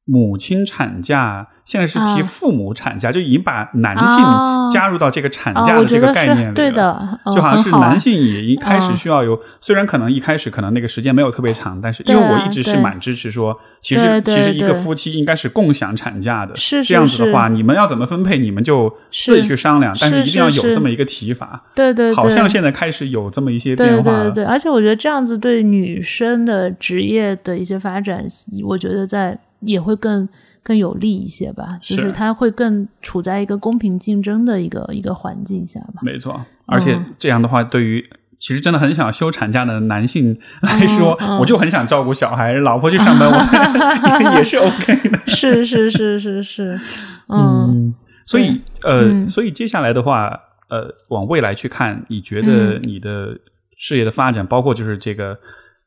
[0.05, 2.23] 母亲产假，现在是提啊。
[2.23, 4.07] 父母产假，就已经把男啊。
[4.07, 6.53] 性加入到这个产啊假的这个概念里了。
[6.53, 8.95] 对的，嗯就好像是男性也一开始嗯。
[8.95, 21.63] 需要有，虽然可能一开始可能那个时间没有特别长，但是因为我一直是蛮支持说，其实对对其实一个夫妻应该是共享产假的，是是这样子的话，你们要怎么分配，你们就自己去商量，但是一定要有这么一个提法。
[21.73, 24.31] 对对对，好像现在开始有这么一些变化了。
[24.31, 28.23] 对对，而且我觉得这样子对女生的职业的一些发展，
[28.63, 30.27] 我觉得在也会更
[30.63, 36.01] 更有利一些吧，就是他会更处在一个公平竞争的一个一个环境下吧。
[36.01, 38.03] 没错，而且嗯这样的话，对于
[38.37, 45.19] 其实真的很想休产假的男性来说，嗯嗯我就很想照顾小孩，老婆去上班，我 也是 OK 的。
[45.27, 46.79] 是是是是是，
[47.27, 50.29] 嗯嗯，所以呃，嗯所以接下来的话，
[50.69, 53.37] 呃，往未来去看，你觉得你的
[53.77, 55.37] 事业的发展，包括就是这个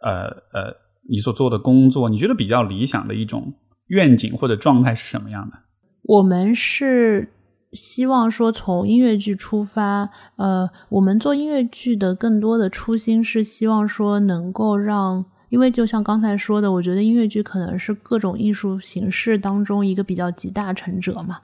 [0.01, 0.75] 呃呃，
[1.11, 3.53] 你所做的工作，你觉得比较理想的一种
[3.89, 5.59] 愿景或者状态是什么样的？
[6.05, 7.33] 我们是
[7.73, 21.41] 希望说从音乐剧出发，呃，我们做音乐剧的更多的初心是希望说能够让，因为就像刚才说的，我觉得音乐剧可能是各种艺术形式当中一个比较集大成者嘛，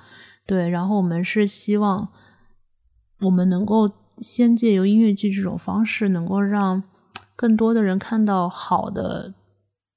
[0.46, 2.08] 对，然后我们是希望
[3.20, 3.90] 我们能够
[4.20, 6.82] 先借由音乐剧这种方式，能够让
[7.36, 9.34] 更多的人看到好的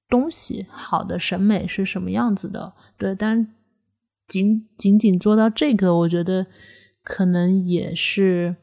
[0.09, 2.73] 东西，好的审美是什么样子的。
[2.97, 3.47] 对，但
[4.27, 6.47] 仅仅仅做到这个，我觉得
[7.03, 8.55] 可能也是，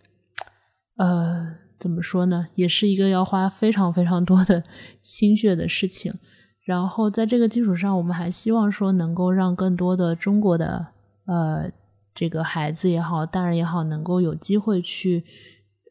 [0.96, 4.62] 呃，怎么说呢，也是一个要花非常非常多的
[5.02, 6.14] 心血的事情。
[6.64, 10.86] 然后在这个基础上，我们还希望说能够让更多的中国的
[11.26, 11.70] 呃
[12.14, 15.24] 这个孩子也好，大人也好，能够有机会去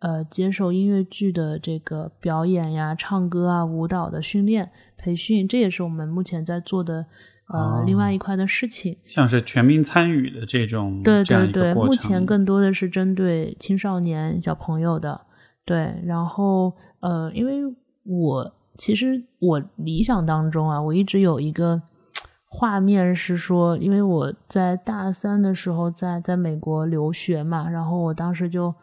[0.01, 4.71] 呃接受音乐剧的这个表演呀、唱歌啊、舞蹈的训练
[5.03, 7.05] 培训，这也是我们目前在做的
[7.49, 8.97] 呃、哦另外一块的事情。
[9.05, 11.73] 像是全民参与的这种对对对。
[11.73, 15.19] 目前更多的是针对青少年小朋友的，
[15.65, 17.61] 对，然后呃，因为
[18.05, 21.81] 我其实我理想当中啊，我一直有一个
[22.47, 28.73] 画面是说，因为我在大三的时候在在美国留学嘛，然后我当时就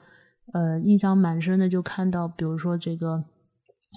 [0.53, 3.25] 呃印象蛮深的，就看到比如说这个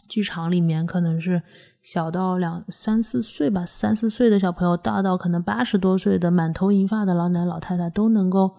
[0.08, 1.42] 剧场里面可能是
[1.84, 8.56] 小到两三四岁吧，三四岁的小朋友，大到可能八十多岁的满头银发的老奶老太太都能够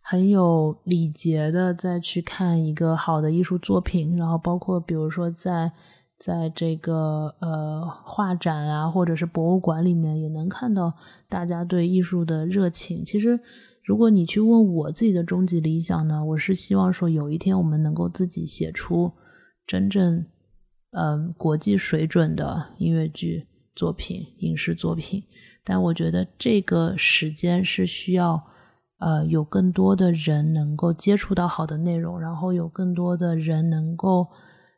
[0.00, 5.70] 很有礼节的再去看一个好的艺术作品，然后包括比如说在
[6.18, 10.94] 在这个呃画展啊，或者是博物馆里面，也能看到
[11.28, 13.04] 大家对艺术的热情。
[13.04, 13.38] 其实，
[13.84, 19.12] 如果你去问我自己的终极理想呢，我是希望说有一天我们能够自己写出
[19.66, 20.24] 真正
[20.92, 25.22] 嗯、国际水准的音乐剧作品、影视作品。
[25.64, 28.42] 但我觉得这个时间是需要
[28.98, 34.26] 呃有更多的人能够接触到好的内容，然后有更多的人能够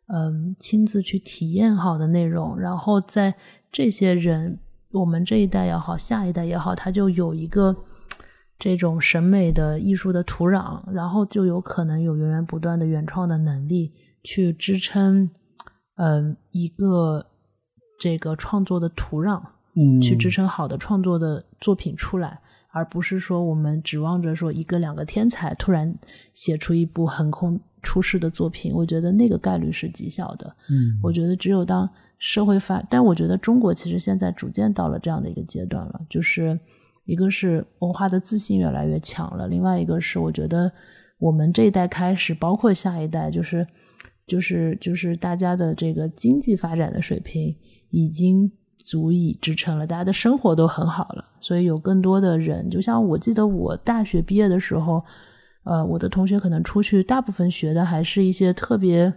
[0.07, 3.35] 嗯、亲自去体验好的内容，然后在
[3.71, 4.59] 这些人
[4.93, 7.77] 我们这一代也好，下一代也好，他就有一个。
[8.61, 13.93] 这种审美的艺术的土壤，然后就有可能有源源不断的原创的能力
[14.25, 15.31] 去支撑，
[15.99, 17.27] 嗯、一个
[18.01, 19.43] 这个创作的土壤，
[19.75, 25.93] 嗯去支撑好的创作的作品出来，而不是说我们指望着说一个两个天才突然
[26.33, 30.47] 写出一部横空出世的作品，我觉得那个概率是极小的。
[30.71, 31.89] 嗯我觉得只有当
[32.19, 36.59] 社会发，但我觉得中国其实现在逐渐到了这样的一个阶段了，就是
[37.05, 40.71] 一个是文化的自信越来越强了，另外一个是我觉得
[41.19, 43.67] 我们这一代开始，包括下一代，就是
[44.29, 47.57] 就是就是大家的这个经济发展的水平
[47.91, 55.03] 已经足以支撑了，大家的生活都很好了，所以有更多的人，就像我记得我大学毕业的时候，
[55.65, 59.13] 呃，我的同学可能出去，大部分学的还是一些特别。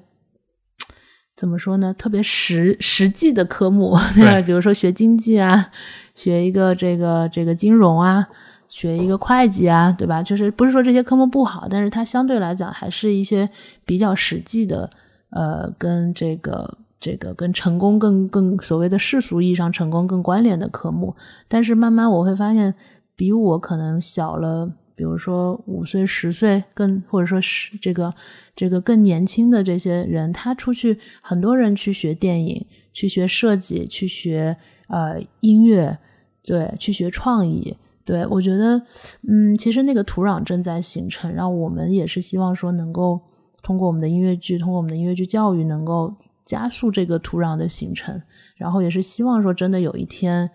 [1.33, 1.93] 怎么说呢？
[1.97, 4.41] 特别实实际的科目， 对吧？
[4.41, 5.71] 比如说学经济啊，
[6.13, 8.27] 学一个这个这个金融啊，
[8.67, 10.21] 学一个会计啊，对吧？
[10.21, 13.49] 就是不是说这些科目不好，但是它相对来讲还是一些
[13.85, 14.87] 比较实际的，
[15.31, 21.15] 呃，跟这个这个跟成功更更所谓的世俗意义上成功更关联的科目，
[21.47, 22.73] 但是慢慢我会发现，
[23.15, 28.13] 比我可能小了，比如说五岁、十岁，更或者说是这个
[28.55, 34.55] 这个更年轻的这些人，他出去，很多人去学电影，去学设计，去学
[34.87, 35.97] 呃音乐，
[36.43, 38.81] 对，去学创意，对我觉得，
[39.27, 43.21] 嗯，其实那个土壤正在形成，让我们也是希望说能够
[43.61, 46.13] 通过我们的音乐剧，通过我们的音乐剧教育，能够。
[46.43, 48.19] 加速这个土壤的形成，
[48.57, 50.49] 然后也是希望说，真的有一天，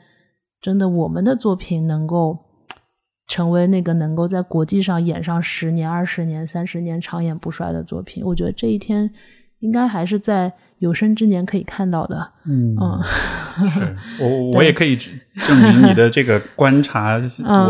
[0.60, 2.36] 真的我们的作品能够
[3.28, 8.22] 成为那个能够在国际上演上十年、二十年、三十年长演不衰的作品。
[8.26, 9.10] 我觉得这一天
[9.60, 10.52] 应该还是在。
[10.78, 13.02] 有生之年可以看到的，嗯嗯，
[13.70, 17.18] 是 我我也可以证明你的这个观察。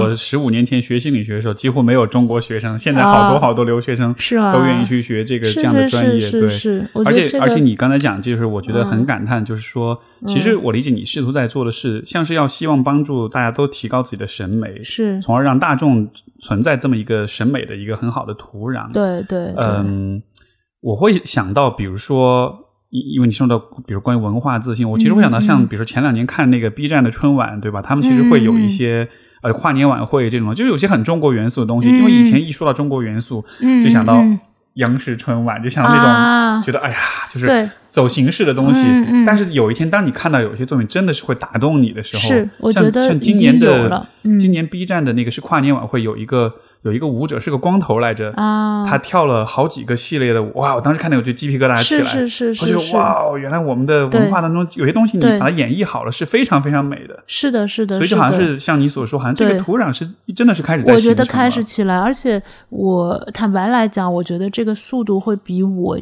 [0.01, 6.31] 我十五年前学心理学的时候，几乎没有中国学生，现在好多好多留学生是都愿意去学这个这样的专业。
[6.33, 6.41] 对，
[7.05, 9.97] 而且而且你刚才讲，就是我觉得很感叹，就是说，
[10.27, 16.11] 其实我理解你试图在做的是，像是要希望帮助大家都提高自己的审美，是，从而让大众
[16.41, 18.91] 存在这么一个审美的一个很好的土壤。
[18.91, 20.21] 对对，嗯，
[20.87, 22.63] 我会想到，比如说。
[22.91, 27.83] 因因为你说到，比如关于文化自信，我其实会想到，像比如说前两年看那个 B 站的春晚，对吧？
[27.83, 29.09] 他们其实会有一些
[29.43, 31.89] 呃跨年晚会这种，就有些很中国元素的东西。
[31.89, 33.45] 因为以前一说到中国元素，
[33.83, 34.23] 就想到
[34.75, 36.01] 央视春晚，就想到那
[36.45, 36.97] 种觉得哎呀，
[37.29, 38.81] 就是走形式的东西。
[39.24, 44.06] 但是有一天，当你看到有些作品真的是会打动你的时候，像像今年的
[44.39, 46.52] 今年 B 站的那个是跨年晚会，有一个。
[46.82, 48.31] 有一个舞者是个光头来着，
[48.86, 50.73] 他跳了好几个系列的舞，哇！
[50.77, 65.98] 我当时看到我就鸡皮疙瘩起来，是是是，我觉得哇，原来我们的文化当中有些东西你把它演绎好了是非常非常美的，是的，是的，所以就好像是像你所说，好像这个土壤是真的是开始在我觉得开始起来，而且我坦白来讲，我觉得这个速度会比我。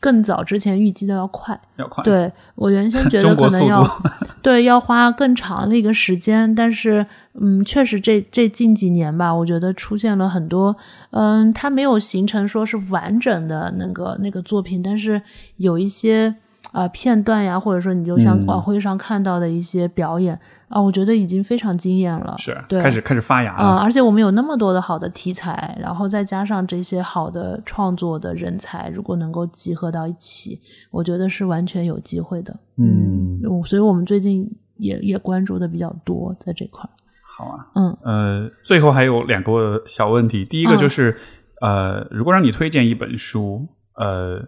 [0.00, 2.02] 更早之前预计的要快，要快。
[2.04, 3.84] 对我原先觉得 可能要，
[4.42, 7.04] 对要花更长的一个时间，但是
[7.40, 10.76] 嗯，确实这这近几年吧，我觉得出现了很多，
[11.10, 15.20] 嗯，它没有形成说是完整的那个那个作品，但是
[15.56, 16.34] 有一些。
[16.78, 20.38] 啊，片段呀，或者说你就像晚会上看到的一些表演
[20.68, 22.36] 啊，我觉得已经非常惊艳了。
[22.38, 23.78] 是，对，开始开始发芽了。
[23.78, 30.60] 而且我们有那么多的好的题材，然后再加上这些好的创作的人才，如果能够集合到一起，
[30.92, 32.56] 我觉得是完全有机会的。
[32.76, 36.88] 嗯，所以我们最近也也关注的比较多在这块。
[37.36, 41.16] 好啊，嗯呃，最后还有两个小问题，第一个就是
[41.60, 44.46] 呃，如果让你推荐一本书，呃。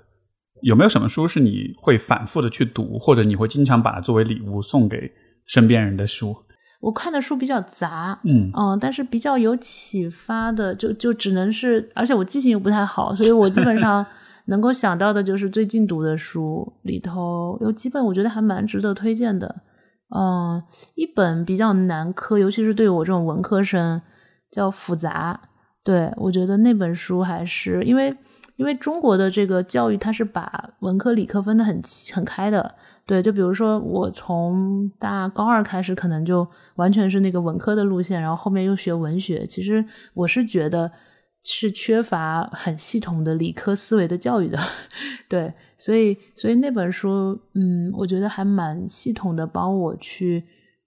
[0.62, 5.12] 有没有什么书是你会反复的去读，或者你会经常把它作为礼物送给
[5.46, 6.36] 身边人的书？
[6.80, 14.04] 我看的书比较杂，嗯嗯，但是比较有启发的，就就只能是，而且我记性又不太好，所以我基本上
[14.46, 19.62] 能够想到的就是最近读的书里头有几本我觉得还蛮值得推荐的。
[20.16, 20.62] 嗯，
[20.94, 24.00] 一本比较难科，尤其是对我这种文科生，
[24.50, 25.40] 叫《复杂》。
[25.84, 28.16] 对我觉得那本书还是因为。
[28.60, 31.80] 因为中国的这个教育，它是把文科理科分得很
[32.12, 32.74] 很开的，
[33.06, 39.46] 对，就比如说我从大高二开始，可能就完全是那个文科的路线，然后后面又学文学。
[39.46, 39.82] 其实
[40.12, 40.92] 我是觉得
[41.42, 44.58] 是缺乏很系统的理科思维的教育的，
[45.26, 50.44] 对，所以所以那本书，嗯，我觉得还蛮系统的，帮我去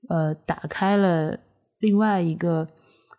[0.09, 1.35] 呃打开了
[1.79, 2.67] 另外一个。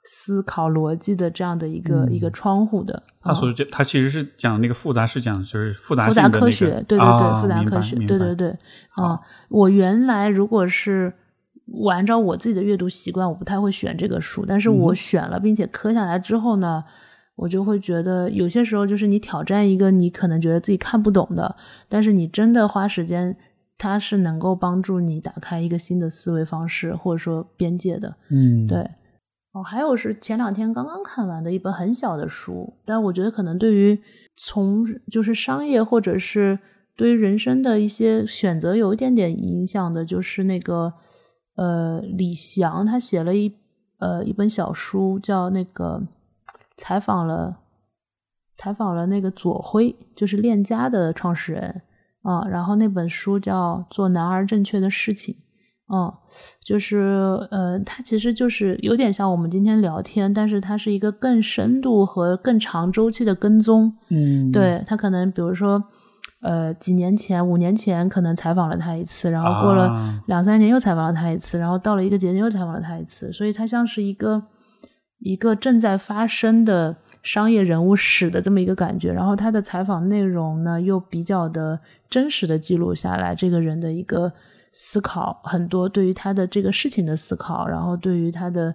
[0.06, 8.50] 思考逻辑的这样的一个一个窗户的，他所这他其实是讲那个复杂，是讲就是复杂复杂科学，对对对，复杂科学，对对对。
[8.90, 9.18] 啊，
[9.48, 11.10] 我原来如果是
[11.66, 16.84] 我按照我自己的阅读习惯，我不太会选这个书，但是我选了并且磕下来之后呢，
[17.34, 21.56] 我就会觉得有些时候就是你挑战一个你可能觉得自己看不懂的，
[21.88, 23.34] 但是你真的花时间，
[23.78, 28.86] 它是能够帮助你打开一个新的思维方式或者说边界的，嗯，对。
[29.54, 33.96] 哦，还有是前两天刚刚看完的一本很小的书，但我觉得可能对于
[34.36, 36.58] 从就是商业或者是
[36.96, 40.92] 对于人生的一些选择有一点点影响的，就是那个
[41.54, 43.54] 呃李翔他写了一
[44.00, 46.02] 呃一本小书，叫那个
[46.76, 47.60] 采访了
[48.56, 51.82] 采访了那个左晖，就是链家的创始人
[52.22, 55.36] 啊，然后那本书叫做男儿正确的事情。
[55.94, 56.12] 嗯，
[56.64, 56.98] 就是
[57.52, 63.92] 呃，它其实就是有点像我们今天聊天，但是它是一个更深度和更长周期的跟踪。
[64.10, 65.80] 嗯，对他可能比如说，
[66.42, 74.42] 呃，几年前、五年前可能采访了他一次，然后过了两三年又采访了他一次，然后到了一个节点又采访了他一次，所以他像是一个
[75.20, 79.12] 一个正在发生的商业人物史的这么一个感觉。
[79.12, 81.78] 然后他的采访内容呢，又比较的
[82.10, 84.32] 真实的记录下来这个人的一个
[84.76, 88.74] 思考，很多对于他的这个事情的思考，然后对于他的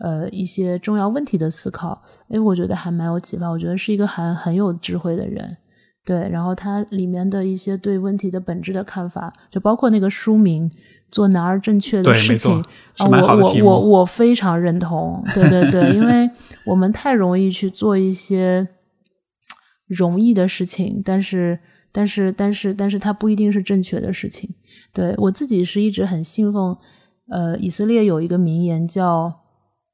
[0.00, 3.48] 呃一些重要问题的思考，哎，我觉得还蛮有启发。
[3.48, 5.56] 我觉得是一个很很有智慧的人。
[6.04, 10.68] 对，然后他里面的一些对问题的本质的看法，就包括那个书名
[11.12, 12.60] “做男儿正确的事情”，
[12.96, 15.22] 啊，我我我我非常认同。
[15.34, 16.28] 对对对，因为
[16.64, 18.66] 我们太容易去做一些
[19.86, 21.60] 容易的事情，但是
[21.92, 24.48] 但是但是但是它不一定是正确的事情。
[24.92, 26.76] 对我自己是一直很信奉，
[27.28, 29.40] 呃，以色列有一个名言叫。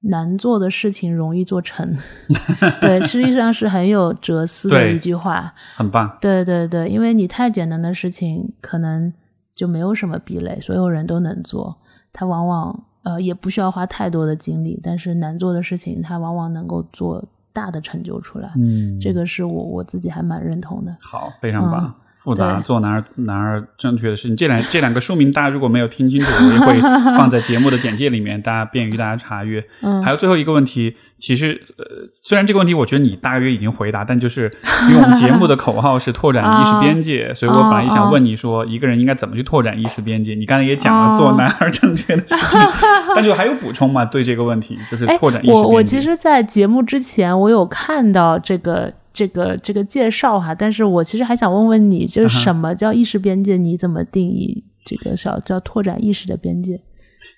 [0.06, 1.96] 难做的事情容易做成，
[2.78, 6.18] 对，实际上是很有哲思的一句话，很棒。
[6.20, 9.10] 对对对，因为你太简单的事情，可能
[9.54, 11.78] 就没有什么壁垒，所有人都能做。
[12.12, 17.24] 它往往呃也不需要花太多的精力，但是难做的事情，它往往能够做
[17.54, 18.52] 大的成就出来。
[18.58, 20.94] 嗯，这个是我我自己还蛮认同的。
[21.00, 21.94] 好，非常棒。
[22.24, 26.80] 复杂做男儿男儿正确的事情，这两这两个书名大家如果没有听清楚，我也会
[27.18, 29.62] 放在节目的简介里面，大家便于大家查阅。
[29.82, 31.84] 嗯，还有最后一个问题，其实呃，
[32.24, 34.50] 虽然这个问题我觉得你大约已经回答，但就是
[34.88, 40.34] 因为我们节目的口号是拓展意识 边界，所以我本来也想问你说，一个人应该怎么去拓展意识边界？
[40.34, 42.60] 你刚才也讲了做男儿正确的事情，
[43.14, 44.02] 但就还有补充吗？
[44.02, 45.68] 对这个问题，就是拓展意识边界。
[45.68, 48.90] 我我其实，在节目之前，我有看到这个。
[49.14, 53.56] 这个这个介绍哈，但是我其实还想问问你，就是什么叫意识边界？
[53.56, 56.78] 你怎么定义这个叫叫拓展意识的边界？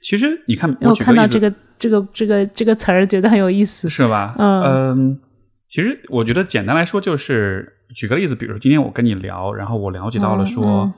[0.03, 4.35] 其实你看，我看到这个这个这个这个词儿，觉得很有意思，是吧？
[4.39, 5.21] 嗯，
[5.69, 10.93] 其实我觉得简单来说，就是举个例子，比如说今天我跟你聊，然后我了解到了说，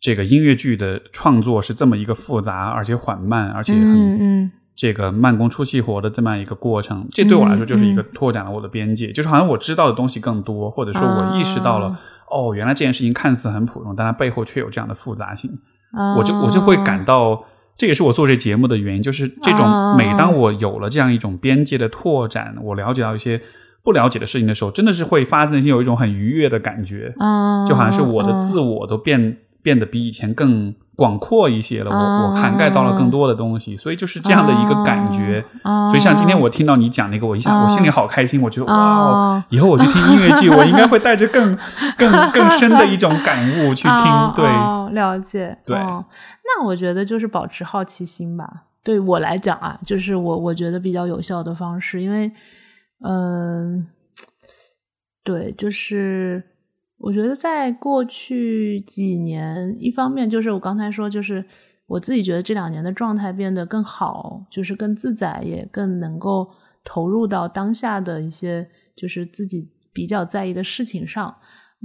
[0.00, 4.52] 这个音乐剧的创作是这么一个复杂而且缓慢，而且很。
[4.78, 11.98] 这个慢工出细活的这么一个过程，这对我来说就是一个拓展了我的边界，就是好像我知道的东西更多，或者说我意识到了，
[12.30, 15.50] 哦，原来这件事情看似很普通，但它背后却有这样的复杂性，
[16.16, 17.44] 我就我就会感到，
[17.76, 23.40] 这也是我做这节目的原因，就是这种每当我有了这样一种边界的拓展，我了解到一些
[23.82, 27.12] 不了解的事情的时候，真的是会发自内心有一种很愉悦的感觉，
[27.66, 29.38] 就好像是我的自我都变
[29.68, 30.74] 变得比以前更。
[30.98, 35.44] 广阔一些了，我我涵盖到了更多的东西，所以就是这样的一个感觉。
[35.62, 41.56] 所以像今天我听到你讲那个，我一下我心里好开心，我觉得哇，以后我去听音乐剧， 我应该会带着更
[41.96, 44.32] 更更深的一种感悟去听。
[44.34, 44.44] 对，
[44.92, 45.56] 了解。
[45.64, 48.64] 对，那我觉得就是保持好奇心吧。
[48.82, 52.28] 对我来讲啊，就是我我觉得比较有效的方式，因为
[53.06, 53.86] 嗯，
[55.22, 56.42] 对，就是。
[56.98, 61.44] 我觉得在过去几年，一方面就是我刚才说，就是
[61.86, 66.50] 我自己觉得这两年的状态变得更好，就是更自在，也更能够
[66.82, 71.34] 投入到当下的一些就是自己比较在意的事情上。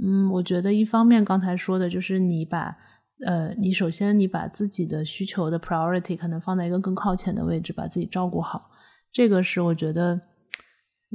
[0.02, 2.76] 嗯，我觉得一方面刚才说的就是你把
[3.24, 8.68] 呃，你首先你把自己的需求的 priority 可能放在一个更靠前的位置，把自己照顾好，
[9.12, 10.20] 这个是我觉得。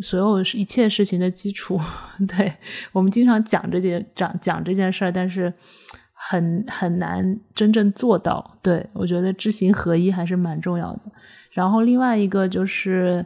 [0.01, 1.80] 所有一切事情的基础，
[2.27, 2.53] 对
[2.91, 5.53] 我们经常讲这件讲讲这件事儿，但是
[6.13, 8.57] 很很难真正做到。
[8.61, 11.01] 对我觉得知行合一还是蛮重要的。
[11.51, 13.26] 然后另外一个就是，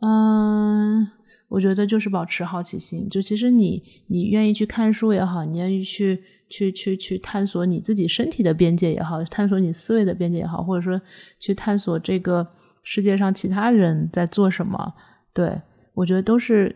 [0.00, 1.06] 嗯，
[1.48, 3.08] 我觉得就是保持好奇心。
[3.08, 11.00] 就其实你你愿意去看书也好，你愿意去去去去探索你自己身体的边界也好，探索你思维的边界也好，或者说
[11.38, 12.46] 去探索这个
[12.82, 14.94] 世界上其他人在做什么，
[15.32, 15.62] 对。
[15.94, 16.74] 我觉得都是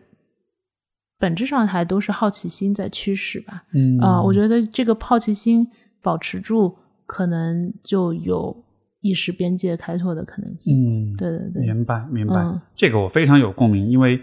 [1.18, 3.64] 本质上还都是好奇心在驱使吧。
[3.72, 5.66] 嗯啊，我觉得这个好奇心
[6.02, 6.76] 保持住，
[7.06, 8.64] 可能就有
[9.01, 11.12] 意识边界开拓的可能性。
[11.12, 14.20] 嗯，对对对，明白明白，这个我非常有共鸣，因为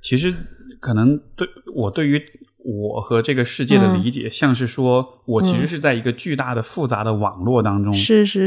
[0.00, 0.34] 其实
[0.80, 2.22] 可能对我对于。
[2.68, 7.92] 我和这个世界的理解，像是说，我其实是在一个巨大的、复杂的网络当中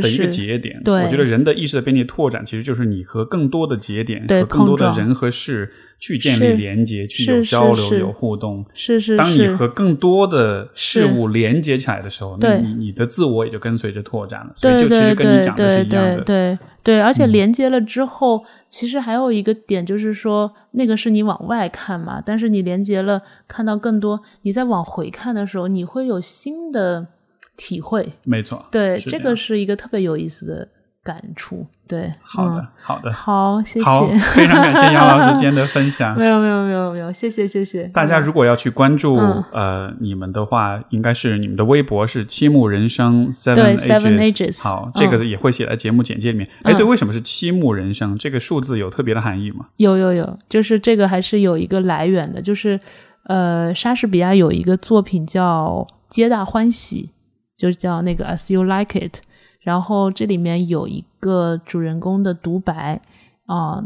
[0.02, 0.82] 的一个节点。
[0.84, 8.66] 对，我觉得人的意识的边界拓展，其实就是你和更多的节点和更多的人和事去建立连接，去有交流、有互动。
[8.74, 9.16] 是是。
[9.18, 14.54] 当你和更多的事物连接起来的时候，那你你的自我也就跟随着拓展了。
[14.56, 16.22] 所以，就其实跟你讲的是一样的。
[16.22, 16.58] 对。
[16.82, 27.06] 对，而且连接了之后，其实还有一个点，就是说那个是你往外看嘛，但是你连接了，看到更多，你在往回看的时候，你会有新的
[27.58, 28.14] 体会。
[28.24, 30.68] 没错，对，这个是一个特别有意思的
[31.04, 31.66] 感触。
[31.88, 34.16] 对，好的嗯，好的，好，谢好，谢。
[34.20, 36.24] 非常感谢杨老师今天的分享没。
[36.28, 37.86] 有 没有没有没有，谢谢谢谢。
[37.86, 46.48] 大家如果要去关注、嗯呃你们的话，应该是你们的微博是七木人生 Seven 对 Seven Ages 好，嗯这个也会写在节目简介里面。
[46.62, 48.16] 哎、嗯对，为什么是七木人生？
[48.16, 49.66] 这个数字有特别的含义吗？
[49.78, 52.80] 有有有，就是这个还是有一个来源的，就是
[53.30, 57.04] 呃，莎士比亚有一个作品叫《皆大欢喜》，
[57.56, 59.22] 就是叫那个 As You Like It，
[59.62, 63.00] 然后这里面有一个主人公的独白
[63.46, 63.84] 啊、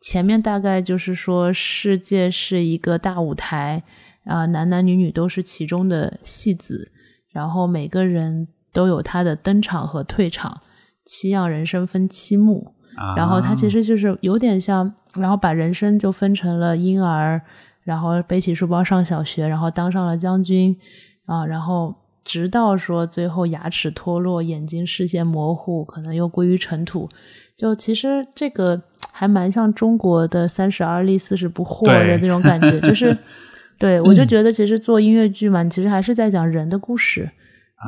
[0.00, 3.82] 前面大概就是说世界是一个大舞台
[4.24, 6.90] 啊、男男女女都是其中的戏子，
[7.30, 10.62] 然后每个人都有他的登场和退场，
[11.04, 12.72] 七样人生分七幕。
[12.96, 14.90] 啊，然后他其实就是有点像，
[15.20, 17.40] 然后把人生就分成了婴儿，
[17.88, 20.76] 然后背起书包上小学，然后当上了将军
[21.24, 27.08] 啊，然后直到说最后牙齿脱落，眼睛视线模糊，可能又归于尘土。
[27.56, 28.78] 就其实这个
[29.10, 33.16] 还蛮像中国的三十而立，四十不惑的那种感觉，就是
[33.80, 37.30] 对我就觉得其实做音乐剧嘛，你其实还是在讲人的故事。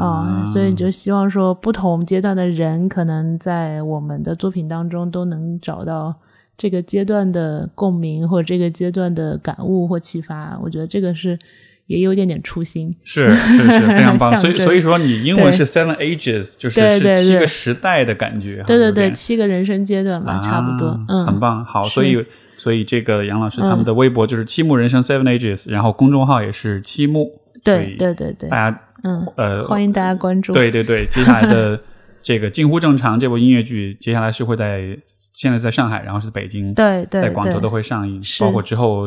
[0.00, 6.14] 啊、所以你就希望说，不同阶段的人可能在我们的作品当中都能找到
[6.60, 10.46] 这个阶段的共鸣，或者这个阶段的感悟或启发。
[10.62, 11.38] 我觉得这个是
[11.86, 12.94] 也有点点初心。
[13.02, 14.36] 是是是非常 棒。
[14.36, 18.62] 所以所以说你英文是 Seven Ages，就是是七个时代的感觉。
[18.66, 21.00] 对对对，七个人生阶段吧，差不多啊。
[21.08, 21.64] 嗯，很棒。
[21.64, 22.22] 好，所以
[22.58, 27.40] 所以这个杨老师嗯他们的微博就是七木人生 Seven Ages，然后公众号也是七木。
[27.64, 30.52] 对对对对，大家嗯，呃欢迎大家关注。
[30.52, 31.80] 对对对，接下来的
[32.22, 34.98] 这个近乎正常这部音乐剧，接下来是会在
[35.40, 39.04] 现在在上海，然后是北京，对对，在广州都会上映，包括之后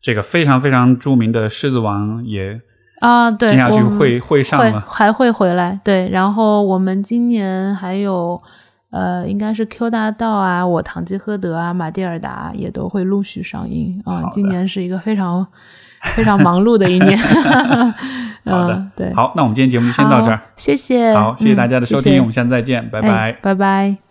[0.00, 2.60] 这个非常非常著名的《狮子王》也
[3.00, 4.84] 啊，对，接下去会会上吗。
[4.86, 6.08] 还会回来，对。
[6.10, 8.40] 然后我们今年还有
[8.90, 15.44] 呃，应该是 Q 大道啊，我堂吉诃德啊，马蒂尔达也都会陆续上映啊、今年是一个非常
[16.14, 17.18] 非常忙碌的一年。
[18.46, 19.12] 好的 嗯，对。
[19.12, 20.40] 好，那我们今天节目就先到这儿。
[20.54, 21.12] 谢谢。
[21.14, 23.38] 好，谢谢大家的收听，嗯谢谢我们下次再见，拜哎拜。
[23.42, 24.03] 拜拜。